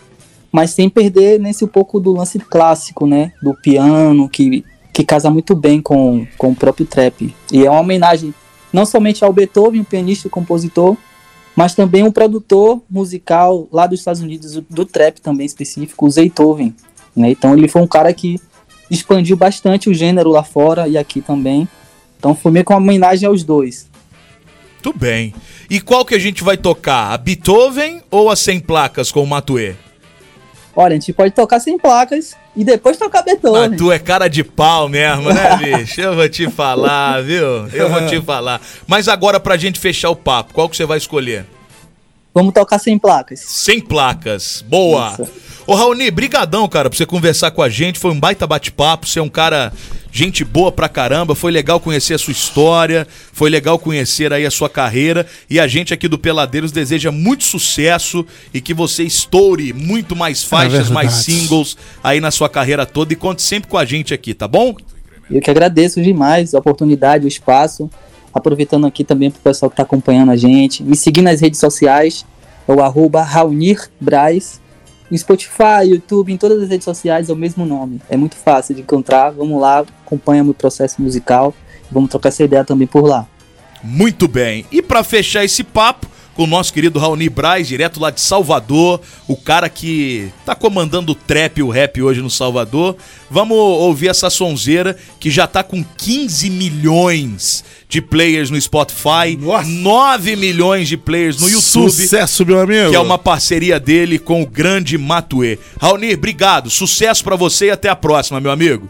mas 0.55 0.71
sem 0.71 0.87
perder 0.87 1.37
nesse 1.37 1.67
pouco 1.67 1.99
do 1.99 2.13
lance 2.13 2.39
clássico, 2.39 3.05
né? 3.05 3.33
Do 3.43 3.53
piano, 3.53 4.29
que, 4.29 4.63
que 4.93 5.03
casa 5.03 5.29
muito 5.29 5.53
bem 5.53 5.81
com, 5.81 6.25
com 6.37 6.51
o 6.51 6.55
próprio 6.55 6.85
trap. 6.85 7.35
E 7.51 7.65
é 7.65 7.69
uma 7.69 7.81
homenagem 7.81 8.33
não 8.71 8.85
somente 8.85 9.21
ao 9.21 9.33
Beethoven, 9.33 9.81
o 9.81 9.83
pianista 9.83 10.27
e 10.27 10.29
compositor, 10.29 10.95
mas 11.57 11.75
também 11.75 12.03
um 12.03 12.11
produtor 12.11 12.81
musical 12.89 13.67
lá 13.69 13.85
dos 13.85 13.99
Estados 13.99 14.21
Unidos, 14.21 14.53
do, 14.69 14.85
trap 14.85 15.19
também 15.19 15.45
específico, 15.45 16.05
o 16.05 16.09
Zaytoven. 16.09 16.73
Né? 17.13 17.31
Então 17.31 17.53
ele 17.53 17.67
foi 17.67 17.81
um 17.81 17.87
cara 17.87 18.13
que 18.13 18.39
expandiu 18.89 19.35
bastante 19.35 19.89
o 19.89 19.93
gênero 19.93 20.29
lá 20.29 20.43
fora 20.43 20.87
e 20.87 20.97
aqui 20.97 21.19
também. 21.19 21.67
Então 22.17 22.33
foi 22.33 22.53
meio 22.53 22.63
que 22.63 22.71
uma 22.71 22.79
homenagem 22.79 23.27
aos 23.27 23.43
dois. 23.43 23.89
Tudo 24.81 24.97
bem. 24.97 25.33
E 25.69 25.81
qual 25.81 26.05
que 26.05 26.15
a 26.15 26.19
gente 26.19 26.45
vai 26.45 26.55
tocar? 26.55 27.11
A 27.11 27.17
Beethoven 27.17 28.01
ou 28.09 28.29
a 28.29 28.37
Sem 28.37 28.57
Placas 28.57 29.11
com 29.11 29.21
o 29.21 29.27
Matuê? 29.27 29.75
Olha, 30.75 30.91
a 30.91 30.95
gente 30.95 31.13
pode 31.13 31.31
tocar 31.31 31.59
sem 31.59 31.77
placas 31.77 32.35
e 32.55 32.63
depois 32.63 32.97
tocar 32.97 33.21
Beethoven. 33.23 33.73
Ah, 33.73 33.77
tu 33.77 33.91
é 33.91 33.97
cara 33.97 34.27
de 34.27 34.43
pau 34.43 34.89
mesmo, 34.89 35.31
né, 35.31 35.55
bicho? 35.57 36.01
Eu 36.01 36.15
vou 36.15 36.27
te 36.27 36.49
falar, 36.49 37.23
viu? 37.23 37.67
Eu 37.71 37.89
vou 37.89 38.05
te 38.07 38.19
falar. 38.21 38.59
Mas 38.85 39.07
agora, 39.07 39.39
pra 39.39 39.55
gente 39.55 39.79
fechar 39.79 40.09
o 40.09 40.15
papo, 40.15 40.53
qual 40.53 40.67
que 40.67 40.75
você 40.75 40.85
vai 40.85 40.97
escolher? 40.97 41.45
Vamos 42.35 42.53
tocar 42.53 42.79
sem 42.79 42.99
placas. 42.99 43.39
Sem 43.39 43.79
placas. 43.79 44.61
Boa. 44.67 45.17
Ô, 45.65 45.73
Raoni, 45.73 46.11
brigadão, 46.11 46.67
cara, 46.67 46.89
por 46.89 46.97
você 46.97 47.05
conversar 47.05 47.49
com 47.51 47.61
a 47.61 47.69
gente. 47.69 47.97
Foi 47.97 48.11
um 48.11 48.19
baita 48.19 48.45
bate-papo. 48.45 49.07
Você 49.07 49.19
é 49.19 49.21
um 49.21 49.29
cara, 49.29 49.71
gente 50.11 50.43
boa 50.43 50.69
pra 50.69 50.89
caramba. 50.89 51.33
Foi 51.33 51.49
legal 51.49 51.79
conhecer 51.79 52.13
a 52.13 52.17
sua 52.17 52.33
história. 52.33 53.07
Foi 53.31 53.49
legal 53.49 53.79
conhecer 53.79 54.33
aí 54.33 54.45
a 54.45 54.51
sua 54.51 54.69
carreira. 54.69 55.25
E 55.49 55.61
a 55.61 55.65
gente 55.65 55.93
aqui 55.93 56.09
do 56.09 56.19
Peladeiros 56.19 56.73
deseja 56.73 57.09
muito 57.09 57.45
sucesso 57.45 58.25
e 58.53 58.59
que 58.59 58.73
você 58.73 59.03
estoure 59.03 59.71
muito 59.71 60.13
mais 60.13 60.43
faixas, 60.43 60.89
mais 60.89 61.13
verdade. 61.13 61.23
singles 61.23 61.77
aí 62.03 62.19
na 62.19 62.31
sua 62.31 62.49
carreira 62.49 62.85
toda. 62.85 63.13
E 63.13 63.15
conte 63.15 63.43
sempre 63.43 63.69
com 63.69 63.77
a 63.77 63.85
gente 63.85 64.13
aqui, 64.13 64.33
tá 64.33 64.45
bom? 64.47 64.75
Eu 65.31 65.39
que 65.39 65.49
agradeço 65.49 66.01
demais 66.01 66.53
a 66.53 66.59
oportunidade, 66.59 67.23
o 67.23 67.29
espaço. 67.29 67.89
Aproveitando 68.35 68.85
aqui 68.85 69.05
também 69.05 69.31
pro 69.31 69.39
pessoal 69.39 69.69
que 69.69 69.77
tá 69.77 69.83
acompanhando 69.83 70.31
a 70.31 70.35
gente. 70.35 70.83
Me 70.83 70.97
seguir 70.97 71.21
nas 71.21 71.39
redes 71.39 71.57
sociais, 71.57 72.25
é 72.67 72.73
o 72.73 72.81
arroba 72.81 73.21
Raunir. 73.21 73.89
No 75.09 75.17
Spotify, 75.17 75.87
YouTube, 75.87 76.33
em 76.33 76.37
todas 76.37 76.61
as 76.61 76.69
redes 76.69 76.83
sociais 76.83 77.29
é 77.29 77.33
o 77.33 77.35
mesmo 77.35 77.65
nome. 77.65 78.01
É 78.09 78.17
muito 78.17 78.35
fácil 78.35 78.75
de 78.75 78.81
encontrar. 78.81 79.31
Vamos 79.31 79.61
lá, 79.61 79.85
acompanha 80.05 80.43
meu 80.43 80.53
processo 80.53 81.01
musical. 81.01 81.53
Vamos 81.89 82.09
trocar 82.09 82.29
essa 82.29 82.43
ideia 82.43 82.65
também 82.65 82.87
por 82.87 83.05
lá. 83.05 83.25
Muito 83.81 84.27
bem. 84.27 84.65
E 84.71 84.81
pra 84.81 85.03
fechar 85.03 85.45
esse 85.45 85.63
papo 85.63 86.07
com 86.35 86.43
o 86.43 86.47
nosso 86.47 86.73
querido 86.73 86.99
Raoni 86.99 87.29
Braz, 87.29 87.67
direto 87.67 87.99
lá 87.99 88.11
de 88.11 88.19
Salvador, 88.19 88.99
o 89.27 89.37
cara 89.37 89.69
que 89.69 90.29
tá 90.45 90.53
comandando 90.53 91.13
o 91.13 91.15
trap 91.15 91.57
e 91.57 91.63
o 91.63 91.69
rap 91.69 92.01
hoje 92.01 92.21
no 92.21 92.29
Salvador. 92.29 92.97
Vamos 93.31 93.57
ouvir 93.57 94.09
essa 94.09 94.29
sonzeira 94.29 94.97
que 95.19 95.31
já 95.31 95.47
tá 95.47 95.63
com 95.63 95.83
15 95.97 96.49
milhões 96.49 97.63
de 97.87 98.01
players 98.01 98.49
no 98.49 98.59
Spotify, 98.59 99.37
9 99.65 100.35
milhões 100.35 100.89
de 100.89 100.97
players 100.97 101.39
no 101.39 101.47
YouTube. 101.47 101.89
Sucesso, 101.89 102.45
meu 102.45 102.59
amigo. 102.59 102.89
Que 102.89 102.95
é 102.95 102.99
uma 102.99 103.17
parceria 103.17 103.79
dele 103.79 104.19
com 104.19 104.41
o 104.41 104.45
grande 104.45 104.97
Matue. 104.97 105.57
Raoni, 105.79 106.13
obrigado. 106.13 106.69
Sucesso 106.69 107.23
pra 107.23 107.37
você 107.37 107.67
e 107.67 107.71
até 107.71 107.87
a 107.87 107.95
próxima, 107.95 108.41
meu 108.41 108.51
amigo. 108.51 108.89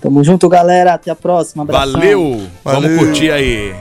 Tamo 0.00 0.22
junto, 0.22 0.48
galera. 0.48 0.94
Até 0.94 1.10
a 1.10 1.16
próxima. 1.16 1.62
Abração. 1.64 1.92
Valeu. 1.92 2.46
Vamos 2.62 2.82
Valeu. 2.82 2.98
curtir 2.98 3.30
aí. 3.30 3.74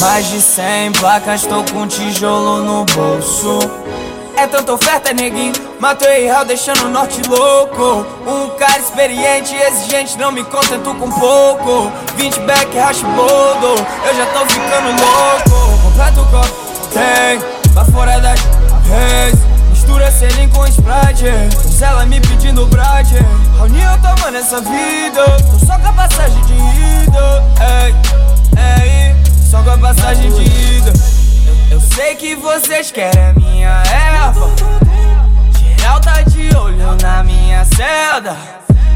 Mais 0.00 0.26
de 0.26 0.40
100 0.40 0.92
placas, 0.92 1.42
tô 1.42 1.62
com 1.64 1.86
tijolo 1.86 2.62
no 2.62 2.84
bolso. 2.84 3.58
É 4.36 4.46
tanta 4.46 4.72
oferta, 4.72 5.12
neguinho. 5.12 5.52
Mato 5.80 6.04
e 6.04 6.24
real, 6.24 6.44
deixando 6.44 6.86
o 6.86 6.88
norte 6.88 7.20
louco. 7.28 8.06
Um 8.26 8.48
cara 8.58 8.78
experiente, 8.78 9.54
exigente, 9.54 10.18
não 10.18 10.32
me 10.32 10.42
contento 10.44 10.94
com 10.94 11.10
pouco. 11.10 11.92
20 12.16 12.40
back, 12.40 12.76
rashbodo, 12.76 13.74
eu 14.06 14.14
já 14.14 14.26
tô 14.26 14.46
ficando 14.46 14.88
louco. 14.88 15.82
Completo 15.82 16.20
o 16.20 16.26
copo, 16.26 16.88
tem, 16.92 17.38
lá 17.74 17.84
fora 17.84 18.20
das 18.20 18.40
reis. 18.88 19.53
Mistura 19.84 20.10
selim 20.10 20.48
com 20.48 20.66
Sprite 20.66 21.26
Ela 21.82 22.06
me 22.06 22.18
pedindo 22.18 22.66
brade 22.68 23.16
Raoni 23.58 23.82
eu 23.82 23.98
tomando 23.98 24.34
essa 24.38 24.58
vida. 24.62 25.24
Tô 25.50 25.66
só 25.66 25.78
com 25.78 25.88
a 25.88 25.92
passagem 25.92 26.42
de 26.44 26.54
ida 26.54 27.44
Ei, 27.60 27.94
ei, 28.56 29.16
só 29.50 29.62
com 29.62 29.70
a 29.70 29.76
passagem 29.76 30.32
de 30.32 30.42
ida. 30.42 30.92
Eu, 31.70 31.72
eu 31.72 31.80
sei 31.80 32.14
que 32.14 32.34
vocês 32.34 32.90
querem 32.90 33.22
a 33.22 33.32
minha 33.34 33.82
erva. 33.92 34.50
Geral 35.76 36.00
tá 36.00 36.22
de 36.22 36.56
olho 36.56 36.96
na 37.02 37.22
minha 37.22 37.66
seda. 37.66 38.34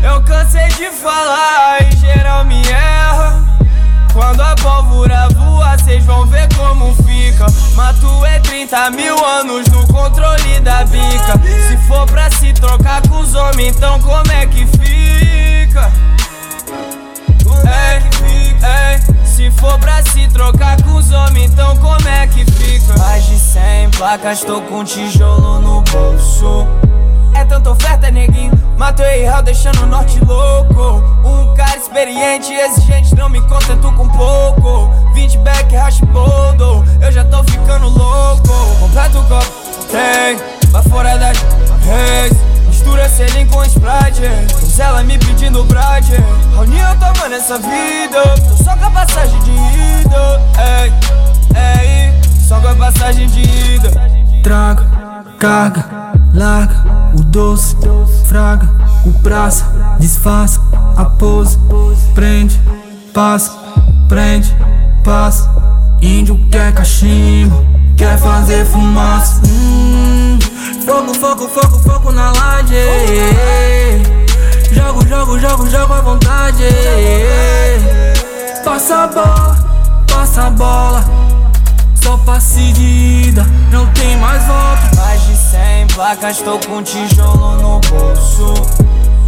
Eu 0.02 0.22
cansei 0.22 0.68
de 0.68 0.86
falar 0.86 1.82
e 1.82 1.96
geral 1.96 2.46
me 2.46 2.66
erra 2.66 3.47
quando 4.12 4.40
a 4.40 4.54
pólvora 4.56 5.28
voa, 5.30 5.78
cês 5.78 6.04
vão 6.04 6.26
ver 6.26 6.48
como 6.54 6.94
fica. 7.04 7.46
Mato 7.74 8.24
é 8.26 8.38
30 8.40 8.90
mil 8.90 9.24
anos 9.24 9.66
no 9.68 9.86
controle 9.86 10.60
da 10.60 10.84
bica. 10.84 11.40
Se 11.68 11.76
for 11.86 12.06
pra 12.06 12.30
se 12.30 12.52
trocar 12.52 13.02
com 13.08 13.18
os 13.20 13.34
homens, 13.34 13.76
então 13.76 14.00
como 14.00 14.32
é 14.32 14.46
que 14.46 14.66
fica? 14.66 15.92
Ei, 17.64 18.02
ei, 18.62 19.26
se 19.26 19.50
for 19.52 19.78
pra 19.78 20.02
se 20.02 20.26
trocar 20.28 20.80
com 20.82 20.94
os 20.94 21.10
homens, 21.10 21.50
então 21.52 21.76
como 21.76 22.08
é 22.08 22.26
que 22.26 22.44
fica? 22.44 22.96
Mais 22.98 23.24
de 23.24 23.38
100 23.38 23.90
placas, 23.90 24.40
tô 24.40 24.60
com 24.62 24.84
tijolo 24.84 25.60
no 25.60 25.82
bolso. 25.82 26.66
É 27.34 27.44
tanta 27.44 27.70
oferta, 27.70 28.10
neguinho. 28.10 28.52
Mato 28.76 29.02
e 29.02 29.22
real, 29.22 29.42
deixando 29.42 29.82
o 29.82 29.86
norte 29.86 30.18
louco. 30.24 31.02
Um 31.24 31.54
cara 31.54 31.76
experiente, 31.76 32.52
exigente, 32.52 33.14
não 33.16 33.28
me 33.28 33.40
contento 33.42 33.90
com 33.92 34.08
pouco. 34.08 34.90
20 35.14 35.38
back, 35.38 35.74
rashbodo, 35.74 36.84
eu 37.00 37.10
já 37.10 37.24
tô 37.24 37.42
ficando 37.44 37.88
louco. 37.88 38.48
Completo 38.78 39.18
o 39.18 39.24
copo, 39.24 39.52
tem, 39.90 40.38
lá 40.72 40.82
fora 40.84 41.18
das 41.18 41.38
reis. 41.84 42.32
Mistura 42.68 43.08
selim 43.08 43.46
com 43.46 43.64
Sprite. 43.64 44.22
Ela 44.80 45.02
me 45.02 45.18
pedindo 45.18 45.64
brade. 45.64 46.14
Raoni 46.54 46.78
eu 46.78 46.96
tomando 47.00 47.34
essa 47.34 47.58
vida. 47.58 48.22
Tô 48.48 48.62
só 48.62 48.76
com 48.76 48.86
a 48.86 48.90
passagem 48.90 49.40
de 49.40 49.50
ida. 49.50 50.42
Ei, 50.84 50.92
ei, 51.56 52.20
só 52.40 52.60
com 52.60 52.68
a 52.68 52.74
passagem 52.76 53.26
de 53.26 53.40
ida. 53.74 53.90
Traga, 54.42 54.86
carga, 55.38 55.84
larga 56.32 56.97
o 57.18 57.24
doce, 57.24 57.76
fraga, 58.26 58.68
o 59.04 59.12
praça, 59.20 59.64
disfarça, 59.98 60.60
a 60.96 61.04
pose, 61.04 61.58
prende, 62.14 62.60
passa, 63.12 63.52
prende, 64.08 64.54
passa. 65.02 65.50
Índio 66.00 66.38
quer 66.50 66.72
cachimbo, 66.72 67.66
quer 67.96 68.16
fazer 68.18 68.64
fumaça. 68.66 69.42
Hum, 69.46 70.38
fogo, 70.86 71.14
fogo, 71.14 71.48
fogo, 71.48 71.78
fogo 71.80 72.12
na 72.12 72.30
laje. 72.30 72.76
Jogo, 74.70 75.06
jogo, 75.08 75.38
jogo, 75.40 75.68
jogo 75.68 75.92
à 75.92 76.00
vontade. 76.00 76.62
Passa 78.64 79.04
a 79.04 79.06
bola, 79.08 80.04
passa 80.06 80.42
a 80.42 80.50
bola. 80.50 81.04
Só 82.00 82.16
passe 82.18 82.72
de 82.72 83.28
ida, 83.28 83.44
não 83.72 83.86
tem 83.88 84.16
mais 84.18 84.44
volta. 84.44 84.88
100 85.50 85.86
placas, 85.94 86.38
tô 86.38 86.58
com 86.58 86.82
tijolo 86.82 87.56
no 87.56 87.80
bolso. 87.80 88.54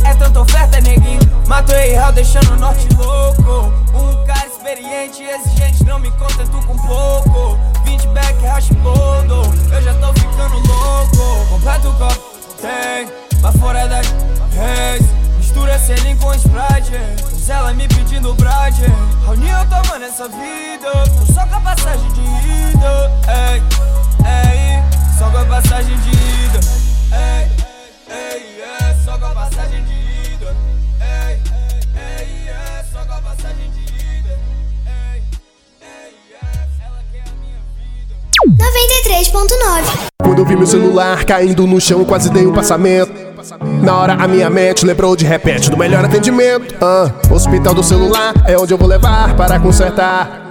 É 0.04 0.14
tanta 0.14 0.40
oferta, 0.40 0.80
neguinho. 0.80 1.20
Mato 1.46 1.72
real, 1.72 2.12
deixando 2.12 2.52
o 2.52 2.56
norte 2.56 2.86
louco. 2.94 3.72
Um 3.94 4.24
cara 4.26 4.46
experiente, 4.46 5.22
exigente, 5.22 5.84
não 5.84 5.98
me 5.98 6.10
contento 6.12 6.64
com 6.66 6.76
pouco. 6.76 7.58
20 7.84 8.06
back, 8.08 8.46
rashbodo, 8.46 9.42
eu 9.72 9.82
já 9.82 9.94
tô 9.94 10.12
ficando 10.12 10.56
louco. 10.56 11.46
Completo 11.48 11.88
o 11.88 11.92
copo, 11.94 12.36
tem, 12.60 13.08
lá 13.42 13.52
fora 13.52 13.88
das 13.88 14.06
reis. 14.52 15.06
Mistura 15.38 15.78
selim 15.78 16.16
com 16.16 16.32
Sprite. 16.34 17.30
Ela 17.50 17.72
me 17.74 17.88
pedindo 17.88 18.32
brade. 18.34 18.84
Raoni 19.26 19.48
eu 19.48 19.66
tomando 19.66 20.04
essa 20.04 20.28
vida. 20.28 20.92
Tô 21.18 21.32
só 21.32 21.44
com 21.46 21.56
a 21.56 21.60
passagem 21.60 22.08
de 22.12 22.20
ida. 22.20 23.12
Ei, 23.26 23.62
ei, 24.24 24.89
só 25.20 25.28
com 25.28 25.36
a 25.36 25.44
passagem 25.44 25.94
de 25.98 26.08
ida. 26.08 26.60
Ei, 27.12 27.46
ei, 28.08 28.62
é, 28.62 28.96
só 29.04 29.18
com 29.18 29.26
a 29.26 29.34
passagem 29.34 29.84
de 29.84 29.92
ida. 30.32 30.56
Ei, 30.98 31.38
ei, 31.94 32.48
é, 32.48 32.84
só 32.90 33.04
com 33.04 33.12
a 33.12 33.20
passagem 33.20 33.70
de 33.70 33.80
ida. 33.80 34.38
Ei, 34.86 35.22
ei, 35.82 36.14
é, 36.40 36.86
ela 36.86 37.02
quer 37.12 37.24
a 37.28 37.34
minha 37.38 37.60
93.9 39.22 40.06
Quando 40.24 40.38
eu 40.38 40.46
vi 40.46 40.56
meu 40.56 40.66
celular 40.66 41.22
caindo 41.26 41.66
no 41.66 41.78
chão, 41.78 42.02
quase 42.02 42.30
dei 42.30 42.46
um 42.46 42.54
passamento. 42.54 43.12
Na 43.82 43.98
hora 43.98 44.14
a 44.14 44.26
minha 44.26 44.48
mente 44.48 44.86
lembrou 44.86 45.14
de 45.14 45.26
repente 45.26 45.70
do 45.70 45.76
melhor 45.76 46.02
atendimento. 46.02 46.74
Ah, 46.80 47.12
hospital 47.30 47.74
do 47.74 47.82
celular 47.82 48.32
é 48.46 48.56
onde 48.56 48.72
eu 48.72 48.78
vou 48.78 48.88
levar 48.88 49.36
para 49.36 49.60
consertar. 49.60 50.50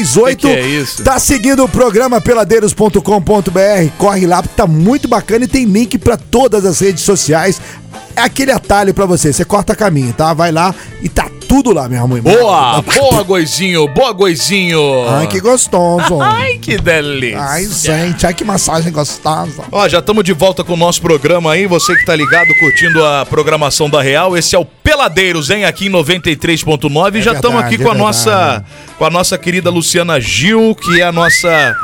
às 0.00 0.16
8. 0.16 0.36
Que 0.36 0.54
que 0.54 0.60
é 0.60 0.66
isso? 0.66 1.02
Tá 1.02 1.18
seguindo 1.18 1.64
o 1.64 1.68
programa 1.68 2.20
peladeiros.com.br. 2.20 3.00
Corre 3.98 4.26
lá, 4.26 4.42
porque 4.42 4.56
tá 4.56 4.66
muito 4.66 5.08
bacana 5.08 5.44
e 5.44 5.48
tem 5.48 5.64
link 5.64 5.98
pra 5.98 6.16
todas 6.16 6.64
as 6.64 6.80
redes 6.80 7.02
sociais. 7.02 7.60
É 8.16 8.22
aquele 8.22 8.52
atalho 8.52 8.94
pra 8.94 9.06
você. 9.06 9.32
Você 9.32 9.44
corta 9.44 9.74
caminho, 9.74 10.12
tá? 10.12 10.32
Vai 10.32 10.52
lá 10.52 10.74
e 11.02 11.08
tá 11.08 11.23
tudo 11.44 11.72
lá, 11.72 11.88
meu 11.88 12.02
amor. 12.02 12.20
Boa! 12.20 12.82
Boa, 12.82 13.22
Goizinho! 13.22 13.86
Boa, 13.88 14.12
Goizinho! 14.12 14.80
Ai, 15.08 15.26
que 15.26 15.40
gostoso. 15.40 16.20
Ai, 16.20 16.58
que 16.58 16.76
delícia! 16.76 17.40
Ai, 17.40 17.66
gente, 17.66 18.26
ai 18.26 18.34
que 18.34 18.44
massagem 18.44 18.92
gostosa. 18.92 19.64
Ó, 19.70 19.88
já 19.88 19.98
estamos 19.98 20.24
de 20.24 20.32
volta 20.32 20.64
com 20.64 20.74
o 20.74 20.76
nosso 20.76 21.00
programa 21.00 21.52
aí. 21.52 21.66
Você 21.66 21.94
que 21.94 22.04
tá 22.04 22.16
ligado, 22.16 22.48
curtindo 22.58 23.04
a 23.04 23.24
programação 23.24 23.88
da 23.88 24.02
Real. 24.02 24.36
Esse 24.36 24.56
é 24.56 24.58
o 24.58 24.64
Peladeiros, 24.64 25.50
hein? 25.50 25.64
Aqui 25.64 25.86
em 25.86 25.90
93.9. 25.90 27.16
E 27.16 27.22
já 27.22 27.32
estamos 27.32 27.62
aqui 27.62 27.78
com 27.78 27.88
é 27.88 27.92
a 27.92 27.94
nossa 27.94 28.64
com 28.98 29.04
a 29.04 29.10
nossa 29.10 29.36
querida 29.36 29.70
Luciana 29.70 30.20
Gil, 30.20 30.74
que 30.74 31.00
é 31.00 31.04
a 31.04 31.12
nossa 31.12 31.76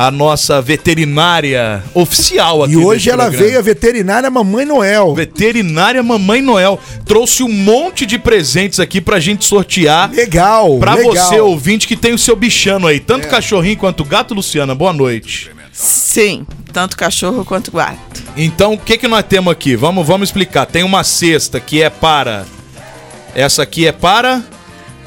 a 0.00 0.12
nossa 0.12 0.62
veterinária 0.62 1.82
oficial 1.92 2.62
aqui 2.62 2.74
E 2.74 2.76
hoje 2.76 3.10
ela 3.10 3.24
programa. 3.24 3.44
veio 3.46 3.58
a 3.58 3.62
veterinária 3.62 4.30
Mamãe 4.30 4.64
Noel. 4.64 5.12
Veterinária 5.12 6.00
Mamãe 6.04 6.40
Noel 6.40 6.78
trouxe 7.04 7.42
um 7.42 7.48
monte 7.48 8.06
de 8.06 8.16
presentes 8.16 8.78
aqui 8.78 9.00
pra 9.00 9.18
gente 9.18 9.44
sortear. 9.44 10.08
Legal, 10.12 10.78
Pra 10.78 10.94
legal. 10.94 11.14
você, 11.16 11.40
ouvinte, 11.40 11.88
que 11.88 11.96
tem 11.96 12.14
o 12.14 12.18
seu 12.18 12.36
bichano 12.36 12.86
aí, 12.86 13.00
tanto 13.00 13.26
cachorrinho 13.26 13.76
quanto 13.76 14.04
gato, 14.04 14.34
Luciana. 14.34 14.72
Boa 14.72 14.92
noite. 14.92 15.50
Sim, 15.72 16.46
tanto 16.72 16.96
cachorro 16.96 17.44
quanto 17.44 17.72
gato. 17.72 18.22
Então, 18.36 18.74
o 18.74 18.78
que 18.78 18.98
que 18.98 19.08
nós 19.08 19.24
temos 19.28 19.50
aqui? 19.52 19.74
Vamos, 19.74 20.06
vamos 20.06 20.28
explicar. 20.28 20.64
Tem 20.66 20.84
uma 20.84 21.02
cesta 21.02 21.58
que 21.58 21.82
é 21.82 21.90
para 21.90 22.44
Essa 23.34 23.64
aqui 23.64 23.88
é 23.88 23.90
para 23.92 24.44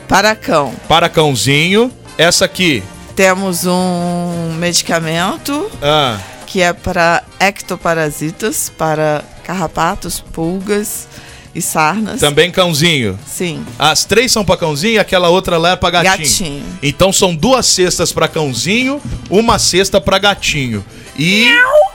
Para 0.09 0.35
cão, 0.35 0.73
para 0.89 1.07
cãozinho. 1.07 1.89
Essa 2.17 2.43
aqui, 2.43 2.83
temos 3.15 3.65
um 3.65 4.53
medicamento 4.57 5.69
ah, 5.81 6.19
que 6.45 6.61
é 6.61 6.73
para 6.73 7.23
ectoparasitas, 7.39 8.71
para 8.77 9.23
carrapatos, 9.43 10.19
pulgas 10.19 11.07
e 11.53 11.61
sarnas. 11.61 12.19
também 12.19 12.51
cãozinho. 12.51 13.19
Sim. 13.27 13.65
As 13.77 14.05
três 14.05 14.31
são 14.31 14.43
pra 14.43 14.57
cãozinho 14.57 14.93
e 14.93 14.99
aquela 14.99 15.29
outra 15.29 15.57
lá 15.57 15.71
é 15.71 15.75
pra 15.75 15.89
gatinho. 15.89 16.17
Gatinho. 16.17 16.63
Então 16.81 17.11
são 17.11 17.35
duas 17.35 17.65
cestas 17.65 18.11
pra 18.11 18.27
cãozinho, 18.27 19.01
uma 19.29 19.59
cesta 19.59 19.99
pra 19.99 20.17
gatinho. 20.17 20.83
E 21.17 21.49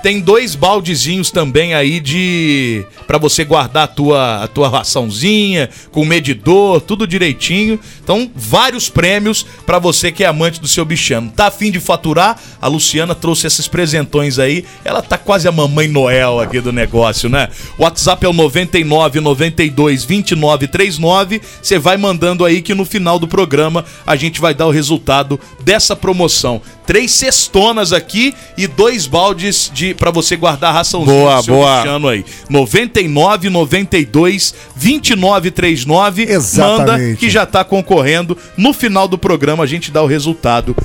tem 0.07 0.21
dois 0.21 0.55
baldezinhos 0.55 1.33
também 1.33 1.75
aí 1.75 1.99
de 1.99 2.87
Pra 3.09 3.19
você 3.19 3.45
guardar 3.45 3.85
a 3.85 3.87
tua 3.89 4.45
a 4.45 4.49
tua 4.49 4.69
raçãozinha 4.69 5.69
com 5.91 6.05
medidor, 6.05 6.81
tudo 6.81 7.07
direitinho. 7.07 7.79
Então, 8.03 8.31
vários 8.35 8.89
prêmios 8.89 9.47
pra 9.65 9.79
você 9.79 10.11
que 10.13 10.23
é 10.25 10.27
amante 10.27 10.61
do 10.61 10.69
seu 10.69 10.85
bichano. 10.85 11.33
Tá 11.35 11.47
afim 11.47 11.71
de 11.71 11.81
faturar? 11.81 12.39
A 12.61 12.69
Luciana 12.69 13.15
trouxe 13.15 13.47
esses 13.47 13.67
presentões 13.67 14.39
aí. 14.39 14.65
Ela 14.85 15.03
tá 15.03 15.17
quase 15.17 15.49
a 15.49 15.53
mamãe 15.53 15.89
Noel 15.89 16.41
aqui 16.41 16.61
do 16.61 16.73
negócio, 16.73 17.29
né? 17.29 17.49
O 17.79 17.83
WhatsApp 17.83 18.27
é 18.27 18.29
o 18.29 18.33
99 18.33 19.21
92 19.21 20.05
29 20.05 20.69
39. 20.69 21.41
Você 21.63 21.79
vai 21.79 21.97
mandando 21.97 22.45
aí 22.45 22.61
que 22.61 22.75
no 22.75 22.85
final 22.85 23.19
do 23.19 23.29
programa 23.29 23.85
a 24.07 24.15
gente 24.15 24.41
vai 24.41 24.55
dar 24.55 24.67
o 24.67 24.73
resultado 24.73 25.39
dessa 25.65 25.97
promoção. 25.97 26.61
Três 26.87 27.11
cestonas 27.13 27.93
aqui 27.93 28.35
e 28.57 28.67
dois 28.67 29.07
baldes 29.07 29.71
de 29.75 29.93
para 29.93 30.11
você 30.11 30.37
guardar 30.37 30.71
a 30.71 30.75
raçãozinha 30.75 31.21
Boa, 31.21 31.43
do 31.43 31.47
boa. 31.53 31.77
bichano 31.79 32.09
aí. 32.09 32.25
99 32.49 33.51
92 33.51 34.55
29 34.75 35.51
39. 35.51 36.23
Manda 36.23 36.33
Exatamente. 36.33 37.19
que 37.19 37.29
já 37.29 37.45
tá 37.45 37.65
concorrendo. 37.65 38.39
No 38.57 38.73
final 38.73 39.09
do 39.09 39.19
programa 39.19 39.65
a 39.65 39.67
gente 39.67 39.91
dá 39.91 40.03
o 40.03 40.07
resultado 40.07 40.77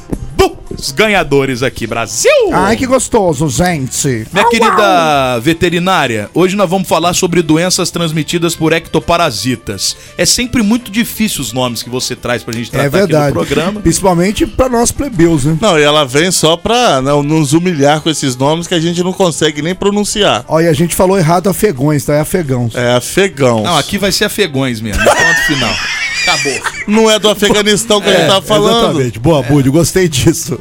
dos 0.81 0.91
ganhadores 0.91 1.61
aqui, 1.61 1.85
Brasil! 1.85 2.31
Ai, 2.51 2.75
que 2.75 2.87
gostoso, 2.87 3.47
gente. 3.47 4.25
Minha 4.33 4.49
querida 4.49 5.39
veterinária, 5.39 6.27
hoje 6.33 6.55
nós 6.55 6.67
vamos 6.67 6.87
falar 6.87 7.13
sobre 7.13 7.43
doenças 7.43 7.91
transmitidas 7.91 8.55
por 8.55 8.73
ectoparasitas. 8.73 9.95
É 10.17 10.25
sempre 10.25 10.63
muito 10.63 10.89
difícil 10.91 11.41
os 11.41 11.53
nomes 11.53 11.83
que 11.83 11.89
você 11.89 12.15
traz 12.15 12.43
pra 12.43 12.51
gente 12.51 12.71
tratar 12.71 12.85
É 12.85 12.89
verdade. 12.89 13.15
aqui 13.29 13.37
no 13.37 13.45
programa. 13.45 13.79
Principalmente 13.81 14.47
pra 14.47 14.67
nós 14.67 14.91
plebeus, 14.91 15.45
né? 15.45 15.55
Não, 15.61 15.77
e 15.77 15.83
ela 15.83 16.03
vem 16.03 16.31
só 16.31 16.57
pra 16.57 16.99
não, 16.99 17.21
nos 17.21 17.53
humilhar 17.53 18.01
com 18.01 18.09
esses 18.09 18.35
nomes 18.35 18.65
que 18.65 18.73
a 18.73 18.79
gente 18.79 19.03
não 19.03 19.13
consegue 19.13 19.61
nem 19.61 19.75
pronunciar. 19.75 20.43
Olha, 20.47 20.71
a 20.71 20.73
gente 20.73 20.95
falou 20.95 21.15
errado 21.15 21.47
afegões, 21.47 22.03
tá? 22.05 22.15
É 22.15 22.21
afegãos. 22.21 22.73
É 22.73 22.95
afegão. 22.95 23.61
Não, 23.61 23.77
aqui 23.77 23.99
vai 23.99 24.11
ser 24.11 24.25
afegões 24.25 24.81
mesmo. 24.81 25.03
Ponto 25.03 25.45
final. 25.45 25.73
Acabou. 26.23 26.53
Não 26.87 27.09
é 27.09 27.17
do 27.19 27.29
Afeganistão 27.29 27.99
que 28.01 28.09
a 28.09 28.13
gente 28.13 28.27
tava 28.27 28.41
falando. 28.41 28.89
Exatamente. 28.91 29.19
Boa, 29.19 29.41
Bud, 29.43 29.69
gostei 29.69 30.07
disso. 30.07 30.59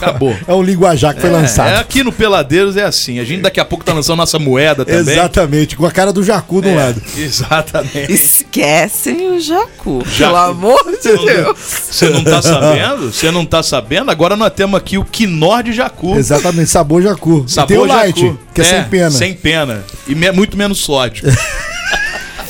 Acabou. 0.00 0.34
É 0.46 0.52
um 0.54 0.62
linguajar 0.62 1.14
que 1.14 1.20
foi 1.20 1.30
É, 1.30 1.32
lançado. 1.32 1.68
é, 1.70 1.76
aqui 1.78 2.02
no 2.02 2.12
Peladeiros 2.12 2.76
é 2.76 2.84
assim. 2.84 3.18
A 3.18 3.24
gente 3.24 3.42
daqui 3.42 3.60
a 3.60 3.64
pouco 3.64 3.84
tá 3.84 3.92
lançando 3.92 4.16
nossa 4.18 4.38
moeda 4.38 4.84
também. 4.84 5.00
Exatamente, 5.00 5.76
com 5.76 5.84
a 5.86 5.90
cara 5.90 6.12
do 6.12 6.22
Jacu 6.22 6.60
do 6.62 6.68
É, 6.68 6.74
lado. 6.74 7.02
Exatamente. 7.16 8.12
Esquecem 8.12 9.28
o 9.32 9.40
jacu, 9.40 10.02
Jacu. 10.06 10.18
pelo 10.18 10.36
amor 10.36 10.82
de 11.02 11.16
Deus. 11.24 11.58
Você 11.90 12.08
não 12.08 12.24
tá 12.24 12.40
sabendo? 12.42 13.12
Você 13.12 13.30
não 13.30 13.44
tá 13.46 13.62
sabendo? 13.62 14.10
Agora 14.10 14.36
nós 14.36 14.52
temos 14.54 14.78
aqui 14.78 14.98
o 14.98 15.04
quinor 15.04 15.62
de 15.62 15.72
jacu. 15.72 16.16
Exatamente, 16.16 16.70
sabor 16.70 17.02
Jacu. 17.02 17.44
Sabor 17.48 17.64
e 17.64 17.68
tem 17.68 17.78
o 17.78 17.84
light, 17.84 18.20
jacu. 18.20 18.38
que 18.54 18.60
é, 18.60 18.64
sem 18.64 18.84
pena. 18.84 19.10
Sem 19.10 19.34
pena. 19.34 19.84
E 20.06 20.14
me- 20.14 20.32
muito 20.32 20.56
menos 20.56 20.78
sódio. 20.78 21.24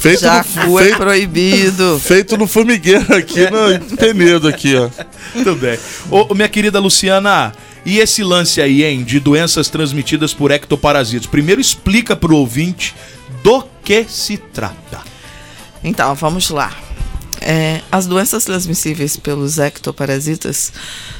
Feito 0.02 0.22
Jacu 0.22 0.66
no, 0.66 0.80
é 0.80 0.82
feito, 0.82 0.96
proibido. 0.96 2.00
feito 2.00 2.36
no 2.36 2.48
formigueiro 2.48 3.14
aqui, 3.14 3.46
no 3.48 3.96
Penedo 3.96 4.48
aqui, 4.48 4.74
ó. 4.74 4.90
Tudo 5.32 5.54
bem. 5.54 5.78
Ô, 6.10 6.34
minha 6.34 6.48
querida 6.48 6.80
Luciana, 6.80 7.52
e 7.86 8.00
esse 8.00 8.24
lance 8.24 8.60
aí, 8.60 8.82
hein, 8.82 9.04
de 9.04 9.20
doenças 9.20 9.68
transmitidas 9.68 10.34
por 10.34 10.50
ectoparasitas? 10.50 11.28
Primeiro 11.28 11.60
explica 11.60 12.16
pro 12.16 12.36
ouvinte 12.36 12.96
do 13.44 13.64
que 13.84 14.04
se 14.08 14.36
trata. 14.36 15.00
Então, 15.84 16.16
vamos 16.16 16.50
lá. 16.50 16.76
É, 17.40 17.80
as 17.90 18.04
doenças 18.04 18.44
transmissíveis 18.44 19.16
pelos 19.16 19.58
ectoparasitas 19.60 20.72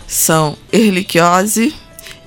são 0.08 0.56
erliquiose 0.72 1.72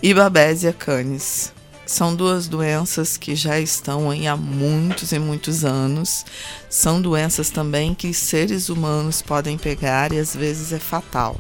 e 0.01 0.13
babésia 0.13 0.71
canis. 0.71 1.54
São 1.86 2.15
duas 2.15 2.47
doenças 2.47 3.15
que 3.15 3.36
já 3.36 3.59
estão 3.59 4.09
aí 4.09 4.27
há 4.27 4.36
muitos 4.36 5.11
e 5.11 5.19
muitos 5.19 5.63
anos. 5.63 6.25
São 6.67 6.99
doenças 6.99 7.51
também 7.51 7.93
que 7.93 8.11
seres 8.13 8.69
humanos 8.69 9.21
podem 9.21 9.57
pegar 9.57 10.11
e 10.11 10.19
às 10.19 10.36
vezes 10.36 10.73
é 10.73 10.79
fatal. 10.79 11.39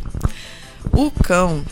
O 0.91 1.09
cão, 1.09 1.65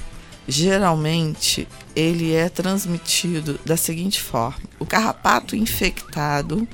geralmente, 0.47 1.67
ele 1.95 2.34
é 2.34 2.49
transmitido 2.49 3.59
da 3.63 3.78
seguinte 3.78 4.19
forma: 4.19 4.63
o 4.80 4.86
carrapato 4.86 5.55
infectado 5.55 6.67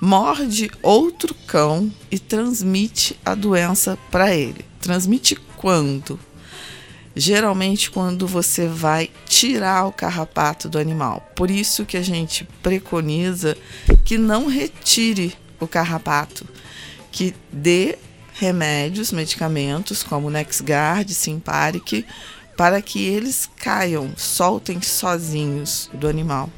morde 0.00 0.70
outro 0.82 1.34
cão 1.46 1.92
e 2.10 2.18
transmite 2.18 3.16
a 3.24 3.36
doença 3.36 3.96
para 4.10 4.34
ele. 4.34 4.64
Transmite 4.80 5.36
quando? 5.56 6.18
Geralmente 7.20 7.90
quando 7.90 8.26
você 8.26 8.66
vai 8.66 9.10
tirar 9.26 9.84
o 9.84 9.92
carrapato 9.92 10.70
do 10.70 10.78
animal. 10.78 11.30
Por 11.36 11.50
isso 11.50 11.84
que 11.84 11.98
a 11.98 12.02
gente 12.02 12.48
preconiza 12.62 13.58
que 14.06 14.16
não 14.16 14.46
retire 14.46 15.34
o 15.60 15.66
carrapato, 15.68 16.46
que 17.12 17.34
dê 17.52 17.98
remédios, 18.32 19.12
medicamentos 19.12 20.02
como 20.02 20.30
Nexgard, 20.30 21.12
Simparic, 21.12 22.06
para 22.56 22.80
que 22.80 23.04
eles 23.04 23.50
caiam, 23.54 24.14
soltem 24.16 24.80
sozinhos 24.80 25.90
do 25.92 26.08
animal. 26.08 26.48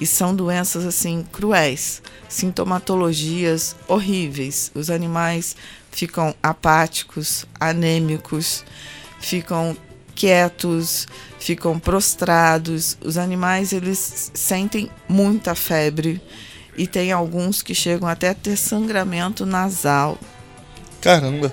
E 0.00 0.04
são 0.04 0.34
doenças 0.34 0.84
assim 0.84 1.24
cruéis, 1.30 2.02
sintomatologias 2.28 3.76
horríveis. 3.86 4.72
Os 4.74 4.90
animais 4.90 5.54
ficam 5.92 6.34
apáticos, 6.42 7.46
anêmicos, 7.60 8.64
ficam 9.20 9.76
quietos, 10.14 11.06
ficam 11.38 11.78
prostrados. 11.78 12.96
Os 13.02 13.16
animais 13.16 13.72
eles 13.72 14.30
sentem 14.34 14.90
muita 15.08 15.54
febre 15.54 16.20
e 16.76 16.86
tem 16.86 17.12
alguns 17.12 17.62
que 17.62 17.74
chegam 17.74 18.08
até 18.08 18.30
a 18.30 18.34
ter 18.34 18.56
sangramento 18.56 19.46
nasal. 19.46 20.18
Caramba. 21.00 21.52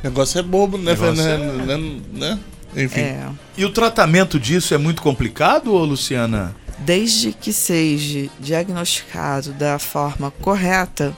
O 0.00 0.06
negócio 0.08 0.38
é 0.38 0.42
bobo, 0.42 0.78
né? 0.78 0.94
Né, 0.94 1.34
é- 1.34 1.38
né, 1.38 2.00
né? 2.12 2.38
Enfim. 2.76 3.00
É. 3.00 3.28
E 3.56 3.64
o 3.64 3.72
tratamento 3.72 4.38
disso 4.38 4.74
é 4.74 4.78
muito 4.78 5.02
complicado, 5.02 5.72
ô 5.72 5.84
Luciana? 5.84 6.54
Desde 6.78 7.32
que 7.32 7.52
seja 7.52 8.28
diagnosticado 8.38 9.52
da 9.52 9.78
forma 9.78 10.30
correta, 10.30 11.16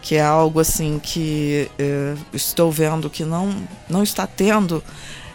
que 0.00 0.14
é 0.14 0.22
algo 0.22 0.60
assim 0.60 0.98
que 0.98 1.70
eh, 1.78 2.14
estou 2.32 2.70
vendo 2.70 3.10
que 3.10 3.24
não, 3.24 3.54
não 3.88 4.02
está 4.02 4.26
tendo 4.26 4.82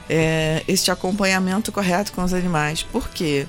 eh, 0.09 0.63
este 0.67 0.91
acompanhamento 0.91 1.71
correto 1.71 2.11
com 2.13 2.23
os 2.23 2.33
animais. 2.33 2.83
Por 2.83 3.09
quê? 3.09 3.47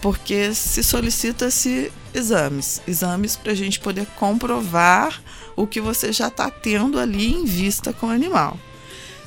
Porque 0.00 0.54
se 0.54 0.82
solicita-se 0.82 1.92
exames, 2.14 2.80
exames 2.86 3.36
para 3.36 3.52
a 3.52 3.54
gente 3.54 3.80
poder 3.80 4.06
comprovar 4.16 5.22
o 5.56 5.66
que 5.66 5.80
você 5.80 6.12
já 6.12 6.28
está 6.28 6.50
tendo 6.50 6.98
ali 6.98 7.32
em 7.32 7.44
vista 7.44 7.92
com 7.92 8.06
o 8.06 8.10
animal. 8.10 8.58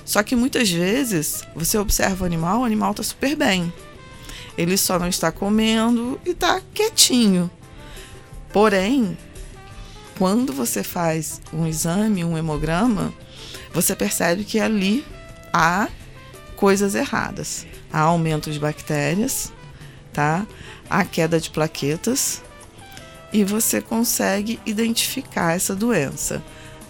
Só 0.05 0.23
que 0.23 0.35
muitas 0.35 0.69
vezes 0.69 1.43
você 1.55 1.77
observa 1.77 2.23
o 2.23 2.25
animal, 2.25 2.61
o 2.61 2.65
animal 2.65 2.91
está 2.91 3.03
super 3.03 3.35
bem. 3.35 3.71
Ele 4.57 4.77
só 4.77 4.99
não 4.99 5.07
está 5.07 5.31
comendo 5.31 6.19
e 6.25 6.31
está 6.31 6.61
quietinho. 6.73 7.49
Porém, 8.51 9.17
quando 10.21 10.53
você 10.53 10.83
faz 10.83 11.41
um 11.51 11.65
exame, 11.65 12.23
um 12.23 12.37
hemograma, 12.37 13.11
você 13.73 13.95
percebe 13.95 14.43
que 14.43 14.59
ali 14.59 15.03
há 15.51 15.87
coisas 16.55 16.93
erradas. 16.93 17.65
Há 17.91 18.01
aumento 18.01 18.51
de 18.51 18.59
bactérias, 18.59 19.51
tá? 20.13 20.45
Há 20.87 21.03
queda 21.05 21.39
de 21.39 21.49
plaquetas 21.49 22.39
e 23.33 23.43
você 23.43 23.81
consegue 23.81 24.59
identificar 24.63 25.55
essa 25.55 25.75
doença. 25.75 26.39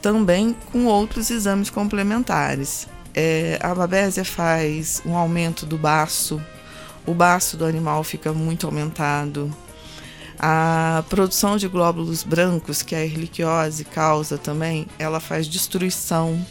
Também 0.01 0.53
com 0.69 0.83
outros 0.83 1.31
exames 1.31 1.69
complementares. 1.69 2.85
É, 3.15 3.57
a 3.61 3.73
babésia 3.73 4.25
faz 4.25 5.01
um 5.05 5.15
aumento 5.15 5.65
do 5.65 5.77
baço, 5.77 6.41
o 7.07 7.13
baço 7.13 7.55
do 7.55 7.63
animal 7.63 8.03
fica 8.03 8.33
muito 8.33 8.65
aumentado. 8.65 9.49
A 10.43 11.03
produção 11.07 11.55
de 11.55 11.67
glóbulos 11.67 12.23
brancos, 12.23 12.81
que 12.81 12.95
a 12.95 13.05
erliquiose 13.05 13.85
causa 13.85 14.39
também, 14.39 14.87
ela 14.97 15.19
faz 15.19 15.45
destruição, 15.45 16.43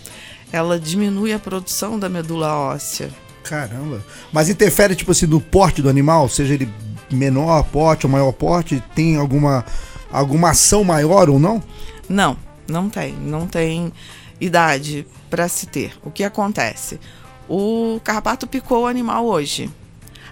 ela 0.52 0.78
diminui 0.78 1.32
a 1.32 1.40
produção 1.40 1.98
da 1.98 2.08
medula 2.08 2.54
óssea. 2.54 3.10
Caramba. 3.42 4.00
Mas 4.32 4.48
interfere, 4.48 4.94
tipo 4.94 5.10
assim, 5.10 5.26
no 5.26 5.40
porte 5.40 5.82
do 5.82 5.88
animal? 5.88 6.28
Seja 6.28 6.54
ele 6.54 6.72
menor 7.10 7.64
porte 7.64 8.06
ou 8.06 8.12
maior 8.12 8.30
porte? 8.30 8.80
Tem 8.94 9.16
alguma, 9.16 9.64
alguma 10.12 10.50
ação 10.50 10.84
maior 10.84 11.28
ou 11.28 11.40
não? 11.40 11.60
Não, 12.08 12.36
não 12.68 12.88
tem. 12.88 13.12
Não 13.14 13.44
tem 13.44 13.92
idade 14.40 15.04
para 15.28 15.48
se 15.48 15.66
ter. 15.66 15.98
O 16.04 16.12
que 16.12 16.22
acontece? 16.22 17.00
O 17.48 18.00
carrapato 18.04 18.46
picou 18.46 18.84
o 18.84 18.86
animal 18.86 19.26
hoje. 19.26 19.68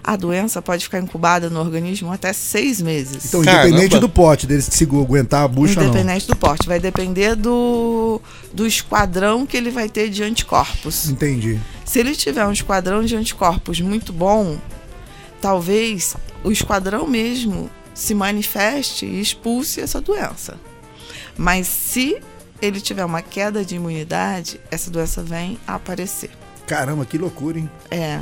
A 0.09 0.15
doença 0.15 0.59
pode 0.59 0.85
ficar 0.85 0.97
incubada 0.99 1.51
no 1.51 1.59
organismo 1.59 2.11
até 2.11 2.33
seis 2.33 2.81
meses. 2.81 3.25
Então, 3.25 3.43
independente 3.43 3.99
do 3.99 4.09
porte, 4.09 4.47
dele 4.47 4.63
se 4.63 4.83
aguentar 4.85 5.43
a 5.43 5.47
bucha 5.47 5.79
ou 5.79 5.85
não. 5.85 5.91
Independente 5.91 6.25
do 6.25 6.35
porte. 6.35 6.67
Vai 6.67 6.79
depender 6.79 7.35
do, 7.35 8.19
do 8.51 8.65
esquadrão 8.65 9.45
que 9.45 9.55
ele 9.55 9.69
vai 9.69 9.87
ter 9.87 10.09
de 10.09 10.23
anticorpos. 10.23 11.07
Entendi. 11.07 11.59
Se 11.85 11.99
ele 11.99 12.15
tiver 12.15 12.43
um 12.43 12.51
esquadrão 12.51 13.05
de 13.05 13.15
anticorpos 13.15 13.79
muito 13.81 14.11
bom, 14.11 14.57
talvez 15.39 16.15
o 16.43 16.51
esquadrão 16.51 17.05
mesmo 17.05 17.69
se 17.93 18.15
manifeste 18.15 19.05
e 19.05 19.21
expulse 19.21 19.79
essa 19.79 20.01
doença. 20.01 20.57
Mas 21.37 21.67
se 21.67 22.17
ele 22.59 22.81
tiver 22.81 23.05
uma 23.05 23.21
queda 23.21 23.63
de 23.63 23.75
imunidade, 23.75 24.59
essa 24.71 24.89
doença 24.89 25.21
vem 25.21 25.59
a 25.67 25.75
aparecer. 25.75 26.31
Caramba, 26.65 27.05
que 27.05 27.15
loucura, 27.15 27.59
hein? 27.59 27.69
É. 27.91 28.19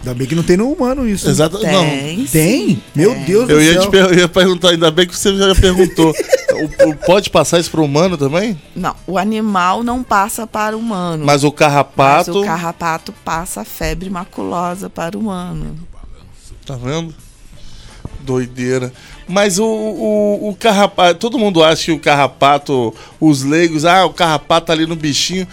Ainda 0.00 0.14
bem 0.14 0.26
que 0.26 0.34
não 0.36 0.42
tem 0.42 0.56
no 0.56 0.70
humano 0.70 1.08
isso. 1.08 1.28
Exato. 1.28 1.58
Tem, 1.58 1.72
Não. 1.72 1.84
sim. 2.26 2.28
Tem? 2.30 2.82
Meu 2.94 3.14
Deus 3.14 3.48
Eu 3.50 3.56
do 3.56 3.62
ia, 3.62 3.80
céu. 3.80 3.90
per- 3.90 4.04
eu 4.12 4.14
ia 4.18 4.28
perguntar, 4.28 4.70
ainda 4.70 4.90
bem 4.90 5.06
que 5.06 5.16
você 5.16 5.36
já 5.36 5.54
perguntou. 5.54 6.12
O- 6.56 6.88
o- 6.88 6.96
pode 6.96 7.28
passar 7.28 7.58
isso 7.60 7.70
para 7.70 7.82
o 7.82 7.84
humano 7.84 8.16
também? 8.16 8.58
Não, 8.74 8.96
o 9.06 9.18
animal 9.18 9.82
não 9.82 10.02
passa 10.02 10.46
para 10.46 10.74
o 10.74 10.80
humano. 10.80 11.22
Mas 11.26 11.44
o 11.44 11.52
carrapato. 11.52 12.32
Mas 12.32 12.42
o 12.42 12.46
carrapato 12.46 13.12
passa 13.22 13.60
a 13.60 13.64
febre 13.64 14.08
maculosa 14.08 14.88
para 14.88 15.18
o 15.18 15.20
humano. 15.20 15.76
Tá 16.64 16.74
vendo? 16.76 17.14
Doideira. 18.20 18.90
Mas 19.28 19.58
o, 19.58 19.66
o, 19.66 20.48
o 20.50 20.56
carrapato. 20.56 21.18
Todo 21.20 21.38
mundo 21.38 21.62
acha 21.62 21.84
que 21.86 21.92
o 21.92 21.98
carrapato, 22.00 22.94
os 23.20 23.42
leigos, 23.42 23.84
ah, 23.84 24.06
o 24.06 24.12
carrapato 24.14 24.68
tá 24.68 24.72
ali 24.72 24.86
no 24.86 24.96
bichinho. 24.96 25.46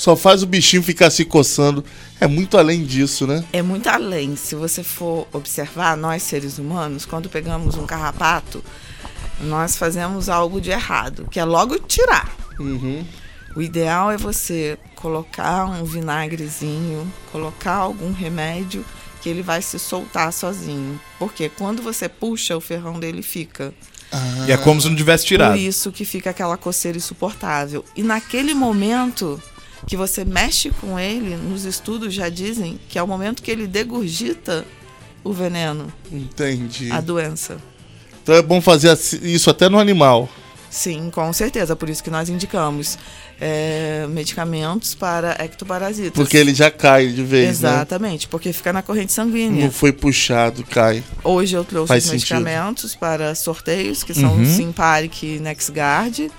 Só 0.00 0.16
faz 0.16 0.42
o 0.42 0.46
bichinho 0.46 0.82
ficar 0.82 1.10
se 1.10 1.26
coçando. 1.26 1.84
É 2.18 2.26
muito 2.26 2.56
além 2.56 2.86
disso, 2.86 3.26
né? 3.26 3.44
É 3.52 3.60
muito 3.60 3.86
além. 3.86 4.34
Se 4.34 4.54
você 4.54 4.82
for 4.82 5.28
observar, 5.30 5.94
nós 5.94 6.22
seres 6.22 6.56
humanos, 6.56 7.04
quando 7.04 7.28
pegamos 7.28 7.74
um 7.74 7.84
carrapato, 7.84 8.64
nós 9.42 9.76
fazemos 9.76 10.30
algo 10.30 10.58
de 10.58 10.70
errado, 10.70 11.28
que 11.30 11.38
é 11.38 11.44
logo 11.44 11.78
tirar. 11.80 12.34
Uhum. 12.58 13.04
O 13.54 13.60
ideal 13.60 14.10
é 14.10 14.16
você 14.16 14.78
colocar 14.94 15.66
um 15.66 15.84
vinagrezinho, 15.84 17.06
colocar 17.30 17.74
algum 17.74 18.10
remédio 18.10 18.82
que 19.20 19.28
ele 19.28 19.42
vai 19.42 19.60
se 19.60 19.78
soltar 19.78 20.32
sozinho. 20.32 20.98
Porque 21.18 21.50
quando 21.50 21.82
você 21.82 22.08
puxa, 22.08 22.56
o 22.56 22.60
ferrão 22.60 22.98
dele 22.98 23.20
fica. 23.20 23.70
E 24.48 24.50
é 24.50 24.56
como 24.56 24.80
se 24.80 24.88
não 24.88 24.96
tivesse 24.96 25.26
tirado. 25.26 25.52
Por 25.52 25.58
isso 25.58 25.92
que 25.92 26.06
fica 26.06 26.30
aquela 26.30 26.56
coceira 26.56 26.96
insuportável. 26.96 27.84
E 27.94 28.02
naquele 28.02 28.54
momento 28.54 29.40
que 29.86 29.96
você 29.96 30.24
mexe 30.24 30.70
com 30.70 30.98
ele, 30.98 31.36
nos 31.36 31.64
estudos 31.64 32.12
já 32.14 32.28
dizem 32.28 32.78
que 32.88 32.98
é 32.98 33.02
o 33.02 33.06
momento 33.06 33.42
que 33.42 33.50
ele 33.50 33.66
degurgita 33.66 34.64
o 35.24 35.32
veneno, 35.32 35.92
Entendi. 36.10 36.90
a 36.92 37.00
doença. 37.00 37.58
Então 38.22 38.34
é 38.34 38.42
bom 38.42 38.60
fazer 38.60 38.96
isso 39.22 39.50
até 39.50 39.68
no 39.68 39.78
animal. 39.78 40.28
Sim, 40.70 41.10
com 41.12 41.32
certeza. 41.32 41.74
Por 41.74 41.90
isso 41.90 42.00
que 42.02 42.10
nós 42.10 42.28
indicamos 42.28 42.96
é, 43.40 44.06
medicamentos 44.08 44.94
para 44.94 45.32
ectoparasitas. 45.44 46.12
Porque 46.12 46.36
ele 46.36 46.54
já 46.54 46.70
cai 46.70 47.08
de 47.08 47.24
vez, 47.24 47.60
né? 47.60 47.70
Exatamente, 47.70 48.28
porque 48.28 48.52
fica 48.52 48.72
na 48.72 48.80
corrente 48.80 49.12
sanguínea. 49.12 49.64
Não 49.64 49.72
foi 49.72 49.90
puxado, 49.92 50.62
cai. 50.62 51.02
Hoje 51.24 51.56
eu 51.56 51.64
trouxe 51.64 51.88
Faz 51.88 52.04
os 52.04 52.10
sentido. 52.10 52.40
medicamentos 52.40 52.94
para 52.94 53.34
sorteios, 53.34 54.04
que 54.04 54.14
são 54.14 54.34
Uhum. 54.36 54.44
Simparic 54.44 55.26
e 55.26 55.40
NexGard. 55.40 56.30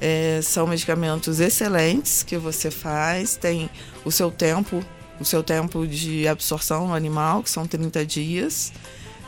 É, 0.00 0.40
são 0.42 0.66
medicamentos 0.66 1.40
excelentes 1.40 2.22
que 2.22 2.36
você 2.38 2.70
faz, 2.70 3.36
tem 3.36 3.68
o 4.04 4.10
seu 4.10 4.30
tempo, 4.30 4.82
o 5.20 5.24
seu 5.24 5.42
tempo 5.42 5.86
de 5.86 6.26
absorção 6.26 6.88
no 6.88 6.94
animal, 6.94 7.42
que 7.42 7.50
são 7.50 7.66
30 7.66 8.06
dias. 8.06 8.72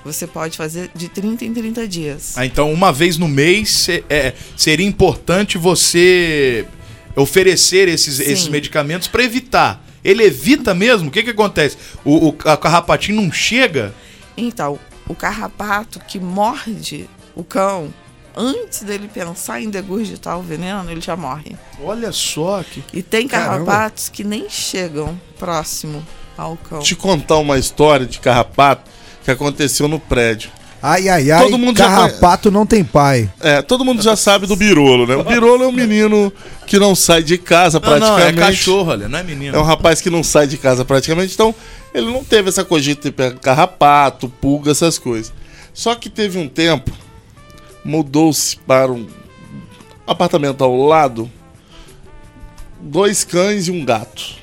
Você 0.05 0.27
pode 0.27 0.57
fazer 0.57 0.91
de 0.95 1.09
30 1.09 1.45
em 1.45 1.55
30 1.55 1.87
dias. 1.87 2.33
Ah, 2.37 2.45
então, 2.45 2.73
uma 2.73 2.93
vez 2.93 3.19
no 3.19 3.29
mês 3.29 3.89
é, 4.09 4.35
seria 4.57 4.87
importante 4.87 5.59
você 5.59 6.67
oferecer 7.15 7.89
esses, 7.89 8.17
Sim. 8.17 8.23
esses 8.25 8.49
medicamentos 8.49 9.07
para 9.07 9.23
evitar. 9.23 9.85
Ele 10.05 10.25
evita 10.25 10.75
mesmo? 10.75 11.09
O 11.09 11.11
que, 11.11 11.23
que 11.23 11.31
acontece? 11.31 11.77
O, 12.05 12.29
o 12.29 12.33
carrapatinho 12.33 13.21
não 13.23 13.31
chega? 13.31 13.95
Então, 14.37 14.79
o 15.07 15.15
carrapato 15.15 16.01
que 16.01 16.19
morde 16.19 17.09
o 17.35 17.45
cão, 17.45 17.93
antes 18.37 18.83
dele 18.83 19.09
pensar 19.13 19.61
em 19.61 19.71
degurgitar 19.71 20.39
o 20.39 20.43
veneno, 20.43 20.91
ele 20.91 21.01
já 21.01 21.17
morre. 21.17 21.57
Olha 21.83 22.13
só 22.13 22.63
que. 22.63 22.83
E 22.93 23.03
tem 23.03 23.29
Caramba. 23.29 23.67
carrapatos 23.67 24.09
que 24.09 24.25
nem 24.25 24.49
chegam 24.49 25.19
próximo 25.39 26.05
ao 26.37 26.57
cão. 26.57 26.81
Te 26.81 26.95
contar 26.95 27.37
uma 27.39 27.59
história 27.59 28.07
de 28.07 28.19
carrapato 28.19 28.91
que 29.25 29.31
aconteceu 29.31 29.89
no 29.89 30.01
prédio. 30.01 30.51
Ai, 30.83 31.09
ai, 31.09 31.31
ai. 31.31 31.45
Todo 31.45 31.57
mundo 31.57 31.79
já 31.79 31.87
carrapato 31.87 32.51
não 32.51 32.67
tem 32.67 32.83
pai. 32.83 33.31
É, 33.41 33.63
todo 33.63 33.85
mundo 33.85 34.03
já 34.03 34.17
sabe 34.17 34.49
do 34.49 34.57
Birolo, 34.57 35.07
né? 35.07 35.15
O 35.15 35.23
Birolo 35.23 35.63
é 35.63 35.67
um 35.69 35.73
menino 35.73 36.33
que 36.67 36.77
não 36.77 36.93
sai 36.97 37.23
de 37.23 37.39
casa 37.39 37.79
Não, 37.79 37.89
não, 37.89 37.99
praticamente. 37.99 38.39
é 38.39 38.43
cachorro, 38.47 38.91
olha, 38.91 39.09
não 39.09 39.19
é 39.19 39.23
menino. 39.23 39.57
É 39.57 39.61
um 39.61 39.63
rapaz 39.63 40.01
que 40.01 40.11
não 40.11 40.25
sai 40.25 40.49
de 40.49 40.59
casa 40.59 40.85
praticamente, 40.85 41.35
então 41.35 41.55
ele 41.95 42.07
não 42.07 42.25
teve 42.25 42.49
essa 42.49 42.65
cogita 42.65 43.03
de 43.03 43.13
pegar 43.13 43.39
carrapato, 43.39 44.29
pulga, 44.29 44.73
essas 44.73 44.99
coisas. 44.99 45.33
Só 45.73 45.95
que 45.95 46.11
teve 46.11 46.37
um 46.37 46.49
tempo, 46.49 46.91
mudou-se 47.85 48.57
para 48.57 48.93
um 48.93 49.07
apartamento 50.07 50.63
ao 50.63 50.77
lado, 50.77 51.31
dois 52.81 53.25
cães 53.25 53.69
e 53.69 53.71
um 53.71 53.85
gato. 53.85 54.35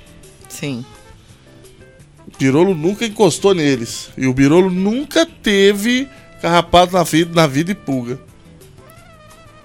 Sim. 0.48 0.86
O 2.28 2.38
Birolo 2.38 2.74
nunca 2.74 3.06
encostou 3.06 3.54
neles. 3.54 4.10
E 4.18 4.28
o 4.28 4.34
Birolo 4.34 4.70
nunca 4.70 5.26
teve 5.26 6.08
carrapato 6.42 6.94
na 6.94 7.04
vida, 7.04 7.32
na 7.34 7.48
vida 7.48 7.72
e 7.72 7.76
pulga. 7.76 8.20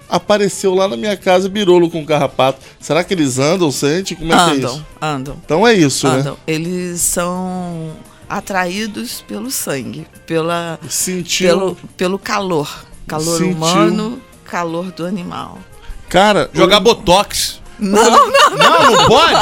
Apareceu 0.07 0.75
lá 0.75 0.87
na 0.87 0.95
minha 0.95 1.17
casa 1.17 1.49
Birolo 1.49 1.89
com 1.89 2.05
carrapato. 2.05 2.59
Será 2.79 3.03
que 3.03 3.13
eles 3.13 3.39
andam, 3.39 3.71
sente? 3.71 4.15
Como 4.15 4.31
é 4.31 4.35
que 4.35 4.41
é 4.41 4.53
andam, 4.53 4.75
isso? 4.75 4.85
andam. 5.01 5.37
Então 5.43 5.67
é 5.67 5.73
isso, 5.73 6.07
né? 6.07 6.19
andam. 6.19 6.37
Eles 6.45 7.01
são 7.01 7.91
atraídos 8.29 9.21
pelo 9.21 9.49
sangue, 9.49 10.05
pela, 10.25 10.79
Sentiu. 10.89 11.47
pelo, 11.47 11.75
pelo 11.97 12.19
calor. 12.19 12.85
Calor 13.07 13.37
Sentiu. 13.37 13.51
humano, 13.55 14.21
calor 14.45 14.91
do 14.91 15.05
animal. 15.05 15.59
Cara, 16.09 16.49
Jogar 16.53 16.77
eu- 16.77 16.81
botox. 16.81 17.63
Não, 17.77 18.01
não, 18.09 18.29
Não, 18.57 18.91
não 18.91 19.05
pode? 19.07 19.33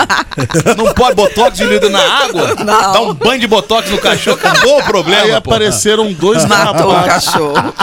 Não 0.76 0.93
pode 0.95 1.16
botox 1.16 1.55
diluído 1.55 1.88
na 1.91 1.99
água? 1.99 2.55
Não. 2.55 2.66
Dá 2.66 3.01
um 3.01 3.14
banho 3.14 3.39
de 3.39 3.45
botox 3.45 3.91
no 3.91 3.99
cachorro, 3.99 4.38
acabou 4.38 4.80
o 4.80 4.84
problema. 4.84 5.22
Aí 5.22 5.32
apareceram 5.34 6.11
dois 6.11 6.43
Matou 6.45 6.89
o 6.89 6.93
carrapatos. 6.95 7.26
cachorro. 7.30 7.74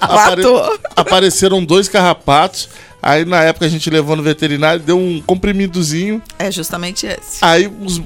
Apare- 0.00 0.42
Matou. 0.42 0.78
Apareceram 0.96 1.64
dois 1.64 1.88
carrapatos. 1.88 2.68
Aí 3.00 3.24
na 3.24 3.40
época 3.44 3.66
a 3.66 3.68
gente 3.68 3.88
levou 3.88 4.16
no 4.16 4.22
veterinário, 4.24 4.82
deu 4.82 4.98
um 4.98 5.22
comprimidozinho. 5.24 6.20
É 6.40 6.50
justamente 6.50 7.06
esse. 7.06 7.38
Aí 7.40 7.72
os- 7.80 8.02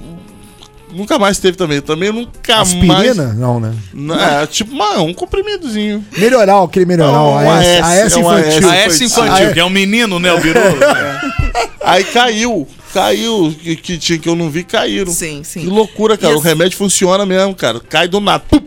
nunca 0.95 1.19
mais 1.19 1.39
teve 1.39 1.57
também. 1.57 1.81
Também 1.81 2.13
nunca 2.13 2.61
Aspirina? 2.61 2.95
mais. 3.25 3.37
Não, 3.37 3.59
né? 3.61 3.75
Não, 3.93 4.19
É, 4.19 4.47
tipo, 4.47 4.73
uma, 4.73 5.01
um 5.03 5.13
comprimidozinho. 5.13 6.05
Melhoral, 6.17 6.65
aquele 6.65 6.87
melhoral. 6.87 7.13
Não, 7.13 7.39
a 7.39 7.43
um 7.43 7.53
S, 7.61 7.83
a 7.83 7.95
S 7.95 8.17
é 8.17 8.21
infantil. 8.21 8.71
A 8.71 8.77
S 8.77 9.05
infantil, 9.05 9.47
é. 9.49 9.53
que 9.53 9.61
é 9.61 9.65
um 9.65 9.71
menino, 9.71 10.19
né, 10.19 10.33
o 10.33 10.41
birolo? 10.41 10.77
Aí 11.85 12.05
caiu. 12.05 12.67
Caiu. 12.93 13.55
Que, 13.61 13.77
que 13.77 13.99
tinha 13.99 14.19
que 14.19 14.29
eu 14.29 14.35
não 14.35 14.49
vi, 14.49 14.65
caíram. 14.65 15.13
Sim, 15.13 15.43
sim. 15.45 15.61
Que 15.61 15.67
loucura, 15.67 16.17
cara. 16.17 16.33
E 16.33 16.37
O 16.37 16.39
assim- 16.39 16.49
remédio 16.49 16.79
funciona 16.79 17.27
mesmo, 17.27 17.55
cara. 17.55 17.81
Cai 17.81 18.09
do 18.09 18.21
nada. 18.21 18.45
Pum! 18.49 18.61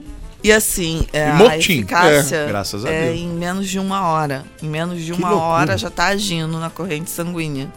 E 0.43 0.51
assim, 0.51 1.05
é, 1.11 1.29
a 1.31 1.33
Mortinho. 1.33 1.79
eficácia 1.79 2.35
É, 2.35 2.47
graças 2.47 2.85
a 2.85 2.89
é 2.89 3.05
Deus. 3.07 3.19
em 3.19 3.27
menos 3.27 3.67
de 3.67 3.79
uma 3.79 4.07
hora. 4.07 4.45
Em 4.61 4.67
menos 4.69 5.01
de 5.03 5.11
Que 5.11 5.17
uma 5.17 5.29
loucura. 5.31 5.49
hora 5.51 5.77
já 5.77 5.87
está 5.87 6.05
agindo 6.07 6.57
na 6.59 6.69
corrente 6.69 7.09
sanguínea. 7.09 7.67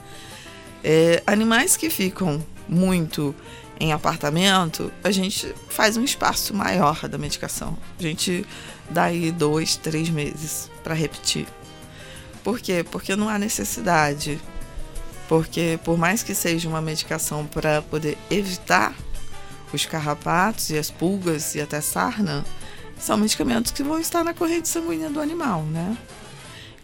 É, 0.85 1.23
animais 1.27 1.77
que 1.77 1.89
ficam 1.91 2.41
muito 2.69 3.35
em 3.81 3.93
apartamento, 3.95 4.93
a 5.03 5.11
gente 5.11 5.55
faz 5.71 5.97
um 5.97 6.05
espaço 6.05 6.53
maior 6.53 7.09
da 7.09 7.17
medicação. 7.17 7.77
A 7.99 8.03
gente 8.03 8.47
dá 8.91 9.05
aí 9.05 9.33
dois, 9.33 9.77
três 9.77 10.11
meses 10.11 10.71
para 10.85 10.95
repetir. 10.95 11.47
Por 12.45 12.61
quê? 12.61 12.85
Porque 12.89 13.17
não 13.17 13.29
há 13.29 13.39
necessidade. 13.39 14.39
Porque 15.27 15.81
por 15.83 15.97
mais 15.97 16.23
que 16.23 16.35
seja 16.35 16.69
uma 16.69 16.83
medicação 16.83 17.47
para 17.47 17.81
poder 17.81 18.19
evitar 18.31 18.95
os 19.73 19.87
carrapatos 19.87 20.69
e 20.69 20.77
as 20.77 20.91
pulgas 20.91 21.55
e 21.55 21.61
até 21.61 21.81
sarna, 21.81 22.45
são 22.99 23.17
medicamentos 23.17 23.73
que 23.73 23.83
vão 23.83 23.99
estar 23.99 24.23
na 24.23 24.35
corrente 24.35 24.69
sanguínea 24.69 25.09
do 25.09 25.21
animal, 25.21 25.63
né? 25.63 25.97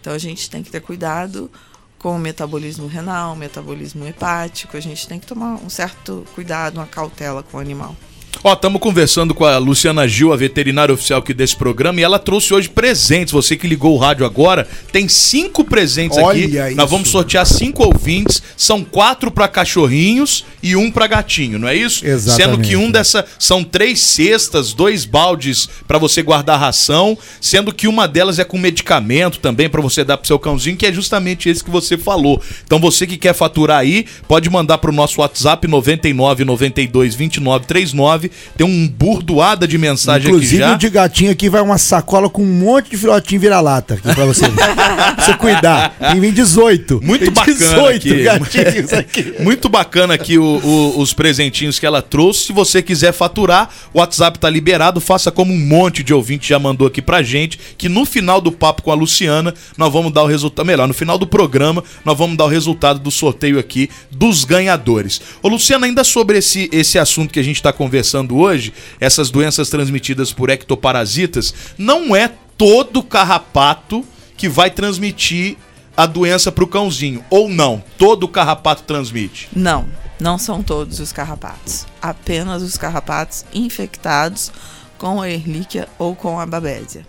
Então 0.00 0.14
a 0.14 0.18
gente 0.18 0.48
tem 0.48 0.62
que 0.62 0.70
ter 0.70 0.80
cuidado 0.80 1.50
com 1.98 2.14
o 2.14 2.18
metabolismo 2.18 2.86
renal, 2.86 3.34
metabolismo 3.34 4.06
hepático, 4.06 4.76
a 4.76 4.80
gente 4.80 5.08
tem 5.08 5.18
que 5.18 5.26
tomar 5.26 5.54
um 5.54 5.68
certo 5.68 6.24
cuidado, 6.34 6.76
uma 6.76 6.86
cautela 6.86 7.42
com 7.42 7.56
o 7.56 7.60
animal. 7.60 7.96
Ó, 8.44 8.52
estamos 8.52 8.80
conversando 8.80 9.34
com 9.34 9.44
a 9.44 9.58
Luciana 9.58 10.06
Gil, 10.06 10.32
a 10.32 10.36
veterinária 10.36 10.94
oficial 10.94 11.20
aqui 11.20 11.34
desse 11.34 11.56
programa, 11.56 12.00
e 12.00 12.04
ela 12.04 12.18
trouxe 12.18 12.54
hoje 12.54 12.68
presentes. 12.68 13.32
Você 13.32 13.56
que 13.56 13.66
ligou 13.66 13.94
o 13.94 13.98
rádio 13.98 14.24
agora, 14.24 14.68
tem 14.92 15.08
cinco 15.08 15.64
presentes 15.64 16.18
Olha 16.18 16.44
aqui. 16.44 16.56
isso. 16.56 16.76
Nós 16.76 16.90
vamos 16.90 17.08
sortear 17.08 17.46
cinco 17.46 17.84
ouvintes. 17.84 18.42
São 18.56 18.84
quatro 18.84 19.30
para 19.30 19.48
cachorrinhos 19.48 20.44
e 20.62 20.76
um 20.76 20.90
para 20.90 21.06
gatinho, 21.06 21.58
não 21.58 21.68
é 21.68 21.74
isso? 21.74 22.06
Exatamente. 22.06 22.36
Sendo 22.36 22.68
que 22.68 22.76
um 22.76 22.90
dessa 22.90 23.24
são 23.38 23.64
três 23.64 24.00
cestas, 24.00 24.72
dois 24.72 25.04
baldes 25.04 25.68
para 25.86 25.98
você 25.98 26.22
guardar 26.22 26.60
ração, 26.60 27.16
sendo 27.40 27.72
que 27.72 27.88
uma 27.88 28.06
delas 28.06 28.38
é 28.38 28.44
com 28.44 28.58
medicamento 28.58 29.38
também 29.38 29.68
para 29.68 29.80
você 29.80 30.04
dar 30.04 30.16
pro 30.16 30.26
seu 30.26 30.38
cãozinho, 30.38 30.76
que 30.76 30.86
é 30.86 30.92
justamente 30.92 31.48
esse 31.48 31.64
que 31.64 31.70
você 31.70 31.96
falou. 31.96 32.40
Então 32.64 32.78
você 32.78 33.06
que 33.06 33.16
quer 33.16 33.34
faturar 33.34 33.78
aí, 33.78 34.06
pode 34.28 34.48
mandar 34.50 34.78
pro 34.78 34.92
nosso 34.92 35.20
WhatsApp 35.20 35.66
99 35.66 36.44
92 36.44 37.14
29 37.14 37.66
39. 37.66 38.25
Tem 38.56 38.66
um 38.66 38.88
burdoada 38.88 39.66
de 39.66 39.76
mensagem 39.78 40.28
Inclusive, 40.28 40.62
aqui 40.62 40.70
já. 40.70 40.74
o 40.74 40.78
de 40.78 40.90
gatinho 40.90 41.30
aqui 41.32 41.48
vai 41.48 41.60
uma 41.60 41.78
sacola 41.78 42.28
com 42.28 42.42
um 42.42 42.46
monte 42.46 42.90
de 42.90 42.96
filhotinho 42.96 43.40
vira-lata 43.40 43.94
aqui 43.94 44.14
pra 44.14 44.24
você. 44.24 44.48
pra 44.48 45.14
você 45.18 45.34
cuidar. 45.34 45.90
Tem 45.98 46.20
vem 46.20 46.32
18. 46.32 47.00
Muito 47.02 47.24
Tem 47.24 47.30
bacana 47.32 47.56
18 47.58 47.96
aqui. 47.96 48.22
gatinhos 48.22 48.92
aqui. 48.92 49.34
Muito 49.42 49.68
bacana 49.68 50.14
aqui 50.14 50.38
o- 50.38 50.42
o- 50.62 50.98
os 51.00 51.12
presentinhos 51.12 51.78
que 51.78 51.86
ela 51.86 52.00
trouxe. 52.02 52.46
Se 52.46 52.52
você 52.52 52.80
quiser 52.82 53.12
faturar, 53.12 53.68
o 53.92 53.98
WhatsApp 53.98 54.38
tá 54.38 54.48
liberado. 54.48 55.00
Faça 55.00 55.30
como 55.30 55.52
um 55.52 55.58
monte 55.58 56.02
de 56.02 56.14
ouvinte 56.14 56.48
já 56.48 56.58
mandou 56.58 56.86
aqui 56.86 57.02
pra 57.02 57.22
gente. 57.22 57.58
Que 57.76 57.88
no 57.88 58.04
final 58.04 58.40
do 58.40 58.50
papo 58.52 58.82
com 58.82 58.90
a 58.90 58.94
Luciana, 58.94 59.52
nós 59.76 59.92
vamos 59.92 60.12
dar 60.12 60.22
o 60.22 60.26
resultado. 60.26 60.64
Melhor, 60.66 60.86
no 60.88 60.94
final 60.94 61.18
do 61.18 61.26
programa, 61.26 61.82
nós 62.04 62.16
vamos 62.16 62.36
dar 62.36 62.44
o 62.44 62.48
resultado 62.48 62.98
do 63.00 63.10
sorteio 63.10 63.58
aqui 63.58 63.90
dos 64.10 64.44
ganhadores. 64.44 65.20
Ô, 65.42 65.48
Luciana, 65.48 65.86
ainda 65.86 66.02
sobre 66.04 66.38
esse, 66.38 66.68
esse 66.72 66.98
assunto 66.98 67.32
que 67.32 67.38
a 67.40 67.42
gente 67.42 67.62
tá 67.62 67.72
conversando 67.72 68.15
hoje, 68.36 68.72
essas 69.00 69.30
doenças 69.30 69.68
transmitidas 69.68 70.32
por 70.32 70.50
ectoparasitas, 70.50 71.54
não 71.76 72.14
é 72.14 72.32
todo 72.56 73.02
carrapato 73.02 74.04
que 74.36 74.48
vai 74.48 74.70
transmitir 74.70 75.56
a 75.96 76.06
doença 76.06 76.52
pro 76.52 76.66
cãozinho. 76.66 77.24
Ou 77.30 77.48
não, 77.48 77.82
todo 77.98 78.28
carrapato 78.28 78.82
transmite. 78.82 79.48
Não, 79.54 79.86
não 80.20 80.38
são 80.38 80.62
todos 80.62 81.00
os 81.00 81.12
carrapatos. 81.12 81.86
Apenas 82.00 82.62
os 82.62 82.76
carrapatos 82.76 83.44
infectados 83.52 84.52
com 84.98 85.20
a 85.20 85.30
Ehrlichia 85.30 85.88
ou 85.98 86.14
com 86.14 86.38
a 86.38 86.46
Babesia. 86.46 87.06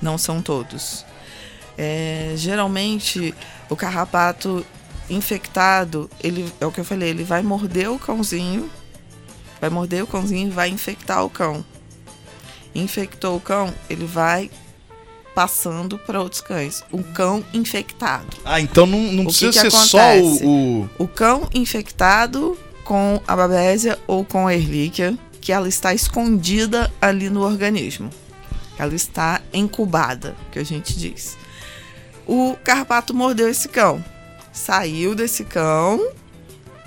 Não 0.00 0.16
são 0.16 0.40
todos. 0.40 1.04
É, 1.76 2.34
geralmente, 2.36 3.34
o 3.68 3.76
carrapato 3.76 4.64
infectado, 5.08 6.10
ele 6.22 6.50
é 6.60 6.66
o 6.66 6.72
que 6.72 6.80
eu 6.80 6.84
falei, 6.84 7.10
ele 7.10 7.24
vai 7.24 7.42
morder 7.42 7.90
o 7.90 7.98
cãozinho, 7.98 8.70
vai 9.62 9.70
morder 9.70 10.02
o 10.02 10.06
cãozinho 10.08 10.48
e 10.48 10.50
vai 10.50 10.68
infectar 10.68 11.24
o 11.24 11.30
cão. 11.30 11.64
Infectou 12.74 13.36
o 13.36 13.40
cão, 13.40 13.72
ele 13.88 14.04
vai 14.04 14.50
passando 15.34 15.96
para 15.98 16.20
outros 16.20 16.40
cães. 16.40 16.82
O 16.90 17.02
cão 17.02 17.44
infectado. 17.54 18.36
Ah, 18.44 18.60
então 18.60 18.86
não, 18.86 18.98
não 18.98 19.24
precisa 19.26 19.52
que 19.52 19.58
que 19.60 19.70
ser 19.70 19.86
só 19.86 19.98
acontece? 19.98 20.44
o, 20.44 20.48
o- 20.82 20.90
O 20.98 21.06
cão 21.08 21.48
infectado 21.54 22.58
com 22.84 23.20
a 23.26 23.36
babésia 23.36 23.98
ou 24.06 24.24
com 24.24 24.46
a 24.48 24.54
erlíquia, 24.54 25.16
que 25.40 25.52
ela 25.52 25.68
está 25.68 25.94
escondida 25.94 26.92
ali 27.00 27.30
no 27.30 27.42
organismo. 27.42 28.10
Ela 28.78 28.94
está 28.94 29.40
incubada, 29.52 30.34
que 30.50 30.58
a 30.58 30.64
gente 30.64 30.98
diz. 30.98 31.36
O 32.26 32.56
carrapato 32.64 33.14
mordeu 33.14 33.48
esse 33.48 33.68
cão. 33.68 34.02
Saiu 34.52 35.14
desse 35.14 35.44
cão, 35.44 36.00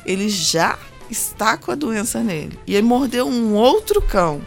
ele 0.06 0.28
já 0.30 0.78
está 1.10 1.58
com 1.58 1.72
a 1.72 1.76
doença 1.76 2.22
nele. 2.22 2.60
E 2.66 2.76
ele 2.76 2.88
mordeu 2.88 3.28
um 3.28 3.54
outro 3.54 4.02
cão. 4.02 4.42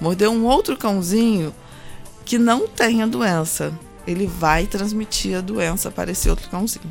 Mordeu 0.00 0.32
um 0.32 0.44
outro 0.44 0.76
cãozinho 0.76 1.54
que 2.24 2.38
não 2.38 2.66
tem 2.66 3.02
a 3.02 3.06
doença. 3.06 3.72
Ele 4.06 4.26
vai 4.26 4.66
transmitir 4.66 5.36
a 5.36 5.40
doença 5.40 5.90
para 5.90 6.10
esse 6.10 6.28
outro 6.28 6.48
cãozinho. 6.48 6.90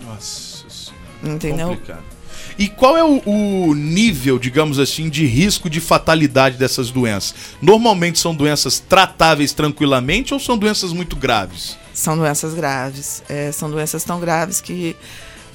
Nossa 0.00 0.64
senhora. 0.68 1.36
Entendeu? 1.36 1.68
Complicado. 1.68 2.18
E 2.58 2.68
qual 2.68 2.96
é 2.96 3.04
o, 3.04 3.22
o 3.24 3.74
nível, 3.74 4.36
digamos 4.36 4.80
assim, 4.80 5.08
de 5.08 5.24
risco 5.24 5.70
de 5.70 5.80
fatalidade 5.80 6.56
dessas 6.56 6.90
doenças? 6.90 7.34
Normalmente 7.62 8.18
são 8.18 8.34
doenças 8.34 8.80
tratáveis 8.80 9.52
tranquilamente 9.52 10.34
ou 10.34 10.40
são 10.40 10.58
doenças 10.58 10.92
muito 10.92 11.14
graves? 11.14 11.78
São 11.94 12.16
doenças 12.16 12.54
graves. 12.54 13.22
É, 13.28 13.52
são 13.52 13.70
doenças 13.70 14.02
tão 14.02 14.18
graves 14.18 14.60
que 14.60 14.96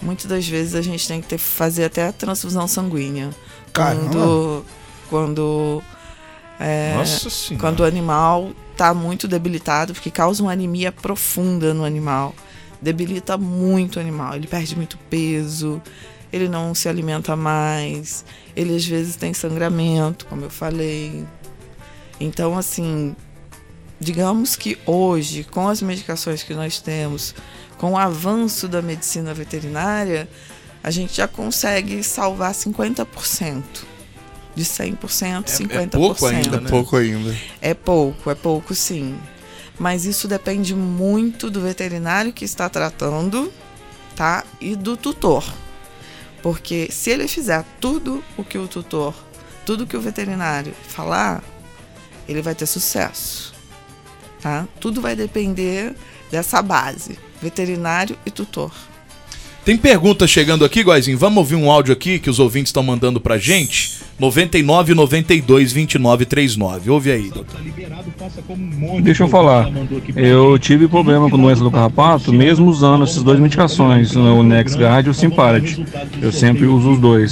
muitas 0.04 0.26
das 0.26 0.48
vezes 0.48 0.76
a 0.76 0.82
gente 0.82 1.08
tem 1.08 1.22
que 1.22 1.28
ter, 1.28 1.38
fazer 1.38 1.86
até 1.86 2.08
a 2.08 2.12
transfusão 2.12 2.68
sanguínea. 2.68 3.30
Caramba. 3.72 4.10
Quando. 4.10 4.66
Quando. 5.10 5.84
é, 6.60 6.96
quando 7.60 7.80
o 7.82 7.84
animal 7.84 8.52
está 8.72 8.94
muito 8.94 9.28
debilitado, 9.28 9.94
porque 9.94 10.12
causa 10.12 10.42
uma 10.44 10.52
anemia 10.52 10.92
profunda 10.92 11.74
no 11.74 11.86
animal. 11.86 12.36
Debilita 12.82 13.38
muito 13.38 13.98
o 13.98 14.00
animal. 14.00 14.36
Ele 14.36 14.48
perde 14.48 14.76
muito 14.76 14.98
peso, 15.10 15.82
ele 16.32 16.50
não 16.50 16.74
se 16.76 16.90
alimenta 16.90 17.36
mais, 17.36 18.26
ele 18.56 18.76
às 18.76 18.86
vezes 18.86 19.16
tem 19.16 19.34
sangramento, 19.34 20.26
como 20.26 20.44
eu 20.44 20.50
falei. 20.50 21.26
Então, 22.20 22.58
assim, 22.58 23.16
digamos 24.00 24.56
que 24.56 24.78
hoje, 24.86 25.44
com 25.44 25.68
as 25.68 25.82
medicações 25.82 26.44
que 26.44 26.54
nós 26.54 26.80
temos, 26.80 27.34
com 27.84 27.92
o 27.92 27.98
avanço 27.98 28.70
da 28.70 28.82
medicina 28.82 29.34
veterinária, 29.34 30.30
a 30.82 30.90
gente 30.90 31.18
já 31.18 31.28
consegue 31.28 32.02
salvar 32.02 32.54
50%. 32.54 33.62
De 34.56 34.64
100%, 34.64 35.44
50%. 35.48 35.90
pouco 35.90 36.26
ainda, 36.26 36.62
né? 36.62 36.68
É 36.68 36.70
pouco 36.70 36.96
ainda. 36.96 37.38
É 37.60 37.74
pouco, 37.74 38.32
é 38.32 38.36
pouco 38.36 38.74
sim. 38.74 39.20
Mas 39.78 40.06
isso 40.06 40.30
depende 40.30 40.74
muito 40.74 41.52
do 41.52 41.60
veterinário 41.60 42.32
que 42.32 42.46
está 42.46 42.70
tratando, 42.70 43.52
tá? 44.16 44.46
E 44.62 44.78
do 44.78 44.96
tutor. 44.96 45.44
Porque 46.42 46.88
se 46.90 47.10
ele 47.10 47.28
fizer 47.28 47.66
tudo 47.82 48.24
o 48.38 48.46
que 48.46 48.58
o 48.58 48.66
tutor, 48.66 49.14
tudo 49.66 49.86
que 49.86 49.98
o 49.98 50.02
veterinário 50.02 50.74
falar, 50.88 51.44
ele 52.30 52.42
vai 52.42 52.56
ter 52.56 52.66
sucesso. 52.66 53.54
Tá? 54.40 54.66
Tudo 54.80 55.02
vai 55.02 55.18
depender 55.18 55.94
dessa 56.34 56.64
base, 56.64 57.20
veterinário 57.40 58.18
e 58.26 58.32
tutor. 58.32 58.72
Tem 59.64 59.78
pergunta 59.78 60.26
chegando 60.26 60.66
aqui, 60.66 60.82
Goizinho. 60.84 61.16
Vamos 61.18 61.38
ouvir 61.38 61.56
um 61.56 61.70
áudio 61.70 61.94
aqui 61.94 62.18
que 62.18 62.30
os 62.30 62.40
ouvintes 62.40 62.70
estão 62.70 62.82
mandando 62.82 63.22
pra 63.22 63.38
gente. 63.38 64.00
99 64.20 64.96
92 64.96 65.72
29 65.72 66.26
39. 66.26 66.90
Ouve 66.90 67.12
aí, 67.12 67.30
doutor. 67.30 67.62
Deixa 69.02 69.24
eu 69.24 69.28
falar. 69.28 69.70
Eu 70.16 70.58
tive 70.60 70.88
problema 70.88 71.30
com 71.30 71.38
doença 71.38 71.64
do 71.64 71.72
carrapato, 71.72 72.32
mesmo 72.34 72.68
usando 72.68 73.04
essas 73.04 73.22
duas 73.24 73.40
medicações, 73.40 74.16
o 74.16 74.44
NexGard 74.44 75.08
e 75.08 75.12
o 75.12 75.14
Simparat. 75.14 75.80
Eu 76.22 76.32
sempre 76.32 76.66
uso 76.66 76.92
os 76.92 77.00
dois. 77.00 77.32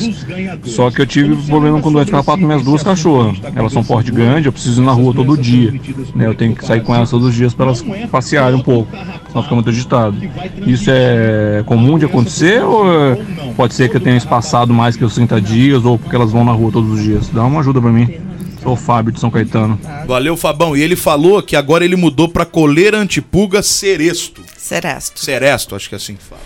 Só 0.64 0.90
que 0.92 1.02
eu 1.02 1.06
tive 1.06 1.36
problema 1.48 1.80
com 1.82 1.92
doença 1.92 2.06
do 2.08 2.12
carrapato 2.12 2.40
com 2.40 2.46
minhas 2.48 2.64
duas 2.64 2.84
cachorras. 2.84 3.38
Elas 3.56 3.72
são 3.74 3.84
porte 3.84 4.12
grande, 4.12 4.48
eu 4.48 4.52
preciso 4.52 4.82
ir 4.82 4.86
na 4.86 4.92
rua 4.92 5.14
todo 5.14 5.38
dia. 5.38 5.72
Né? 6.16 6.28
Eu 6.28 6.36
tenho 6.36 6.56
que 6.56 6.66
sair 6.66 6.82
com 6.82 6.94
elas 6.96 7.10
todos 7.10 7.28
os 7.28 7.36
dias 7.36 7.54
para 7.54 7.68
elas 7.68 7.84
passearem 8.12 8.58
um 8.58 8.64
pouco, 8.64 8.90
senão 9.30 9.44
fica 9.44 9.56
muito 9.56 9.70
agitado. 9.70 10.18
Isso 10.66 10.90
é 10.90 11.64
comum 11.66 11.98
de 11.98 12.06
acontecer 12.06 12.62
ou 12.64 12.86
é- 12.92 13.18
pode 13.56 13.74
ser 13.74 13.90
que 13.90 13.98
eu 13.98 14.02
tenha 14.02 14.18
espaçado 14.18 14.74
mais 14.74 14.96
que 14.96 15.04
os 15.06 15.14
30 15.16 15.40
dias 15.42 15.86
ou 15.86 15.98
porque 15.98 16.16
elas 16.16 16.32
vão 16.32 16.44
na 16.44 16.52
rua 16.52 16.72
todos 16.72 16.92
os 16.92 17.04
dias? 17.04 17.30
Dá 17.30 17.44
uma 17.44 17.60
ajuda 17.60 17.82
para 17.82 17.92
mim. 17.92 18.08
Sou 18.62 18.74
o 18.74 18.76
Fábio 18.76 19.12
de 19.12 19.20
São 19.20 19.32
Caetano. 19.32 19.80
Valeu, 20.06 20.38
Fabão. 20.38 20.78
E 20.78 20.82
ele 20.82 20.96
falou 20.96 21.42
que 21.42 21.56
agora 21.56 21.84
ele 21.84 21.96
mudou 21.96 22.30
pra 22.30 22.46
coleira 22.46 22.98
antipulga 22.98 23.64
Ceresto. 23.64 24.44
Ceresto. 24.56 25.20
Ceresto, 25.20 25.76
acho 25.76 25.90
que 25.90 25.96
é 25.96 25.98
assim 25.98 26.16
que 26.16 26.24
fala. 26.24 26.42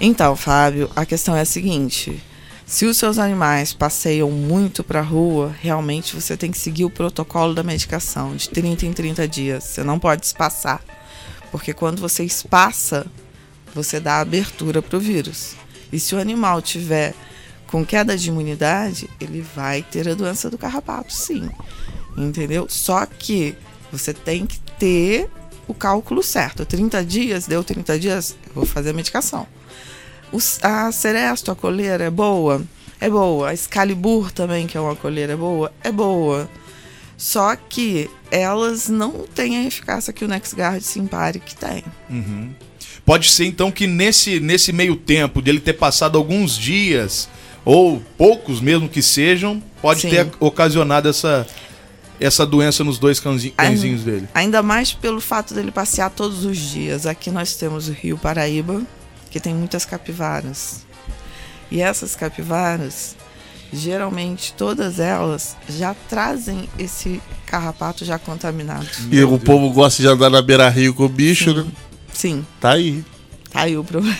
Então, 0.00 0.34
Fábio, 0.34 0.90
a 0.96 1.04
questão 1.04 1.36
é 1.36 1.42
a 1.42 1.44
seguinte: 1.44 2.22
se 2.64 2.86
os 2.86 2.96
seus 2.96 3.18
animais 3.18 3.74
passeiam 3.74 4.30
muito 4.30 4.82
para 4.82 5.00
a 5.00 5.02
rua, 5.02 5.54
realmente 5.60 6.14
você 6.14 6.38
tem 6.38 6.50
que 6.50 6.58
seguir 6.58 6.86
o 6.86 6.90
protocolo 6.90 7.52
da 7.52 7.62
medicação 7.62 8.34
de 8.34 8.48
30 8.48 8.86
em 8.86 8.92
30 8.94 9.28
dias. 9.28 9.64
Você 9.64 9.84
não 9.84 9.98
pode 9.98 10.24
espaçar, 10.24 10.82
porque 11.50 11.74
quando 11.74 12.00
você 12.00 12.24
espaça, 12.24 13.06
você 13.74 14.00
dá 14.00 14.20
abertura 14.20 14.80
para 14.80 14.96
o 14.96 15.00
vírus. 15.00 15.54
E 15.92 16.00
se 16.00 16.14
o 16.14 16.18
animal 16.18 16.62
tiver 16.62 17.14
com 17.72 17.84
queda 17.84 18.16
de 18.16 18.28
imunidade, 18.28 19.08
ele 19.18 19.40
vai 19.56 19.82
ter 19.82 20.06
a 20.08 20.14
doença 20.14 20.48
do 20.50 20.56
carrapato, 20.58 21.12
sim. 21.12 21.48
Entendeu? 22.16 22.66
Só 22.68 23.04
que 23.06 23.56
você 23.90 24.12
tem 24.12 24.46
que 24.46 24.60
ter 24.78 25.28
o 25.66 25.72
cálculo 25.72 26.22
certo. 26.22 26.66
30 26.66 27.02
dias, 27.04 27.46
deu 27.46 27.64
30 27.64 27.98
dias, 27.98 28.36
eu 28.46 28.52
vou 28.54 28.66
fazer 28.66 28.90
a 28.90 28.92
medicação. 28.92 29.46
Os- 30.30 30.58
a 30.62 30.92
Ceresto, 30.92 31.50
a 31.50 31.56
coleira, 31.56 32.04
é 32.04 32.10
boa? 32.10 32.62
É 33.00 33.08
boa. 33.08 33.48
A 33.48 33.54
Excalibur 33.54 34.30
também, 34.30 34.66
que 34.66 34.76
é 34.76 34.80
uma 34.80 34.94
coleira, 34.94 35.34
boa? 35.36 35.72
É 35.82 35.90
boa. 35.90 36.48
Só 37.16 37.56
que 37.56 38.10
elas 38.30 38.88
não 38.88 39.24
têm 39.34 39.56
a 39.56 39.64
eficácia 39.64 40.12
que 40.12 40.24
o 40.24 40.28
NexGard 40.28 40.84
Simparic 40.84 41.54
tem. 41.56 41.84
Uhum. 42.10 42.52
Pode 43.04 43.30
ser 43.30 43.46
então 43.46 43.70
que 43.70 43.86
nesse, 43.86 44.38
nesse 44.40 44.72
meio 44.72 44.94
tempo 44.96 45.40
dele 45.40 45.60
ter 45.60 45.72
passado 45.74 46.18
alguns 46.18 46.56
dias, 46.56 47.28
ou 47.64 48.02
poucos 48.18 48.60
mesmo 48.60 48.88
que 48.88 49.02
sejam, 49.02 49.62
pode 49.80 50.00
Sim. 50.02 50.10
ter 50.10 50.28
ocasionado 50.40 51.08
essa, 51.08 51.46
essa 52.20 52.44
doença 52.46 52.82
nos 52.84 52.98
dois 52.98 53.20
cãezinhos 53.20 54.02
dele. 54.02 54.28
Ainda 54.34 54.62
mais 54.62 54.92
pelo 54.92 55.20
fato 55.20 55.54
dele 55.54 55.70
passear 55.70 56.10
todos 56.10 56.44
os 56.44 56.56
dias. 56.58 57.06
Aqui 57.06 57.30
nós 57.30 57.54
temos 57.56 57.88
o 57.88 57.92
Rio 57.92 58.18
Paraíba, 58.18 58.82
que 59.30 59.38
tem 59.40 59.54
muitas 59.54 59.84
capivaras. 59.84 60.84
E 61.70 61.80
essas 61.80 62.14
capivaras, 62.14 63.16
geralmente 63.72 64.52
todas 64.54 64.98
elas 65.00 65.56
já 65.68 65.94
trazem 66.08 66.68
esse 66.78 67.20
carrapato 67.46 68.04
já 68.04 68.18
contaminado. 68.18 68.86
E 69.10 69.22
o 69.22 69.38
povo 69.38 69.70
gosta 69.70 70.02
de 70.02 70.08
andar 70.08 70.30
na 70.30 70.42
beira-rio 70.42 70.92
com 70.94 71.04
o 71.04 71.08
bicho, 71.08 71.54
né? 71.54 71.64
Sim, 72.12 72.44
Tá 72.60 72.72
aí. 72.72 73.02
tá 73.50 73.62
aí 73.62 73.76
o 73.76 73.82
problema. 73.84 74.16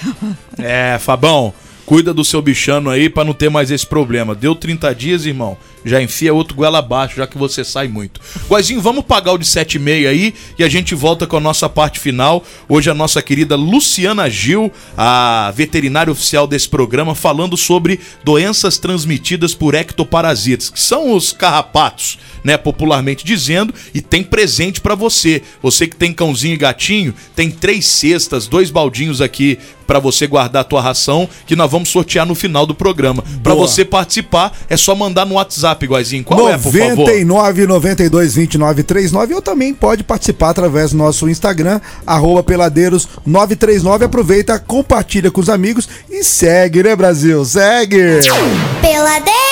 É, 0.59 0.99
Fabão, 0.99 1.53
cuida 1.85 2.15
do 2.15 2.25
seu 2.25 2.41
bichano 2.41 2.91
aí 2.91 3.09
pra 3.09 3.25
não 3.25 3.33
ter 3.33 3.51
mais 3.51 3.71
esse 3.71 3.87
problema. 3.87 4.35
Deu 4.35 4.55
30 4.55 4.95
dias, 4.95 5.27
irmão. 5.27 5.57
Já 5.85 6.01
enfia 6.01 6.33
outro 6.33 6.55
goela 6.55 6.79
abaixo, 6.79 7.17
já 7.17 7.27
que 7.27 7.37
você 7.37 7.65
sai 7.65 7.89
muito. 7.89 8.21
Guazinho, 8.49 8.81
vamos 8.81 9.05
pagar 9.05 9.33
o 9.33 9.39
de 9.39 9.45
7,5 9.45 10.09
aí 10.09 10.35
e 10.59 10.63
a 10.63 10.69
gente 10.69 10.95
volta 10.95 11.27
com 11.27 11.37
a 11.37 11.41
nossa 11.41 11.69
parte 11.69 11.99
final. 11.99 12.45
Hoje 12.69 12.89
a 12.89 12.95
nossa 12.95 13.21
querida 13.21 13.57
Luciana 13.57 14.31
Gil, 14.31 14.71
a 14.97 15.53
veterinária 15.55 16.13
oficial 16.13 16.47
desse 16.47 16.69
programa, 16.69 17.15
falando 17.15 17.57
sobre 17.57 17.99
doenças 18.23 18.79
transmitidas 18.79 19.55
por 19.55 19.75
ectoparasitas, 19.75 20.71
que 20.71 20.81
são 20.81 21.13
os 21.15 21.33
carrapatos, 21.33 22.19
né, 22.45 22.57
popularmente 22.57 23.25
dizendo, 23.25 23.75
e 23.93 24.01
tem 24.01 24.23
presente 24.23 24.81
pra 24.81 24.95
você. 24.95 25.43
Você 25.61 25.89
que 25.89 25.97
tem 25.97 26.13
cãozinho 26.13 26.55
e 26.55 26.59
gatinho, 26.59 27.15
tem 27.35 27.51
três 27.51 27.87
cestas, 27.87 28.47
dois 28.47 28.71
baldinhos 28.71 29.21
aqui 29.21 29.59
pra 29.93 30.01
você 30.01 30.27
guardar 30.27 30.63
a 30.63 30.65
tua 30.65 30.81
ração, 30.81 31.29
que 31.47 31.55
nós 31.55 31.71
vamos 31.71 31.91
sortear 31.91 32.25
no 32.25 32.35
final 32.35 32.65
do 32.65 32.75
programa. 32.75 33.23
Pra 33.43 33.55
Boa. 33.55 33.69
você 33.69 33.85
participar, 33.85 34.51
é 34.71 34.75
só 34.75 34.95
mandar 34.95 35.27
no 35.27 35.35
WhatsApp, 35.35 35.85
Guazinho. 35.85 36.25
Qual 36.25 36.49
é, 36.49 36.57
por 36.57 36.73
favor? 36.73 36.97
99 36.97 37.67
92 37.67 38.35
29 38.35 38.83
39 38.85 39.35
ou 39.35 39.43
também 39.43 39.75
pode 39.75 40.03
participar 40.03 40.49
através 40.49 40.93
do 40.93 40.97
nosso 40.97 41.29
Instagram, 41.29 41.79
arroba 42.07 42.43
peladeiros 42.43 43.07
939. 43.27 44.07
Aproveita, 44.07 44.59
compartilha 44.59 45.31
com 45.31 45.43
os 45.43 45.51
amigos 45.51 45.87
e 46.09 46.25
segue, 46.25 46.83
né, 46.83 46.97
Brasil? 46.97 47.45
Segue! 47.45 48.21
Peladeiros. 48.81 49.43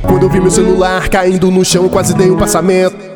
Quando 0.00 0.22
eu 0.22 0.30
vi 0.30 0.40
meu 0.40 0.50
celular 0.50 1.10
caindo 1.10 1.50
no 1.50 1.62
chão, 1.62 1.90
quase 1.90 2.14
dei 2.14 2.30
um 2.30 2.38
passamento. 2.38 3.15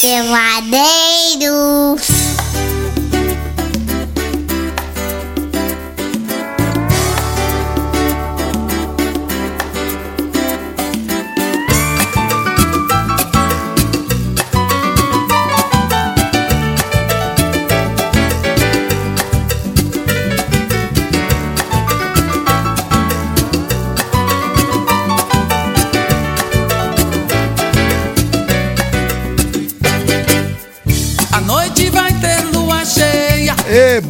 Peladeiros. 0.00 0.80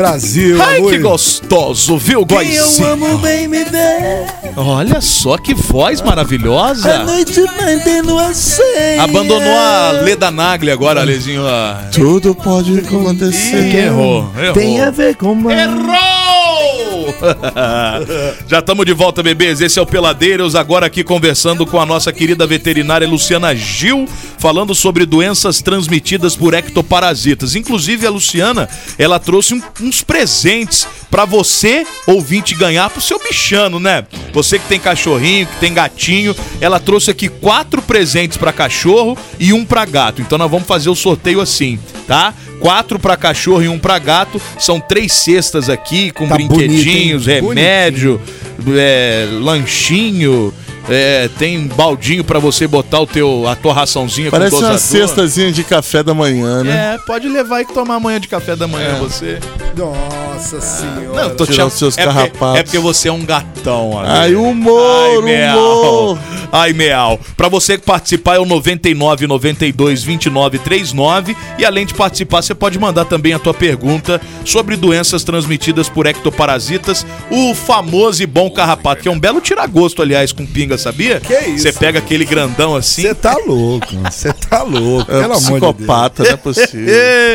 Brasil! 0.00 0.56
Ai, 0.62 0.78
amor. 0.78 0.92
que 0.92 0.98
gostoso, 0.98 1.98
viu, 1.98 2.24
Quem 2.24 2.38
eu 2.38 2.44
Goizinho? 2.64 2.88
amo 2.88 3.18
bem 3.18 3.46
me 3.46 3.62
vê. 3.64 4.24
Olha 4.56 4.98
só 5.02 5.36
que 5.36 5.52
voz 5.52 6.00
maravilhosa. 6.00 7.00
A 7.00 7.04
noite 7.04 7.38
lua 8.02 8.32
cheia. 8.32 9.02
Abandonou 9.02 9.58
a 9.58 9.90
Leda 10.02 10.30
Nagli 10.30 10.70
agora, 10.70 11.02
Alezinho. 11.02 11.46
ah. 11.46 11.84
Tudo 11.92 12.34
pode 12.34 12.78
acontecer. 12.78 13.70
Que 13.70 13.76
errou, 13.76 14.26
errou. 14.38 14.54
Tem 14.54 14.80
a 14.80 14.90
ver 14.90 15.16
com. 15.16 15.50
Errou! 15.50 16.19
Já 18.48 18.58
estamos 18.60 18.84
de 18.86 18.92
volta, 18.92 19.22
bebês. 19.22 19.60
Esse 19.60 19.78
é 19.78 19.82
o 19.82 19.86
Peladeiros, 19.86 20.54
agora 20.54 20.86
aqui 20.86 21.02
conversando 21.04 21.66
com 21.66 21.80
a 21.80 21.86
nossa 21.86 22.12
querida 22.12 22.46
veterinária 22.46 23.08
Luciana 23.08 23.54
Gil, 23.54 24.08
falando 24.38 24.74
sobre 24.74 25.04
doenças 25.06 25.60
transmitidas 25.62 26.36
por 26.36 26.54
ectoparasitas. 26.54 27.54
Inclusive, 27.54 28.06
a 28.06 28.10
Luciana, 28.10 28.68
ela 28.98 29.18
trouxe 29.18 29.54
um- 29.54 29.62
uns 29.80 30.02
presentes 30.02 30.86
pra 31.10 31.24
você, 31.24 31.86
ouvinte, 32.06 32.54
ganhar 32.54 32.88
pro 32.90 33.00
seu 33.00 33.18
bichano, 33.18 33.78
né? 33.80 34.04
Você 34.32 34.58
que 34.58 34.66
tem 34.68 34.78
cachorrinho, 34.78 35.46
que 35.46 35.56
tem 35.56 35.72
gatinho, 35.74 36.34
ela 36.60 36.78
trouxe 36.78 37.10
aqui 37.10 37.28
quatro 37.28 37.82
presentes 37.82 38.36
pra 38.36 38.52
cachorro 38.52 39.16
e 39.38 39.52
um 39.52 39.64
pra 39.64 39.84
gato. 39.84 40.22
Então 40.22 40.38
nós 40.38 40.50
vamos 40.50 40.66
fazer 40.66 40.88
o 40.90 40.94
sorteio 40.94 41.40
assim, 41.40 41.78
tá? 42.06 42.32
Quatro 42.60 42.98
pra 42.98 43.16
cachorro 43.16 43.62
e 43.62 43.68
um 43.68 43.78
pra 43.78 43.98
gato. 43.98 44.40
São 44.58 44.78
três 44.78 45.12
cestas 45.12 45.68
aqui 45.68 46.10
com 46.10 46.28
Tá 46.28 46.34
brinquedinhos, 46.34 47.24
bonito, 47.26 47.46
remédio, 47.46 48.20
é, 48.76 49.26
lanchinho. 49.40 50.52
É, 50.90 51.28
tem 51.38 51.66
baldinho 51.68 52.22
pra 52.24 52.38
você 52.38 52.66
botar 52.66 53.00
o 53.00 53.06
teu, 53.06 53.46
a 53.48 53.54
tua 53.56 53.72
raçãozinha 53.72 54.30
Parece 54.30 54.50
com 54.50 54.56
uma 54.62 54.72
dosador. 54.72 55.06
cestazinha 55.08 55.52
de 55.52 55.62
café 55.64 56.02
da 56.02 56.12
manhã, 56.12 56.62
né? 56.64 56.94
É, 56.94 56.98
pode 57.06 57.28
levar 57.28 57.62
e 57.62 57.64
tomar 57.64 57.94
amanhã 57.94 58.18
de 58.20 58.28
café 58.28 58.56
da 58.56 58.66
manhã 58.66 58.96
É. 58.96 58.98
você. 58.98 59.38
Nossa 59.76 60.60
senhora. 60.60 61.06
Não, 61.22 61.22
eu 61.30 61.36
tô 61.36 61.46
Tirar 61.46 61.64
te 61.64 61.68
os 61.68 61.72
seus 61.74 61.96
é 61.98 62.04
porque, 62.04 62.14
carrapatos. 62.18 62.58
é 62.58 62.62
porque 62.62 62.78
você 62.78 63.08
é 63.08 63.12
um 63.12 63.24
gatão, 63.24 63.98
amigo. 63.98 64.12
Ai, 64.14 64.34
humor, 64.34 65.16
Ai, 65.18 65.22
Meal. 65.22 65.58
humor. 65.58 66.18
Ai, 66.52 66.72
Meal. 66.72 67.20
Pra 67.36 67.48
você 67.48 67.78
participar 67.78 68.36
é 68.36 68.38
o 68.38 68.44
99 68.44 69.26
92 69.26 70.02
29 70.02 70.58
39 70.58 71.36
e 71.58 71.64
além 71.64 71.86
de 71.86 71.94
participar, 71.94 72.42
você 72.42 72.54
pode 72.54 72.78
mandar 72.78 73.04
também 73.04 73.32
a 73.32 73.38
tua 73.38 73.54
pergunta 73.54 74.20
sobre 74.44 74.76
doenças 74.76 75.22
transmitidas 75.24 75.88
por 75.88 76.06
ectoparasitas, 76.06 77.06
o 77.30 77.54
famoso 77.54 78.22
e 78.22 78.26
bom 78.26 78.50
carrapato, 78.50 79.02
que 79.02 79.08
é 79.08 79.10
um 79.12 79.18
belo 79.20 79.40
tiragosto, 79.40 80.02
aliás, 80.02 80.32
com 80.32 80.44
pinga, 80.44 80.76
sabia? 80.80 81.20
Que 81.20 81.38
isso? 81.50 81.62
Você 81.62 81.72
pega 81.72 81.98
aquele 81.98 82.24
grandão 82.24 82.74
assim. 82.74 83.02
Você 83.02 83.14
tá 83.14 83.36
louco, 83.46 83.86
você 84.04 84.32
tá 84.32 84.62
louco. 84.62 85.10
É 85.10 85.18
um 85.18 85.20
pelo 85.20 85.34
amor 85.34 85.40
de 85.40 85.66
psicopata, 85.74 86.24
não 86.24 86.30
é 86.30 86.36
possível. 86.36 86.94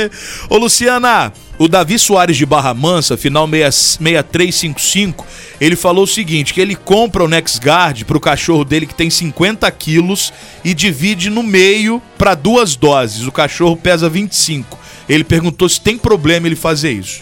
Ô, 0.50 0.58
Luciana, 0.58 1.32
o 1.58 1.68
Davi 1.68 1.98
Soares 1.98 2.36
de 2.36 2.46
Barra 2.46 2.74
Mansa, 2.74 3.16
final 3.16 3.48
6- 3.48 3.98
6355, 4.02 5.26
ele 5.62 5.76
falou 5.76 6.04
o 6.04 6.08
seguinte, 6.08 6.54
que 6.54 6.60
ele 6.60 6.76
compra 6.76 7.24
o 7.24 7.28
NexGuard 7.28 8.04
pro 8.06 8.20
cachorro 8.20 8.66
dele 8.66 8.86
que 8.86 8.96
tem 8.96 9.10
50 9.10 9.70
quilos 9.72 10.34
e 10.64 10.74
divide 10.74 11.30
no 11.30 11.41
meio 11.43 12.02
pra 12.18 12.36
duas 12.36 12.76
doses. 12.76 13.26
O 13.26 13.32
cachorro 13.32 13.78
pesa 13.78 14.10
25. 14.10 14.78
Ele 15.08 15.24
perguntou 15.24 15.70
se 15.70 15.80
tem 15.80 15.98
problema 15.98 16.48
ele 16.48 16.56
fazer 16.56 16.91
isso. 16.91 17.22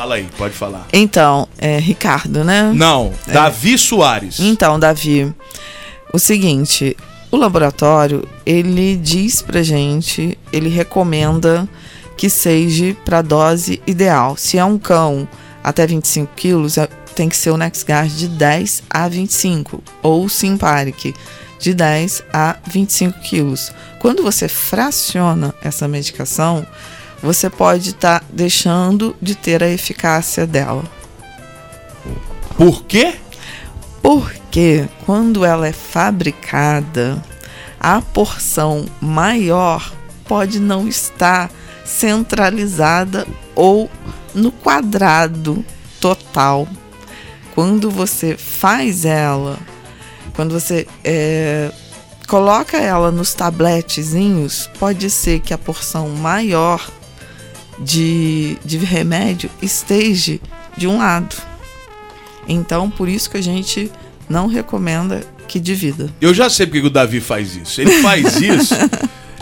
Fala 0.00 0.14
aí, 0.14 0.26
pode 0.38 0.54
falar. 0.54 0.86
Então, 0.94 1.46
é 1.58 1.78
Ricardo, 1.78 2.42
né? 2.42 2.72
Não, 2.74 3.12
É. 3.28 3.32
Davi 3.32 3.76
Soares. 3.76 4.40
Então, 4.40 4.80
Davi, 4.80 5.30
o 6.10 6.18
seguinte, 6.18 6.96
o 7.30 7.36
laboratório, 7.36 8.26
ele 8.46 8.96
diz 8.96 9.42
pra 9.42 9.62
gente, 9.62 10.38
ele 10.50 10.70
recomenda 10.70 11.68
que 12.16 12.30
seja 12.30 12.96
pra 13.04 13.20
dose 13.20 13.82
ideal. 13.86 14.38
Se 14.38 14.56
é 14.56 14.64
um 14.64 14.78
cão 14.78 15.28
até 15.62 15.86
25 15.86 16.32
quilos, 16.34 16.78
é- 16.78 16.88
tem 17.14 17.28
que 17.28 17.36
ser 17.36 17.50
o 17.50 17.58
NexGuard 17.58 18.08
de 18.16 18.28
10 18.28 18.82
a 18.88 19.06
25, 19.06 19.82
ou 20.02 20.30
Simparic 20.30 21.14
de 21.58 21.74
10 21.74 22.22
a 22.32 22.56
25 22.66 23.20
quilos. 23.20 23.70
Quando 23.98 24.22
você 24.22 24.48
fraciona 24.48 25.54
essa 25.62 25.86
medicação, 25.86 26.66
você 27.22 27.50
pode 27.50 27.90
estar 27.90 28.24
deixando 28.30 29.14
de 29.20 29.34
ter 29.34 29.62
a 29.62 29.68
eficácia 29.68 30.46
dela. 30.46 30.84
Por 32.56 32.84
quê? 32.84 33.16
Porque 34.02 34.88
quando 35.04 35.44
ela 35.44 35.66
é 35.66 35.72
fabricada, 35.72 37.22
a 37.78 38.00
porção 38.00 38.86
maior 39.00 39.92
pode 40.26 40.58
não 40.58 40.88
estar 40.88 41.50
centralizada 41.84 43.26
ou 43.54 43.90
no 44.34 44.52
quadrado 44.52 45.64
total. 46.00 46.68
Quando 47.54 47.90
você 47.90 48.36
faz 48.36 49.04
ela, 49.04 49.58
quando 50.34 50.52
você 50.58 50.86
é, 51.04 51.70
coloca 52.26 52.76
ela 52.78 53.10
nos 53.10 53.34
tabletezinhos, 53.34 54.70
pode 54.78 55.10
ser 55.10 55.40
que 55.40 55.52
a 55.52 55.58
porção 55.58 56.08
maior 56.10 56.88
de, 57.80 58.58
de 58.64 58.78
remédio 58.78 59.50
esteja 59.62 60.38
de 60.76 60.86
um 60.86 60.98
lado. 60.98 61.34
Então, 62.46 62.90
por 62.90 63.08
isso 63.08 63.30
que 63.30 63.36
a 63.36 63.42
gente 63.42 63.90
não 64.28 64.46
recomenda 64.46 65.22
que 65.48 65.58
divida. 65.58 66.08
Eu 66.20 66.32
já 66.32 66.48
sei 66.48 66.66
porque 66.66 66.80
que 66.80 66.86
o 66.86 66.90
Davi 66.90 67.20
faz 67.20 67.56
isso. 67.56 67.80
Ele 67.80 68.02
faz 68.02 68.36
isso. 68.40 68.74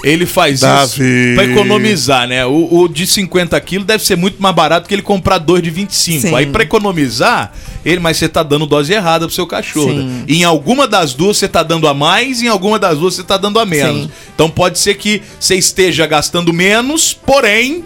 Ele 0.03 0.26
faz 0.26 0.61
Davi. 0.61 1.03
isso 1.03 1.34
pra 1.34 1.45
economizar, 1.45 2.28
né? 2.28 2.47
O, 2.47 2.82
o 2.82 2.89
de 2.89 3.07
50 3.07 3.61
quilos 3.61 3.86
deve 3.86 4.05
ser 4.05 4.16
muito 4.16 4.41
mais 4.41 4.55
barato 4.55 4.89
que 4.89 4.95
ele 4.95 5.03
comprar 5.03 5.39
dois 5.39 5.62
de 5.62 5.70
25. 5.70 6.28
Sim. 6.28 6.34
Aí 6.34 6.47
pra 6.47 6.62
economizar, 6.62 7.53
ele, 7.84 8.01
mas 8.01 8.16
você 8.16 8.28
tá 8.28 8.43
dando 8.43 8.64
dose 8.64 8.93
errada 8.93 9.26
pro 9.26 9.34
seu 9.34 9.47
cachorro. 9.47 9.93
Né? 9.93 10.24
Em 10.28 10.45
alguma 10.45 10.86
das 10.86 11.14
duas 11.14 11.36
você 11.36 11.49
tá 11.49 11.62
dando 11.62 11.89
a 11.89 11.95
mais, 11.95 12.43
em 12.43 12.49
alguma 12.49 12.78
das 12.78 12.99
duas 12.99 13.14
você 13.14 13.24
tá 13.24 13.36
dando 13.36 13.59
a 13.59 13.66
menos. 13.66 14.05
Sim. 14.05 14.11
Então 14.34 14.49
pode 14.49 14.78
ser 14.78 14.95
que 14.95 15.22
você 15.39 15.57
esteja 15.57 16.07
gastando 16.07 16.53
menos, 16.53 17.12
porém 17.12 17.84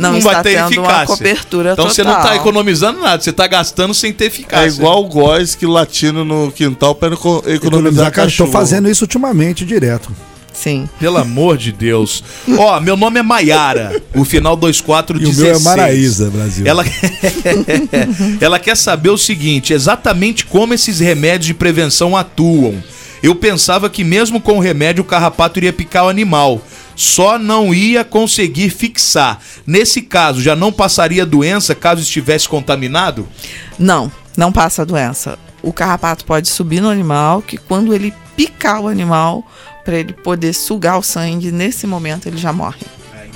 Não, 0.00 0.10
não, 0.12 0.18
está 0.18 0.32
vai 0.32 0.42
ter 0.42 0.54
tendo 0.56 0.66
eficácia. 0.72 0.92
uma 0.98 1.06
cobertura 1.06 1.72
então 1.72 1.84
total. 1.84 1.94
você 1.94 2.02
não 2.04 2.14
tá 2.22 2.36
economizando 2.36 3.00
nada, 3.00 3.22
você 3.22 3.32
tá 3.32 3.46
gastando 3.46 3.92
sem 3.94 4.12
ter 4.12 4.24
É 4.24 4.26
eficácia. 4.28 4.68
igual 4.68 5.04
o 5.04 5.08
góis 5.08 5.54
que 5.54 5.66
latino 5.66 6.24
no 6.24 6.50
quintal 6.50 6.94
para 6.94 7.14
eco- 7.14 7.38
economizar 7.46 7.56
Economizar, 7.56 8.12
cachorro. 8.12 8.50
fazendo 8.50 8.88
isso 8.90 9.04
ultimamente 9.04 9.64
direto. 9.64 10.10
Sim. 10.52 10.88
Pelo 10.98 11.16
amor 11.16 11.56
de 11.56 11.72
Deus. 11.72 12.22
Ó, 12.58 12.78
meu 12.80 12.94
nome 12.96 13.18
é 13.20 13.22
Maiara. 13.22 14.02
O 14.14 14.24
final 14.26 14.56
2416. 14.56 15.38
E 15.38 15.40
o 15.40 15.44
meu 15.46 15.56
é 15.56 15.58
Maraísa, 15.62 16.28
Brasil. 16.28 16.66
Ela... 16.66 16.84
Ela 18.40 18.58
quer 18.58 18.76
saber 18.76 19.10
o 19.10 19.18
seguinte: 19.18 19.72
exatamente 19.72 20.44
como 20.46 20.74
esses 20.74 21.00
remédios 21.00 21.46
de 21.46 21.54
prevenção 21.54 22.16
atuam. 22.16 22.82
Eu 23.22 23.34
pensava 23.34 23.90
que 23.90 24.02
mesmo 24.02 24.40
com 24.40 24.56
o 24.56 24.60
remédio 24.60 25.02
o 25.02 25.06
carrapato 25.06 25.58
iria 25.58 25.72
picar 25.72 26.04
o 26.06 26.08
animal. 26.08 26.60
Só 26.94 27.38
não 27.38 27.72
ia 27.74 28.04
conseguir 28.04 28.70
fixar. 28.70 29.40
Nesse 29.66 30.02
caso, 30.02 30.42
já 30.42 30.54
não 30.54 30.72
passaria 30.72 31.24
doença 31.24 31.74
caso 31.74 32.02
estivesse 32.02 32.48
contaminado? 32.48 33.28
Não, 33.78 34.10
não 34.36 34.52
passa 34.52 34.84
doença. 34.84 35.38
O 35.62 35.72
carrapato 35.72 36.24
pode 36.24 36.48
subir 36.48 36.80
no 36.80 36.88
animal, 36.88 37.42
que 37.42 37.56
quando 37.56 37.94
ele 37.94 38.12
picar 38.36 38.80
o 38.80 38.88
animal, 38.88 39.46
para 39.84 39.98
ele 39.98 40.12
poder 40.12 40.52
sugar 40.52 40.98
o 40.98 41.02
sangue, 41.02 41.50
nesse 41.50 41.86
momento 41.86 42.26
ele 42.26 42.36
já 42.38 42.52
morre. 42.52 42.80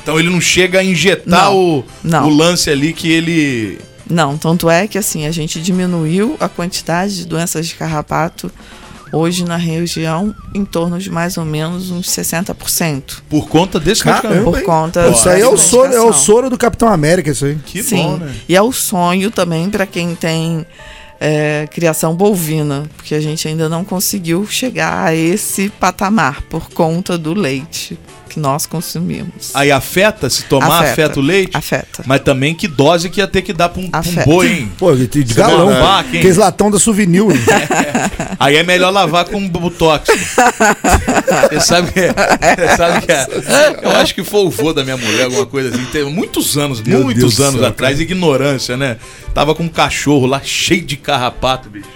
Então 0.02 0.18
ele 0.18 0.28
não 0.28 0.40
chega 0.40 0.80
a 0.80 0.84
injetar 0.84 1.26
Não, 1.26 1.56
o, 1.56 1.84
não. 2.02 2.26
o 2.26 2.28
lance 2.28 2.68
ali 2.68 2.92
que 2.92 3.10
ele. 3.10 3.78
Não, 4.08 4.36
tanto 4.36 4.68
é 4.68 4.86
que 4.86 4.98
assim, 4.98 5.26
a 5.26 5.30
gente 5.30 5.60
diminuiu 5.60 6.36
a 6.38 6.46
quantidade 6.48 7.16
de 7.16 7.26
doenças 7.26 7.66
de 7.66 7.74
carrapato 7.74 8.52
hoje 9.14 9.44
na 9.44 9.56
região 9.56 10.34
em 10.54 10.64
torno 10.64 10.98
de 10.98 11.10
mais 11.10 11.36
ou 11.36 11.44
menos 11.44 11.90
uns 11.90 12.08
60%. 12.08 13.22
Por 13.28 13.48
conta 13.48 13.78
desse 13.78 14.02
Caramba, 14.02 14.28
medicamento. 14.28 14.50
Por 14.50 14.58
hein? 14.58 14.64
conta 14.64 15.08
Isso 15.08 15.28
aí 15.28 15.40
é 15.40 15.48
o, 15.48 15.56
soro, 15.56 15.92
é 15.92 16.00
o 16.00 16.12
soro 16.12 16.50
do 16.50 16.58
Capitão 16.58 16.88
América, 16.88 17.30
isso 17.30 17.44
aí. 17.44 17.56
Que 17.64 17.82
Sim. 17.82 18.02
bom, 18.02 18.16
né? 18.16 18.34
E 18.48 18.56
é 18.56 18.62
o 18.62 18.72
sonho 18.72 19.30
também 19.30 19.70
para 19.70 19.86
quem 19.86 20.14
tem 20.14 20.66
é, 21.20 21.68
criação 21.70 22.14
bovina, 22.14 22.84
porque 22.96 23.14
a 23.14 23.20
gente 23.20 23.46
ainda 23.46 23.68
não 23.68 23.84
conseguiu 23.84 24.46
chegar 24.46 25.06
a 25.06 25.14
esse 25.14 25.68
patamar 25.68 26.42
por 26.42 26.68
conta 26.70 27.16
do 27.16 27.32
leite 27.32 27.98
que 28.34 28.40
nós 28.40 28.66
consumimos. 28.66 29.52
Aí 29.54 29.70
afeta, 29.70 30.28
se 30.28 30.42
tomar, 30.44 30.66
afeta, 30.82 30.92
Afeta. 31.04 31.20
o 31.20 31.22
leite? 31.22 31.56
Afeta. 31.56 32.02
Mas 32.04 32.20
também 32.20 32.52
que 32.52 32.66
dose 32.66 33.08
que 33.08 33.20
ia 33.20 33.28
ter 33.28 33.42
que 33.42 33.52
dar 33.52 33.68
pra 33.68 33.80
um, 33.80 33.88
pra 33.88 34.00
um 34.00 34.24
boi, 34.24 34.48
hein? 34.52 34.72
Pô, 34.76 34.92
de, 34.92 35.22
galão. 35.34 35.70
quem? 36.10 36.18
Aqueles 36.18 36.36
latão 36.36 36.68
da 36.68 36.78
souvenir. 36.80 37.22
hein? 37.22 37.28
Aí 38.40 38.56
é 38.56 38.64
melhor 38.64 38.90
lavar 38.90 39.24
com 39.26 39.48
botox. 39.48 40.08
Você 41.48 41.60
sabe 41.60 41.92
que 41.92 42.00
é. 42.00 42.12
Você 42.12 42.76
sabe 42.76 43.06
que 43.06 43.12
é. 43.12 43.26
Eu 43.82 43.90
acho 43.92 44.14
que 44.14 44.24
foi 44.24 44.40
o 44.40 44.50
vô 44.50 44.72
da 44.72 44.82
minha 44.82 44.96
mulher, 44.96 45.26
alguma 45.26 45.46
coisa 45.46 45.68
assim. 45.68 45.84
Teve 45.86 46.10
muitos 46.10 46.58
anos, 46.58 46.80
Meu 46.80 46.90
Deus 46.98 47.04
muitos 47.04 47.36
do 47.36 47.44
anos 47.44 47.60
céu, 47.60 47.68
atrás, 47.68 48.00
ignorância, 48.00 48.76
né? 48.76 48.96
Tava 49.32 49.54
com 49.54 49.62
um 49.62 49.68
cachorro 49.68 50.26
lá 50.26 50.40
cheio 50.42 50.82
de 50.82 50.96
carrapato, 50.96 51.70
bicho. 51.70 51.86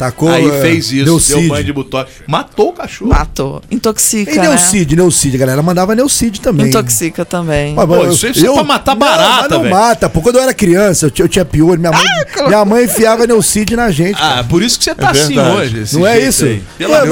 Tacou, 0.00 0.30
Aí 0.30 0.48
é, 0.48 0.60
fez 0.62 0.90
isso, 0.90 1.04
Neucid. 1.04 1.40
deu 1.40 1.48
banho 1.50 1.64
de 1.64 1.72
butoque. 1.74 2.10
Matou 2.26 2.70
o 2.70 2.72
cachorro. 2.72 3.10
Matou. 3.10 3.60
Intoxica, 3.70 4.32
E 4.32 4.36
né? 4.38 4.48
Neucid, 4.48 4.96
Neucid, 4.96 5.34
a 5.34 5.38
galera 5.38 5.62
mandava 5.62 5.94
Neucid 5.94 6.40
também. 6.40 6.68
Intoxica 6.68 7.22
também. 7.22 7.74
Mas, 7.74 7.86
Pô, 7.86 8.06
isso 8.08 8.26
é 8.26 8.52
pra 8.54 8.64
matar 8.64 8.94
barata, 8.94 9.48
Não, 9.56 9.60
mas 9.62 9.70
não 9.70 9.78
mata, 9.78 10.08
pô. 10.08 10.22
Quando 10.22 10.36
eu 10.36 10.42
era 10.42 10.54
criança, 10.54 11.04
eu 11.04 11.10
tinha, 11.10 11.24
eu 11.26 11.28
tinha 11.28 11.44
piolho, 11.44 11.78
minha 11.78 11.92
mãe, 11.92 12.46
minha 12.46 12.64
mãe 12.64 12.84
enfiava 12.86 13.26
Neucid 13.26 13.76
na 13.76 13.90
gente. 13.90 14.16
Ah, 14.18 14.42
por 14.48 14.62
isso 14.62 14.78
que 14.78 14.84
você 14.84 14.94
tá 14.94 15.08
É 15.08 15.10
assim 15.10 15.38
hoje. 15.38 15.84
Não 15.98 16.06
é 16.06 16.18
isso? 16.18 16.46
aí. 16.46 16.62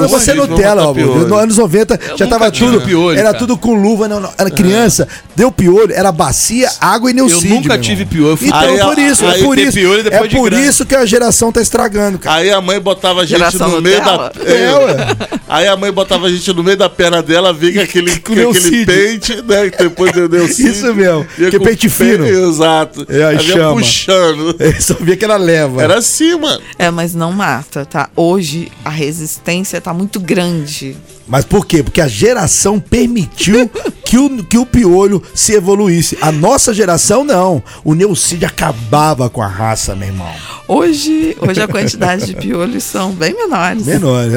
Você 0.09 0.31
é 0.31 0.35
Deus, 0.35 0.49
Nutella, 0.49 0.89
ó. 0.89 0.95
Nos 0.95 1.33
anos 1.33 1.59
90 1.59 2.01
Eu 2.09 2.17
já 2.17 2.27
tava 2.27 2.51
tudo. 2.51 2.81
piolho, 2.81 3.19
era 3.19 3.29
cara. 3.29 3.39
tudo 3.39 3.59
com 3.59 3.75
luva. 3.75 4.09
Não, 4.09 4.19
não. 4.19 4.33
Era 4.39 4.51
criança, 4.51 5.07
deu 5.37 5.53
piolho, 5.53 5.93
era 5.93 6.11
bacia, 6.11 6.71
água 6.81 7.11
e 7.11 7.13
Neucid. 7.13 7.51
Eu 7.51 7.61
nunca 7.61 7.77
tive 7.77 8.07
piolho, 8.07 8.39
eu 8.41 8.47
Então, 8.49 8.89
por 8.89 8.99
isso, 8.99 9.27
é 9.27 9.43
por 9.43 9.59
isso. 9.59 9.79
é 10.11 10.29
por 10.29 10.53
isso 10.55 10.87
que 10.87 10.95
a 10.95 11.05
geração 11.05 11.53
tá 11.53 11.61
estragando, 11.61 12.19
cara. 12.19 12.39
Aí 12.39 12.51
a 12.51 12.63
mãe 12.63 12.78
botava 12.81 13.21
a 13.23 13.25
gente 13.25 13.39
Geração 13.39 13.71
no 13.71 13.83
meio 13.83 14.05
da. 14.05 14.13
Nutella? 14.35 14.51
É, 14.51 14.75
ué. 14.75 15.17
Aí 15.49 15.67
a 15.67 15.77
mãe 15.77 15.93
botava 15.93 16.27
a 16.27 16.31
gente 16.31 16.53
no 16.53 16.63
meio 16.63 16.77
da 16.77 16.89
perna 16.89 17.23
dela, 17.23 17.53
vinha 17.53 17.83
aquele, 17.83 18.11
aquele 18.19 18.87
pente, 18.87 19.43
né? 19.43 19.71
que 19.71 19.79
Depois 19.79 20.13
deu 20.13 20.29
Neucid. 20.29 20.71
Isso 20.71 20.95
mesmo, 20.95 21.27
que 21.51 21.59
pente 21.59 21.89
fino. 21.89 22.27
Exato. 22.27 23.07
É, 23.09 23.25
aí 23.25 23.39
vinha 23.39 23.57
chama. 23.57 23.73
puxando. 23.73 24.57
Eu 24.59 24.75
só 24.81 24.95
via 24.95 25.17
que 25.17 25.25
ela 25.25 25.37
leva. 25.37 25.83
Era 25.83 25.99
assim, 25.99 26.37
mano. 26.39 26.63
É, 26.79 26.91
mas 26.91 27.15
não 27.15 27.33
mata, 27.33 27.85
tá? 27.85 28.11
Hoje 28.15 28.71
a 28.85 28.91
resistência 28.91 29.81
tá 29.81 29.93
muito 29.93 30.21
grande. 30.21 30.97
Mas 31.29 31.45
por 31.45 31.67
quê? 31.67 31.83
Porque 31.83 32.01
a 32.01 32.09
geração 32.09 32.81
permitiu 32.81 33.71
que 34.05 34.17
o, 34.19 34.43
que 34.45 34.57
o 34.57 34.65
piolho 34.65 35.23
se 35.35 35.53
evoluísse. 35.53 36.17
A 36.21 36.33
nossa 36.33 36.73
geração, 36.73 37.23
não. 37.23 37.63
O 37.85 37.95
Neucid 37.95 38.45
acabava 38.45 39.29
com 39.29 39.43
a 39.43 39.47
raça, 39.47 39.95
meu 39.95 40.09
irmão. 40.09 40.33
Hoje, 40.67 41.37
hoje 41.41 41.61
a 41.61 41.69
quantidade 41.69 42.27
de 42.27 42.35
piolhos 42.35 42.83
são 42.85 43.13
bem 43.13 43.35
menores. 43.35 43.85
Menor, 43.85 44.25
é 44.25 44.37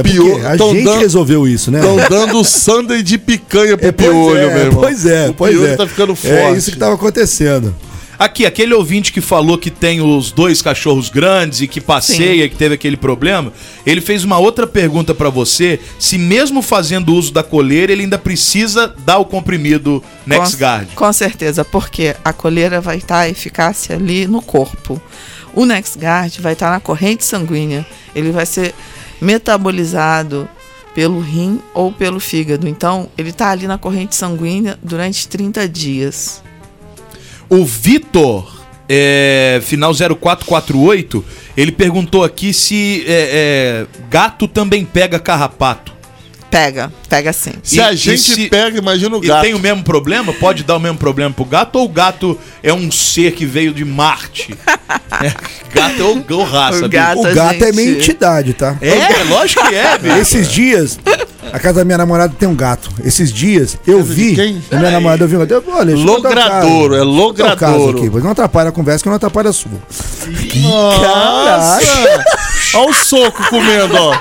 a 0.54 0.58
tão 0.58 0.74
gente 0.74 0.84
dando- 0.84 1.00
resolveu 1.00 1.48
isso, 1.48 1.72
né? 1.72 1.80
Estão 1.80 1.96
dando 2.10 2.44
sundae 2.44 3.02
de 3.02 3.18
picanha 3.18 3.78
pro 3.78 3.88
É, 3.92 3.92
piolho, 3.92 4.38
é, 4.38 4.54
meu 4.54 4.66
irmão. 4.66 4.82
Pois 4.82 5.06
é, 5.06 5.30
o 5.30 5.34
pois 5.34 5.54
piolho 5.54 5.72
é. 5.72 5.76
tá 5.76 5.88
ficando 5.88 6.16
forte. 6.16 6.36
É 6.36 6.52
isso 6.54 6.72
que 6.72 6.78
tava 6.78 6.96
acontecendo. 6.96 7.74
Aqui, 8.22 8.46
aquele 8.46 8.72
ouvinte 8.76 9.12
que 9.12 9.20
falou 9.20 9.58
que 9.58 9.72
tem 9.72 10.00
os 10.00 10.32
dois 10.32 10.62
cachorros 10.62 11.10
grandes 11.10 11.60
e 11.62 11.68
que 11.68 11.82
passeia, 11.82 12.48
que 12.48 12.56
teve 12.56 12.76
aquele 12.76 12.96
problema, 12.96 13.52
ele 13.84 14.00
fez 14.00 14.24
uma 14.24 14.38
outra 14.38 14.68
pergunta 14.68 15.16
pra 15.16 15.32
você, 15.32 15.80
se 15.98 16.20
mesmo 16.20 16.62
fazendo 16.62 17.16
uso 17.16 17.34
da 17.34 17.42
coleira, 17.42 17.92
ele 17.92 18.04
ainda 18.04 18.20
precisa 18.20 18.94
dar 19.04 19.18
o 19.18 19.26
comprimido 19.26 20.04
NexGuard. 20.24 20.90
Com, 20.94 21.06
com 21.08 21.12
certeza, 21.12 21.66
porque 21.66 22.16
a 22.24 22.32
coleira 22.32 22.80
vai 22.80 22.98
estar 22.98 23.28
eficácia 23.28 23.96
ali 23.96 24.28
no 24.28 24.40
corpo. 24.40 25.02
O 25.56 25.66
NexGuard 25.66 26.40
vai 26.42 26.54
estar 26.54 26.70
na 26.70 26.80
corrente 26.80 27.26
sanguínea. 27.26 27.84
Ele 28.14 28.30
vai 28.30 28.46
ser 28.46 28.76
metabolizado 29.20 30.48
pelo 30.94 31.20
rim 31.20 31.60
ou 31.74 31.92
pelo 31.92 32.20
fígado. 32.20 32.68
Então, 32.68 33.10
ele 33.18 33.32
está 33.32 33.50
ali 33.50 33.66
na 33.66 33.80
corrente 33.80 34.16
sanguínea 34.16 34.78
durante 34.84 35.28
30 35.28 35.68
dias. 35.68 36.44
O 37.54 37.66
Vitor, 37.66 38.50
é, 38.88 39.60
final 39.62 39.92
0448, 39.94 41.26
ele 41.58 41.74
perguntou 41.74 42.24
aqui 42.24 42.54
se 42.54 43.04
é, 43.06 43.86
é, 43.92 44.08
gato 44.10 44.48
também 44.48 44.86
pega 44.86 45.20
carrapato. 45.20 45.92
Pega, 46.52 46.92
pega 47.08 47.32
sim. 47.32 47.54
Se 47.64 47.80
a 47.80 47.94
gente 47.96 48.50
pega, 48.50 48.78
imagina 48.78 49.16
o 49.16 49.24
E 49.24 49.28
gato. 49.28 49.42
tem 49.42 49.54
o 49.54 49.60
mesmo 49.60 49.84
problema? 49.84 50.34
Pode 50.34 50.64
dar 50.64 50.76
o 50.76 50.80
mesmo 50.82 50.98
problema 50.98 51.34
pro 51.34 51.46
gato? 51.46 51.78
Ou 51.80 51.86
o 51.86 51.90
gato 51.90 52.38
é 52.62 52.74
um 52.74 52.92
ser 52.92 53.32
que 53.32 53.46
veio 53.46 53.74
de 53.74 53.86
Marte? 53.86 54.54
É, 55.24 55.30
gato 55.74 56.02
é 56.02 56.34
o, 56.34 56.40
o 56.40 56.44
raça. 56.44 56.86
O 56.86 56.90
gato- 56.90 57.20
O 57.20 57.34
gato 57.36 57.54
é 57.64 57.66
gente- 57.68 57.76
minha 57.76 57.92
entidade, 57.92 58.54
tá? 58.54 58.76
É, 58.82 59.24
lógico 59.26 59.68
que 59.68 59.76
é, 59.76 59.96
bicho. 60.00 60.16
Esses 60.18 60.48
dias, 60.50 60.98
a 61.54 61.60
casa 61.60 61.80
da 61.80 61.86
minha 61.86 61.98
namorada 61.98 62.34
tem 62.40 62.48
um 62.50 62.56
gato. 62.56 62.90
Esses 63.04 63.32
dias, 63.32 63.78
eu 63.86 64.02
vi. 64.04 64.36
quem? 64.36 64.62
A 64.72 64.78
minha 64.78 64.90
namorada 64.92 65.24
eu 65.24 65.28
vi 65.28 65.36
um 65.36 65.40
gato. 65.40 65.52
Eu- 65.54 65.64
Olha, 65.76 65.96
um 65.96 66.04
Logradouro, 66.04 66.96
caso. 66.96 67.04
é 67.04 67.06
contar 67.06 67.54
um 67.54 67.58
caso 67.58 67.72
logradouro. 67.74 67.98
aqui, 68.00 68.10
pois 68.10 68.24
não 68.24 68.32
atrapalha 68.32 68.70
a 68.70 68.72
conversa 68.72 69.04
que 69.04 69.10
não 69.10 69.16
atrapalha 69.18 69.50
a 69.50 69.54
sua. 69.54 69.72
Nossa! 70.62 72.26
Olha 72.74 72.90
o 72.90 72.94
soco 72.94 73.44
comendo, 73.50 73.94
ó. 73.96 74.16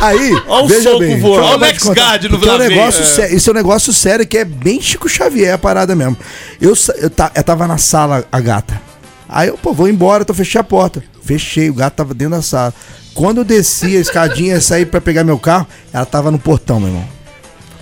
Aí, 0.00 0.32
Ó 0.46 0.64
o 0.64 0.68
veja 0.68 0.82
soco 0.90 0.98
bem. 1.00 1.20
voando. 1.20 1.44
Ó 1.46 1.56
o 1.56 1.78
contar, 1.80 2.02
Guard 2.02 2.24
no 2.24 2.30
porque 2.30 2.48
é 2.48 2.52
um 2.52 2.58
Vila 2.58 2.68
negócio 2.68 3.00
Verde. 3.04 3.14
sé- 3.16 3.34
Isso 3.34 3.50
é 3.50 3.52
um 3.52 3.56
negócio 3.56 3.92
sério 3.92 4.26
que 4.26 4.38
é 4.38 4.44
bem 4.44 4.80
Chico 4.80 5.08
Xavier 5.08 5.54
a 5.54 5.58
parada 5.58 5.94
mesmo. 5.94 6.16
Eu, 6.60 6.74
eu, 6.98 7.10
ta- 7.10 7.30
eu 7.34 7.42
tava 7.42 7.66
na 7.66 7.78
sala, 7.78 8.24
a 8.30 8.40
gata. 8.40 8.80
Aí 9.28 9.48
eu, 9.48 9.58
pô, 9.58 9.72
vou 9.72 9.88
embora, 9.88 10.22
então 10.22 10.34
fechei 10.34 10.60
a 10.60 10.64
porta. 10.64 11.02
Fechei, 11.22 11.68
o 11.70 11.74
gato 11.74 11.94
tava 11.94 12.14
dentro 12.14 12.36
da 12.36 12.42
sala. 12.42 12.72
Quando 13.14 13.38
eu 13.38 13.44
desci 13.44 13.96
a 13.96 14.00
escadinha 14.00 14.56
e 14.56 14.60
saí 14.60 14.84
pra 14.86 15.00
pegar 15.00 15.24
meu 15.24 15.38
carro, 15.38 15.66
ela 15.92 16.04
tava 16.06 16.30
no 16.30 16.38
portão, 16.38 16.78
meu 16.78 16.88
irmão. 16.90 17.08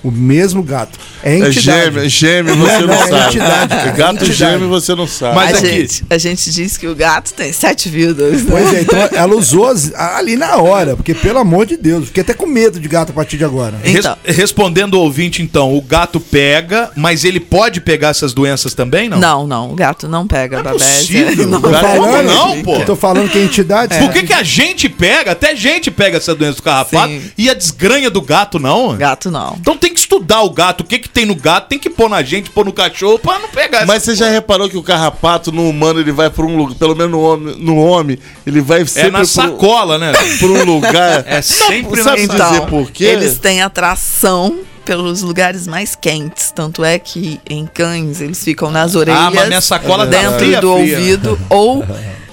O 0.04 0.10
mesmo 0.10 0.62
gato. 0.62 0.98
É 1.22 1.32
É 1.32 1.38
entidade. 1.48 1.60
gêmeo, 1.60 2.04
é 2.04 2.08
gêmeo, 2.08 2.56
você 2.56 2.78
Não, 2.80 2.86
não, 2.88 2.94
é 2.94 2.98
sabe. 3.08 3.24
entidade, 3.26 3.68
cara, 3.68 3.88
É 3.88 3.92
gato 3.92 4.14
entidade. 4.16 4.34
gêmeo, 4.34 4.68
você 4.68 4.94
não 4.94 5.06
sabe. 5.06 5.34
Mas 5.34 5.54
a, 5.54 5.58
aqui- 5.58 5.66
gente, 5.66 6.04
a 6.10 6.18
gente 6.18 6.50
diz 6.52 6.76
que 6.76 6.86
o 6.86 6.94
gato 6.94 7.32
tem 7.32 7.50
sete 7.52 7.88
vidas. 7.88 8.42
né? 8.44 8.50
Pois 8.50 8.74
é, 8.74 8.80
então 8.82 8.98
ela 9.18 9.34
usou 9.34 9.72
ali 10.16 10.36
na 10.36 10.56
hora, 10.58 10.94
porque 10.94 11.14
pelo 11.14 11.38
amor 11.38 11.64
de 11.64 11.78
Deus, 11.78 12.06
fiquei 12.08 12.22
até 12.22 12.34
com 12.34 12.44
medo 12.46 12.78
de 12.78 12.86
gato 12.86 13.10
a 13.10 13.12
partir 13.14 13.38
de 13.38 13.44
agora. 13.44 13.78
Res- 13.82 14.00
Então. 14.00 14.16
respondendo 14.24 14.94
o 14.94 15.00
ouvinte, 15.00 15.40
então, 15.42 15.74
o 15.74 15.80
gato 15.80 16.20
pega, 16.20 16.90
mas 16.94 17.24
ele 17.24 17.40
pode 17.40 17.80
pegar 17.80 18.08
essas 18.08 18.34
doenças 18.34 18.74
também, 18.74 19.08
não? 19.08 19.18
Não, 19.18 19.46
não, 19.46 19.70
o 19.72 19.74
gato 19.74 20.06
não 20.06 20.26
pega 20.26 20.62
Não 20.62 20.70
é 20.70 20.74
possível. 20.74 21.46
Não 21.48 21.60
falando, 21.62 22.26
não, 22.26 22.62
pô. 22.62 22.76
Eu 22.76 22.84
tô 22.84 22.96
falando 22.96 23.30
que 23.30 23.38
é 23.38 23.42
entidade. 23.44 23.96
Por 23.98 24.12
que, 24.12 24.24
que 24.24 24.32
a 24.34 24.42
gente 24.42 24.88
pega, 24.88 25.32
até 25.32 25.56
gente 25.56 25.90
pega 25.90 26.18
essa 26.18 26.34
doença 26.34 26.56
do 26.56 26.62
carrapato, 26.62 27.08
Sim. 27.12 27.22
e 27.38 27.48
a 27.48 27.54
desgranha 27.54 28.10
do 28.10 28.20
gato 28.20 28.58
não? 28.58 28.94
Gato 28.96 29.30
não. 29.30 29.56
Então 29.60 29.76
tem 29.76 29.93
que 29.94 30.00
estudar 30.00 30.42
o 30.42 30.50
gato, 30.50 30.82
o 30.82 30.84
que 30.84 30.98
que 30.98 31.08
tem 31.08 31.24
no 31.24 31.34
gato, 31.34 31.68
tem 31.68 31.78
que 31.78 31.88
pôr 31.88 32.10
na 32.10 32.22
gente, 32.22 32.50
pôr 32.50 32.66
no 32.66 32.72
cachorro, 32.72 33.18
pra 33.18 33.38
não 33.38 33.48
pegar 33.48 33.86
Mas 33.86 34.02
você 34.02 34.14
já 34.14 34.28
reparou 34.28 34.68
que 34.68 34.76
o 34.76 34.82
carrapato 34.82 35.50
no 35.50 35.66
humano 35.70 36.00
ele 36.00 36.12
vai 36.12 36.28
pra 36.28 36.44
um 36.44 36.56
lugar, 36.56 36.76
pelo 36.76 36.94
menos 36.94 37.12
no 37.12 37.20
homem, 37.22 37.56
no 37.58 37.76
homem 37.78 38.18
ele 38.46 38.60
vai 38.60 38.84
sempre 38.86 39.08
É 39.08 39.10
na 39.12 39.18
pro- 39.20 39.26
sacola, 39.28 39.98
né? 39.98 40.12
pra 40.12 40.46
um 40.48 40.64
lugar. 40.64 41.24
É 41.26 41.40
sempre 41.40 41.96
Não, 41.96 42.04
sabe 42.04 42.26
na 42.26 42.34
dizer 42.34 42.56
Então, 42.56 42.66
por 42.66 42.90
quê? 42.90 43.04
eles 43.04 43.38
têm 43.38 43.62
atração 43.62 44.58
pelos 44.84 45.22
lugares 45.22 45.66
mais 45.66 45.94
quentes. 45.94 46.50
Tanto 46.54 46.84
é 46.84 46.98
que 46.98 47.40
em 47.48 47.64
cães 47.66 48.20
eles 48.20 48.44
ficam 48.44 48.70
nas 48.70 48.94
orelhas, 48.94 49.18
Ah, 49.20 49.30
mas 49.34 49.48
minha 49.48 49.60
sacola 49.62 50.04
tá 50.06 50.10
dentro 50.20 50.38
fria, 50.38 50.60
do 50.60 50.74
fria. 50.76 50.96
ouvido, 50.98 51.40
ou 51.48 51.84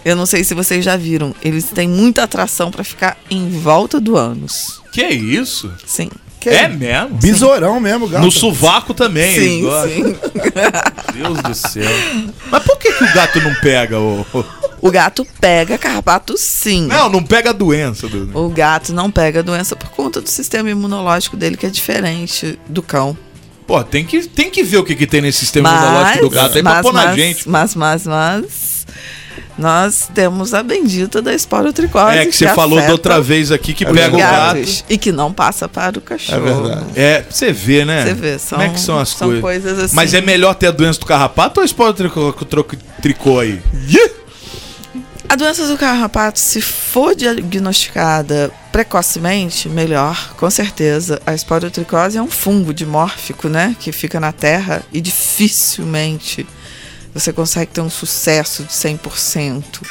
eu 0.04 0.16
não 0.16 0.26
sei 0.26 0.44
se 0.44 0.54
vocês 0.54 0.84
já 0.84 0.98
viram, 0.98 1.34
eles 1.42 1.66
têm 1.66 1.88
muita 1.88 2.24
atração 2.24 2.70
pra 2.72 2.84
ficar 2.84 3.18
em 3.30 3.50
volta 3.50 4.02
do 4.02 4.18
ânus. 4.18 4.82
Que 4.92 5.06
isso? 5.06 5.72
Sim. 5.86 6.10
É 6.50 6.68
mesmo? 6.68 7.18
Besourão 7.18 7.80
mesmo, 7.80 8.08
gato. 8.08 8.24
No 8.24 8.32
sovaco 8.32 8.94
também. 8.94 9.36
Sim, 9.36 9.64
sim. 9.88 10.16
Deus 11.14 11.42
do 11.42 11.54
céu. 11.54 11.92
Mas 12.50 12.64
por 12.64 12.78
que, 12.78 12.92
que 12.92 13.04
o 13.04 13.14
gato 13.14 13.42
não 13.42 13.54
pega 13.56 14.00
o. 14.00 14.26
O 14.82 14.90
gato 14.90 15.26
pega 15.40 15.78
carrapato 15.78 16.36
sim. 16.38 16.88
Não, 16.88 17.08
não 17.08 17.24
pega 17.24 17.52
a 17.52 17.54
doença. 17.54 18.08
Do... 18.08 18.36
O 18.36 18.50
gato 18.50 18.92
não 18.92 19.12
pega 19.12 19.40
a 19.40 19.44
doença 19.44 19.76
por 19.76 19.90
conta 19.92 20.20
do 20.20 20.28
sistema 20.28 20.70
imunológico 20.72 21.38
dele, 21.38 21.56
que 21.56 21.68
é 21.68 21.70
diferente 21.70 22.58
do 22.68 22.82
cão. 22.82 23.16
Pô, 23.68 23.84
tem 23.84 24.04
que, 24.04 24.28
tem 24.28 24.50
que 24.50 24.64
ver 24.64 24.78
o 24.78 24.84
que, 24.84 24.96
que 24.96 25.06
tem 25.06 25.22
nesse 25.22 25.40
sistema 25.40 25.70
imunológico 25.70 26.22
do 26.22 26.30
gato 26.32 26.58
aí 26.58 26.64
pra 26.64 26.74
mas, 26.74 26.82
pôr 26.82 26.94
na 26.94 27.06
mas, 27.06 27.16
gente. 27.16 27.48
Mas, 27.48 27.76
mas, 27.76 28.08
mas. 28.08 28.88
Nós 29.62 30.10
temos 30.14 30.54
a 30.56 30.64
bendita 30.64 31.22
da 31.22 31.34
esporotricose. 31.36 32.18
É 32.18 32.26
que 32.26 32.32
você 32.32 32.48
falou 32.50 32.82
da 32.82 32.92
outra 32.92 33.22
vez 33.22 33.52
aqui 33.52 33.74
que 33.74 33.86
pega 33.86 34.16
o 34.16 34.20
gato. 34.20 34.84
E 34.90 34.98
que 34.98 35.12
não 35.12 35.32
passa 35.32 35.70
para 35.70 36.00
o 36.00 36.02
cachorro. 36.02 36.38
É 36.48 36.52
verdade. 36.54 36.86
É, 36.96 37.26
você 37.30 37.52
vê, 37.54 37.86
né? 37.86 38.04
Você 38.04 38.14
vê, 38.16 38.40
são- 38.40 38.58
Como 38.58 38.70
é 38.70 38.74
que 38.74 38.80
são 38.80 38.98
as 39.00 39.10
são 39.10 39.28
coisas? 39.28 39.42
coisas 39.42 39.80
assim. 39.80 39.96
Mas 39.96 40.14
é 40.16 40.20
melhor 40.22 40.56
ter 40.56 40.68
a 40.68 40.72
doença 40.72 41.00
do 41.00 41.06
carrapato 41.06 41.60
ou 41.60 41.62
a 41.62 41.66
espora 41.66 41.94
tricô, 41.94 42.34
troco- 42.34 42.76
tricô 43.02 43.40
aí? 43.40 43.62
A 45.30 45.36
doença 45.36 45.66
do 45.68 45.78
carrapato, 45.78 46.40
se 46.40 46.60
for 46.60 47.16
diagnosticada 47.16 48.52
precocemente, 48.72 49.70
melhor, 49.70 50.34
com 50.36 50.50
certeza. 50.50 51.22
A 51.26 51.34
esporotricose 51.34 52.18
é 52.18 52.22
um 52.22 52.28
fungo 52.30 52.74
dimórfico, 52.74 53.48
né? 53.48 53.76
Que 53.80 53.92
fica 53.94 54.20
na 54.20 54.32
terra 54.34 54.82
e 54.92 55.00
dificilmente 55.00 56.46
você 57.14 57.34
consegue 57.34 57.72
ter 57.72 57.82
um 57.82 57.90
sucesso 57.90 58.64
de 58.64 58.72
100%. 58.72 59.82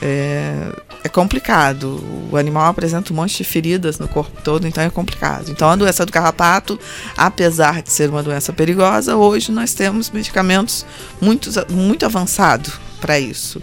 É, 0.00 0.72
é 1.04 1.08
complicado. 1.08 2.02
O 2.30 2.36
animal 2.36 2.66
apresenta 2.66 3.12
um 3.12 3.16
monte 3.16 3.38
de 3.38 3.44
feridas 3.44 3.98
no 3.98 4.06
corpo 4.06 4.40
todo, 4.42 4.66
então 4.66 4.82
é 4.82 4.90
complicado. 4.90 5.50
Então, 5.50 5.68
a 5.68 5.76
doença 5.76 6.04
do 6.04 6.12
carrapato, 6.12 6.78
apesar 7.16 7.82
de 7.82 7.90
ser 7.90 8.08
uma 8.10 8.22
doença 8.22 8.52
perigosa, 8.52 9.16
hoje 9.16 9.50
nós 9.50 9.74
temos 9.74 10.10
medicamentos 10.10 10.84
muito, 11.20 11.50
muito 11.70 12.06
avançados 12.06 12.74
para 13.00 13.18
isso. 13.18 13.62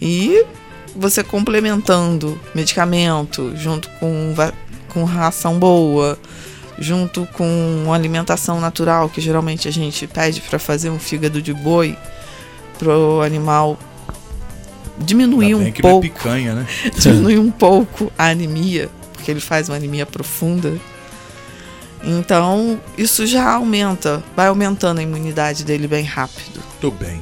E 0.00 0.44
você 0.94 1.22
complementando 1.22 2.40
medicamento 2.54 3.52
junto 3.56 3.88
com, 4.00 4.34
com 4.88 5.04
ração 5.04 5.58
boa, 5.58 6.18
junto 6.78 7.26
com 7.32 7.82
uma 7.84 7.94
alimentação 7.94 8.60
natural, 8.60 9.08
que 9.08 9.20
geralmente 9.20 9.68
a 9.68 9.70
gente 9.70 10.06
pede 10.06 10.40
para 10.40 10.58
fazer 10.58 10.90
um 10.90 10.98
fígado 10.98 11.42
de 11.42 11.52
boi 11.52 11.96
pro 12.78 13.20
animal 13.22 13.78
diminuir 14.98 15.54
um 15.54 15.66
é 15.66 15.72
pouco. 15.72 16.02
picanha, 16.02 16.54
né? 16.54 16.66
diminuir 16.98 17.38
um 17.38 17.50
pouco 17.50 18.12
a 18.18 18.26
anemia, 18.26 18.88
porque 19.12 19.30
ele 19.30 19.40
faz 19.40 19.68
uma 19.68 19.76
anemia 19.76 20.06
profunda. 20.06 20.74
Então, 22.02 22.80
isso 22.96 23.26
já 23.26 23.52
aumenta, 23.54 24.22
vai 24.36 24.46
aumentando 24.46 24.98
a 24.98 25.02
imunidade 25.02 25.64
dele 25.64 25.88
bem 25.88 26.04
rápido. 26.04 26.60
Muito 26.82 26.96
bem. 26.96 27.20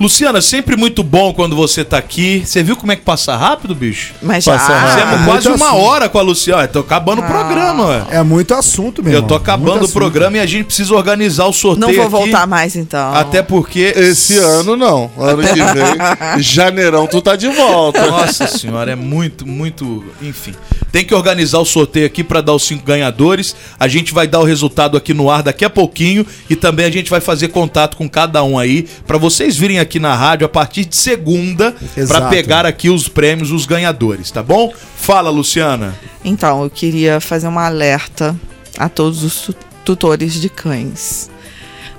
Luciana, 0.00 0.40
sempre 0.40 0.76
muito 0.76 1.02
bom 1.02 1.34
quando 1.34 1.56
você 1.56 1.84
tá 1.84 1.98
aqui. 1.98 2.42
Você 2.46 2.62
viu 2.62 2.76
como 2.76 2.92
é 2.92 2.96
que 2.96 3.02
passa 3.02 3.34
rápido, 3.36 3.74
bicho? 3.74 4.14
Mas 4.22 4.44
já. 4.44 4.52
Passa 4.52 4.72
rápido. 4.72 4.94
Fizemos 4.94 5.20
É 5.20 5.24
quase 5.24 5.48
muito 5.48 5.60
uma 5.62 5.70
assunto. 5.70 5.82
hora 5.84 6.08
com 6.08 6.18
a 6.18 6.22
Luciana. 6.22 6.62
Eu 6.62 6.68
tô 6.68 6.78
acabando 6.80 7.20
o 7.20 7.24
programa, 7.26 7.86
ué. 7.86 8.06
É 8.10 8.22
muito 8.22 8.54
assunto, 8.54 9.02
meu 9.02 9.12
Eu 9.12 9.22
tô 9.22 9.34
acabando 9.34 9.70
Muito 9.70 9.80
o 9.82 9.84
assunto. 9.86 9.94
programa 9.94 10.36
e 10.36 10.40
a 10.40 10.46
gente 10.46 10.66
precisa 10.66 10.94
organizar 10.94 11.46
o 11.46 11.52
sorteio 11.52 11.86
Não 11.98 12.08
vou 12.10 12.20
aqui. 12.22 12.30
voltar 12.30 12.46
mais 12.46 12.76
então. 12.76 13.12
Até 13.14 13.42
porque. 13.42 13.92
Esse 13.96 14.38
ano 14.38 14.76
não. 14.76 15.10
Ano 15.18 15.42
que 15.42 15.54
vem, 15.54 16.42
janeirão, 16.42 17.06
tu 17.06 17.20
tá 17.20 17.34
de 17.34 17.48
volta. 17.48 18.06
Nossa 18.06 18.46
senhora, 18.46 18.92
é 18.92 18.96
muito, 18.96 19.46
muito. 19.46 20.04
Enfim. 20.22 20.54
Tem 20.92 21.04
que 21.04 21.14
organizar 21.14 21.58
o 21.58 21.64
sorteio 21.64 22.06
aqui 22.06 22.22
pra 22.24 22.40
dar 22.40 22.54
os 22.54 22.62
cinco 22.62 22.84
ganhadores. 22.84 23.54
A 23.78 23.88
gente 23.88 24.14
vai 24.14 24.26
dar 24.26 24.40
o 24.40 24.44
resultado 24.44 24.96
aqui 24.96 25.12
no 25.12 25.28
ar 25.30 25.42
daqui 25.42 25.64
a 25.64 25.70
pouquinho. 25.70 26.24
E 26.48 26.54
também 26.56 26.86
a 26.86 26.90
gente 26.90 27.10
vai 27.10 27.20
fazer 27.20 27.48
contato 27.48 27.96
com 27.96 28.08
cada 28.08 28.42
um 28.44 28.58
aí. 28.58 28.86
Pra 29.06 29.18
vocês 29.18 29.56
virem 29.56 29.78
aqui 29.78 29.87
na 30.00 30.12
rádio 30.16 30.44
a 30.44 30.48
partir 30.48 30.84
de 30.84 30.96
segunda. 30.96 31.70
Pra 31.72 32.02
Exato. 32.02 32.28
pegar 32.30 32.66
aqui 32.66 32.90
os 32.90 33.06
prêmios, 33.08 33.52
os 33.52 33.64
ganhadores, 33.64 34.32
tá 34.32 34.42
bom? 34.42 34.72
Fala, 34.96 35.30
Luciana. 35.30 35.94
Então, 36.24 36.64
eu 36.64 36.68
queria 36.70 37.20
fazer 37.20 37.46
um 37.46 37.58
alerta 37.60 38.34
a 38.76 38.88
todos 38.88 39.22
os 39.22 39.40
tu- 39.42 39.54
tutores 39.84 40.34
de 40.40 40.48
cães. 40.48 41.30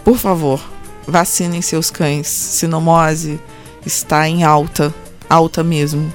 Por 0.04 0.18
favor, 0.18 0.62
vacinem 1.08 1.61
seus 1.61 1.90
cães. 1.90 2.28
Sinomose 2.28 3.40
está 3.86 4.28
em 4.28 4.44
alta, 4.44 4.94
alta 5.30 5.64
mesmo. 5.64 6.14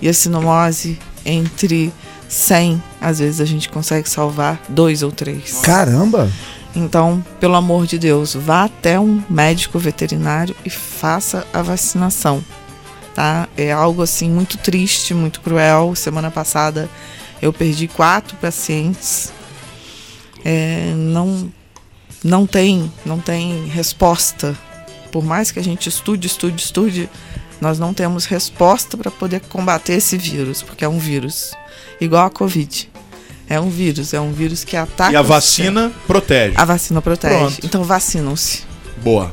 E 0.00 0.08
a 0.08 0.12
sinomose, 0.14 0.98
entre 1.24 1.92
100, 2.28 2.82
às 3.00 3.18
vezes 3.18 3.40
a 3.40 3.44
gente 3.44 3.68
consegue 3.68 4.08
salvar 4.08 4.60
dois 4.68 5.02
ou 5.02 5.12
três. 5.12 5.60
Caramba! 5.62 6.30
Então, 6.74 7.24
pelo 7.38 7.54
amor 7.54 7.86
de 7.86 7.98
Deus, 7.98 8.34
vá 8.34 8.64
até 8.64 8.98
um 8.98 9.22
médico 9.28 9.78
veterinário 9.78 10.56
e 10.64 10.70
faça 10.70 11.46
a 11.52 11.60
vacinação, 11.60 12.42
tá? 13.14 13.48
É 13.56 13.70
algo 13.70 14.02
assim 14.02 14.30
muito 14.30 14.56
triste, 14.56 15.12
muito 15.12 15.40
cruel. 15.40 15.94
Semana 15.94 16.30
passada 16.30 16.88
eu 17.42 17.52
perdi 17.52 17.88
quatro 17.88 18.36
pacientes. 18.38 19.32
É, 20.44 20.94
não, 20.96 21.52
não 22.24 22.46
tem, 22.46 22.90
não 23.04 23.18
tem 23.18 23.66
resposta. 23.66 24.56
Por 25.10 25.22
mais 25.22 25.50
que 25.50 25.58
a 25.58 25.64
gente 25.64 25.90
estude, 25.90 26.26
estude, 26.26 26.62
estude, 26.62 27.10
nós 27.60 27.78
não 27.78 27.92
temos 27.92 28.24
resposta 28.24 28.96
para 28.96 29.10
poder 29.10 29.40
combater 29.40 29.94
esse 29.94 30.16
vírus, 30.16 30.62
porque 30.62 30.84
é 30.84 30.88
um 30.88 30.98
vírus 30.98 31.52
igual 32.00 32.26
a 32.26 32.30
Covid. 32.30 32.91
É 33.48 33.60
um 33.60 33.68
vírus, 33.68 34.14
é 34.14 34.20
um 34.20 34.32
vírus 34.32 34.64
que 34.64 34.76
ataca. 34.76 35.12
e 35.12 35.16
a 35.16 35.22
vacina 35.22 35.92
protege. 36.06 36.54
a 36.56 36.64
vacina 36.64 37.02
protege. 37.02 37.34
Pronto. 37.36 37.58
Então 37.64 37.84
vacinam-se. 37.84 38.62
Boa. 39.02 39.32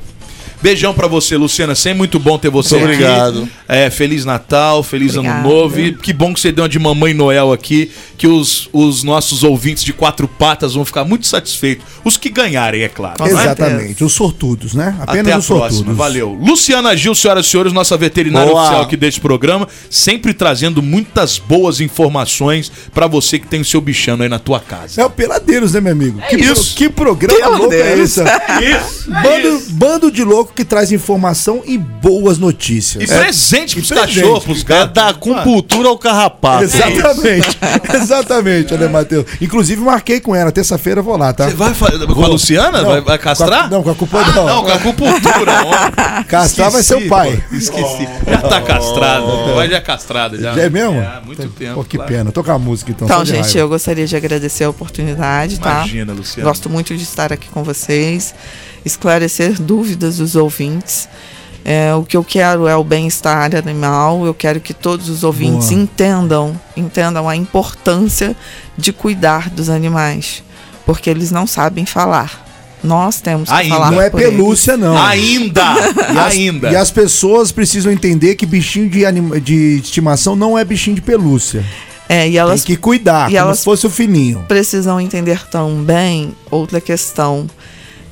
Beijão 0.61 0.93
pra 0.93 1.07
você, 1.07 1.37
Luciana. 1.37 1.73
Sempre 1.75 1.99
muito 1.99 2.19
bom 2.19 2.37
ter 2.37 2.49
você 2.49 2.75
Muito 2.77 2.93
aqui. 2.93 3.03
obrigado. 3.03 3.49
É, 3.67 3.89
Feliz 3.89 4.25
Natal, 4.25 4.83
Feliz 4.83 5.11
Ano 5.15 5.29
Obrigada. 5.29 5.47
Novo. 5.47 5.79
E 5.79 5.93
que 5.93 6.11
bom 6.11 6.33
que 6.33 6.39
você 6.39 6.51
deu 6.51 6.63
uma 6.63 6.69
de 6.69 6.77
Mamãe 6.79 7.13
Noel 7.13 7.51
aqui. 7.53 7.91
Que 8.17 8.27
os, 8.27 8.67
os 8.73 9.03
nossos 9.03 9.43
ouvintes 9.43 9.83
de 9.83 9.93
quatro 9.93 10.27
patas 10.27 10.73
vão 10.73 10.83
ficar 10.83 11.05
muito 11.05 11.25
satisfeitos. 11.27 11.85
Os 12.03 12.17
que 12.17 12.29
ganharem, 12.29 12.81
é 12.81 12.89
claro. 12.89 13.15
não 13.19 13.27
é? 13.27 13.31
Exatamente. 13.31 14.03
Os 14.03 14.11
sortudos, 14.13 14.73
né? 14.73 14.95
Apenas 14.99 15.21
Até 15.27 15.31
a 15.33 15.37
os 15.37 15.47
próxima. 15.47 15.69
sortudos. 15.71 15.97
Valeu. 15.97 16.33
Luciana 16.41 16.95
Gil, 16.97 17.15
senhoras 17.15 17.45
e 17.45 17.49
senhores, 17.49 17.71
nossa 17.71 17.95
veterinária 17.95 18.49
Boa. 18.51 18.61
oficial 18.61 18.81
aqui 18.83 18.97
deste 18.97 19.21
programa, 19.21 19.67
sempre 19.89 20.33
trazendo 20.33 20.81
muitas 20.81 21.37
boas 21.39 21.79
informações 21.79 22.69
pra 22.93 23.07
você 23.07 23.39
que 23.39 23.47
tem 23.47 23.61
o 23.61 23.65
seu 23.65 23.79
bichano 23.79 24.23
aí 24.23 24.29
na 24.29 24.39
tua 24.39 24.59
casa. 24.59 25.01
É 25.01 25.05
o 25.05 25.09
Peladeiros, 25.09 25.73
né, 25.73 25.79
meu 25.79 25.93
amigo? 25.93 26.19
que, 26.29 26.35
É 26.35 26.39
isso. 26.39 26.75
que 26.75 26.89
programa 26.89 27.57
louco 27.57 27.73
é 27.73 27.97
esse? 27.99 28.19
Isso. 28.59 29.09
Bando, 29.09 29.61
bando 29.69 30.11
de 30.11 30.23
louco 30.23 30.48
que 30.53 30.63
traz 30.65 30.91
informação 30.91 31.61
e 31.65 31.77
boas 31.77 32.37
notícias. 32.37 33.03
E 33.03 33.07
presente 33.07 33.75
pros 33.75 33.91
E 33.91 33.93
cachorros, 33.95 34.43
pros 34.43 34.61
É 34.61 34.63
gatos. 34.63 34.93
da 34.93 35.07
acupuntura 35.09 35.89
ao 35.89 35.97
carrapato. 35.97 36.63
Exatamente. 36.63 37.57
Exatamente, 37.93 38.73
né, 38.75 38.87
Matheus? 38.87 39.25
Inclusive, 39.41 39.81
marquei 39.81 40.19
com 40.19 40.35
ela. 40.35 40.51
Terça-feira 40.51 40.99
eu 40.99 41.03
vou 41.03 41.17
lá, 41.17 41.33
tá? 41.33 41.45
Você 41.49 41.55
vai 41.55 41.73
com 41.73 42.23
a 42.23 42.27
Luciana? 42.27 42.81
Não, 42.81 42.89
vai, 42.89 43.01
vai 43.01 43.17
castrar? 43.17 43.49
com 43.61 43.65
a- 43.65 43.69
não, 43.69 43.83
com 43.83 43.89
a 43.91 43.95
culpa 43.95 44.19
Ah, 44.19 44.31
não. 44.33 44.45
não, 44.45 44.63
com 44.63 44.71
a 44.71 44.75
acupuntura. 44.75 45.51
ó. 45.65 46.23
Castrar 46.27 46.71
vai 46.71 46.83
ser 46.83 46.95
o 46.95 47.07
pai. 47.07 47.43
Esqueci. 47.51 48.07
Já 48.27 48.37
tá 48.37 48.61
castrada. 48.61 49.25
Vai 49.55 49.69
já 49.69 49.77
é 49.77 49.81
castrada 49.81 50.37
já. 50.37 50.53
Já 50.53 50.61
é 50.63 50.69
mesmo? 50.69 50.95
É, 50.99 51.05
há 51.05 51.21
muito 51.25 51.47
tempo. 51.49 51.75
Pô, 51.75 51.83
que 51.83 51.97
claro. 51.97 52.11
pena. 52.11 52.31
Tocar 52.31 52.53
a 52.53 52.59
música 52.59 52.91
então. 52.91 53.05
Então, 53.07 53.25
gente, 53.25 53.41
raiva. 53.43 53.59
eu 53.59 53.69
gostaria 53.69 54.05
de 54.05 54.15
agradecer 54.15 54.63
a 54.63 54.69
oportunidade, 54.69 55.59
tá? 55.59 55.77
Imagina, 55.79 56.13
Luciana. 56.13 56.47
Gosto 56.49 56.69
muito 56.69 56.95
de 56.95 57.03
estar 57.03 57.31
aqui 57.33 57.49
com 57.49 57.63
vocês, 57.63 58.33
esclarecer 58.85 59.61
dúvidas 59.61 60.17
dos 60.17 60.35
ouvintes. 60.35 61.07
É, 61.65 61.93
o 61.93 62.03
que 62.03 62.15
eu 62.17 62.23
quero 62.23 62.67
é 62.67 62.75
o 62.75 62.83
bem-estar 62.83 63.55
animal. 63.55 64.25
Eu 64.25 64.33
quero 64.33 64.59
que 64.59 64.73
todos 64.73 65.09
os 65.09 65.23
ouvintes 65.23 65.69
Boa. 65.69 65.81
entendam, 65.81 66.61
entendam 66.75 67.27
a 67.29 67.35
importância 67.35 68.35
de 68.77 68.91
cuidar 68.93 69.49
dos 69.49 69.69
animais, 69.69 70.41
porque 70.85 71.09
eles 71.09 71.31
não 71.31 71.45
sabem 71.45 71.85
falar. 71.85 72.47
Nós 72.81 73.19
temos 73.19 73.49
que 73.49 73.55
Ainda. 73.55 73.75
falar. 73.75 73.91
Não 73.91 74.01
é 74.01 74.09
por 74.09 74.21
eles. 74.21 74.33
pelúcia, 74.33 74.77
não. 74.77 74.97
Ainda! 74.97 75.73
E 76.13 76.17
as, 76.17 76.33
ainda! 76.33 76.71
E 76.71 76.75
as 76.77 76.89
pessoas 76.89 77.51
precisam 77.51 77.91
entender 77.91 78.35
que 78.35 78.45
bichinho 78.45 78.89
de, 78.89 79.05
anima- 79.05 79.39
de 79.39 79.81
estimação 79.83 80.33
não 80.33 80.57
é 80.57 80.63
bichinho 80.63 80.95
de 80.95 81.01
pelúcia. 81.01 81.63
É, 82.07 82.27
e 82.27 82.37
elas 82.37 82.63
Tem 82.63 82.73
que 82.75 82.81
cuidar, 82.81 83.29
e 83.29 83.33
como 83.33 83.37
elas- 83.47 83.59
se 83.59 83.65
fosse 83.65 83.85
o 83.85 83.89
fininho. 83.89 84.45
precisam 84.47 84.99
entender 84.99 85.45
também 85.49 86.33
outra 86.49 86.79
questão. 86.79 87.45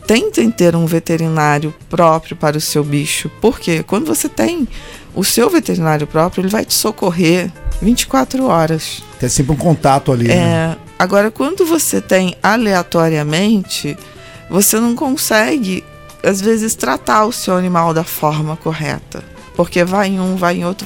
Tentem 0.08 0.50
ter 0.50 0.74
um 0.74 0.86
veterinário 0.86 1.74
próprio 1.90 2.38
para 2.38 2.58
o 2.58 2.62
seu 2.62 2.82
bicho, 2.82 3.30
porque 3.42 3.84
quando 3.84 4.06
você 4.06 4.30
tem 4.30 4.66
o 5.14 5.24
seu 5.24 5.50
veterinário 5.50 6.08
próprio, 6.08 6.42
ele 6.42 6.50
vai 6.50 6.64
te 6.64 6.74
socorrer 6.74 7.52
24 7.82 8.46
horas. 8.46 9.04
Tem 9.20 9.28
sempre 9.28 9.52
um 9.52 9.58
contato 9.58 10.12
ali, 10.12 10.30
né? 10.30 10.36
É, 10.36 10.78
agora, 10.98 11.30
quando 11.30 11.66
você 11.66 12.00
tem 12.00 12.36
aleatoriamente, 12.42 13.98
você 14.50 14.80
não 14.80 14.96
consegue, 14.96 15.84
às 16.24 16.40
vezes, 16.40 16.74
tratar 16.76 17.26
o 17.26 17.34
seu 17.34 17.56
animal 17.56 17.94
da 17.94 18.04
forma 18.04 18.56
correta. 18.56 19.24
Porque 19.56 19.84
vai 19.84 20.10
em 20.10 20.20
um, 20.20 20.36
vai 20.36 20.58
em 20.58 20.66
outro, 20.66 20.86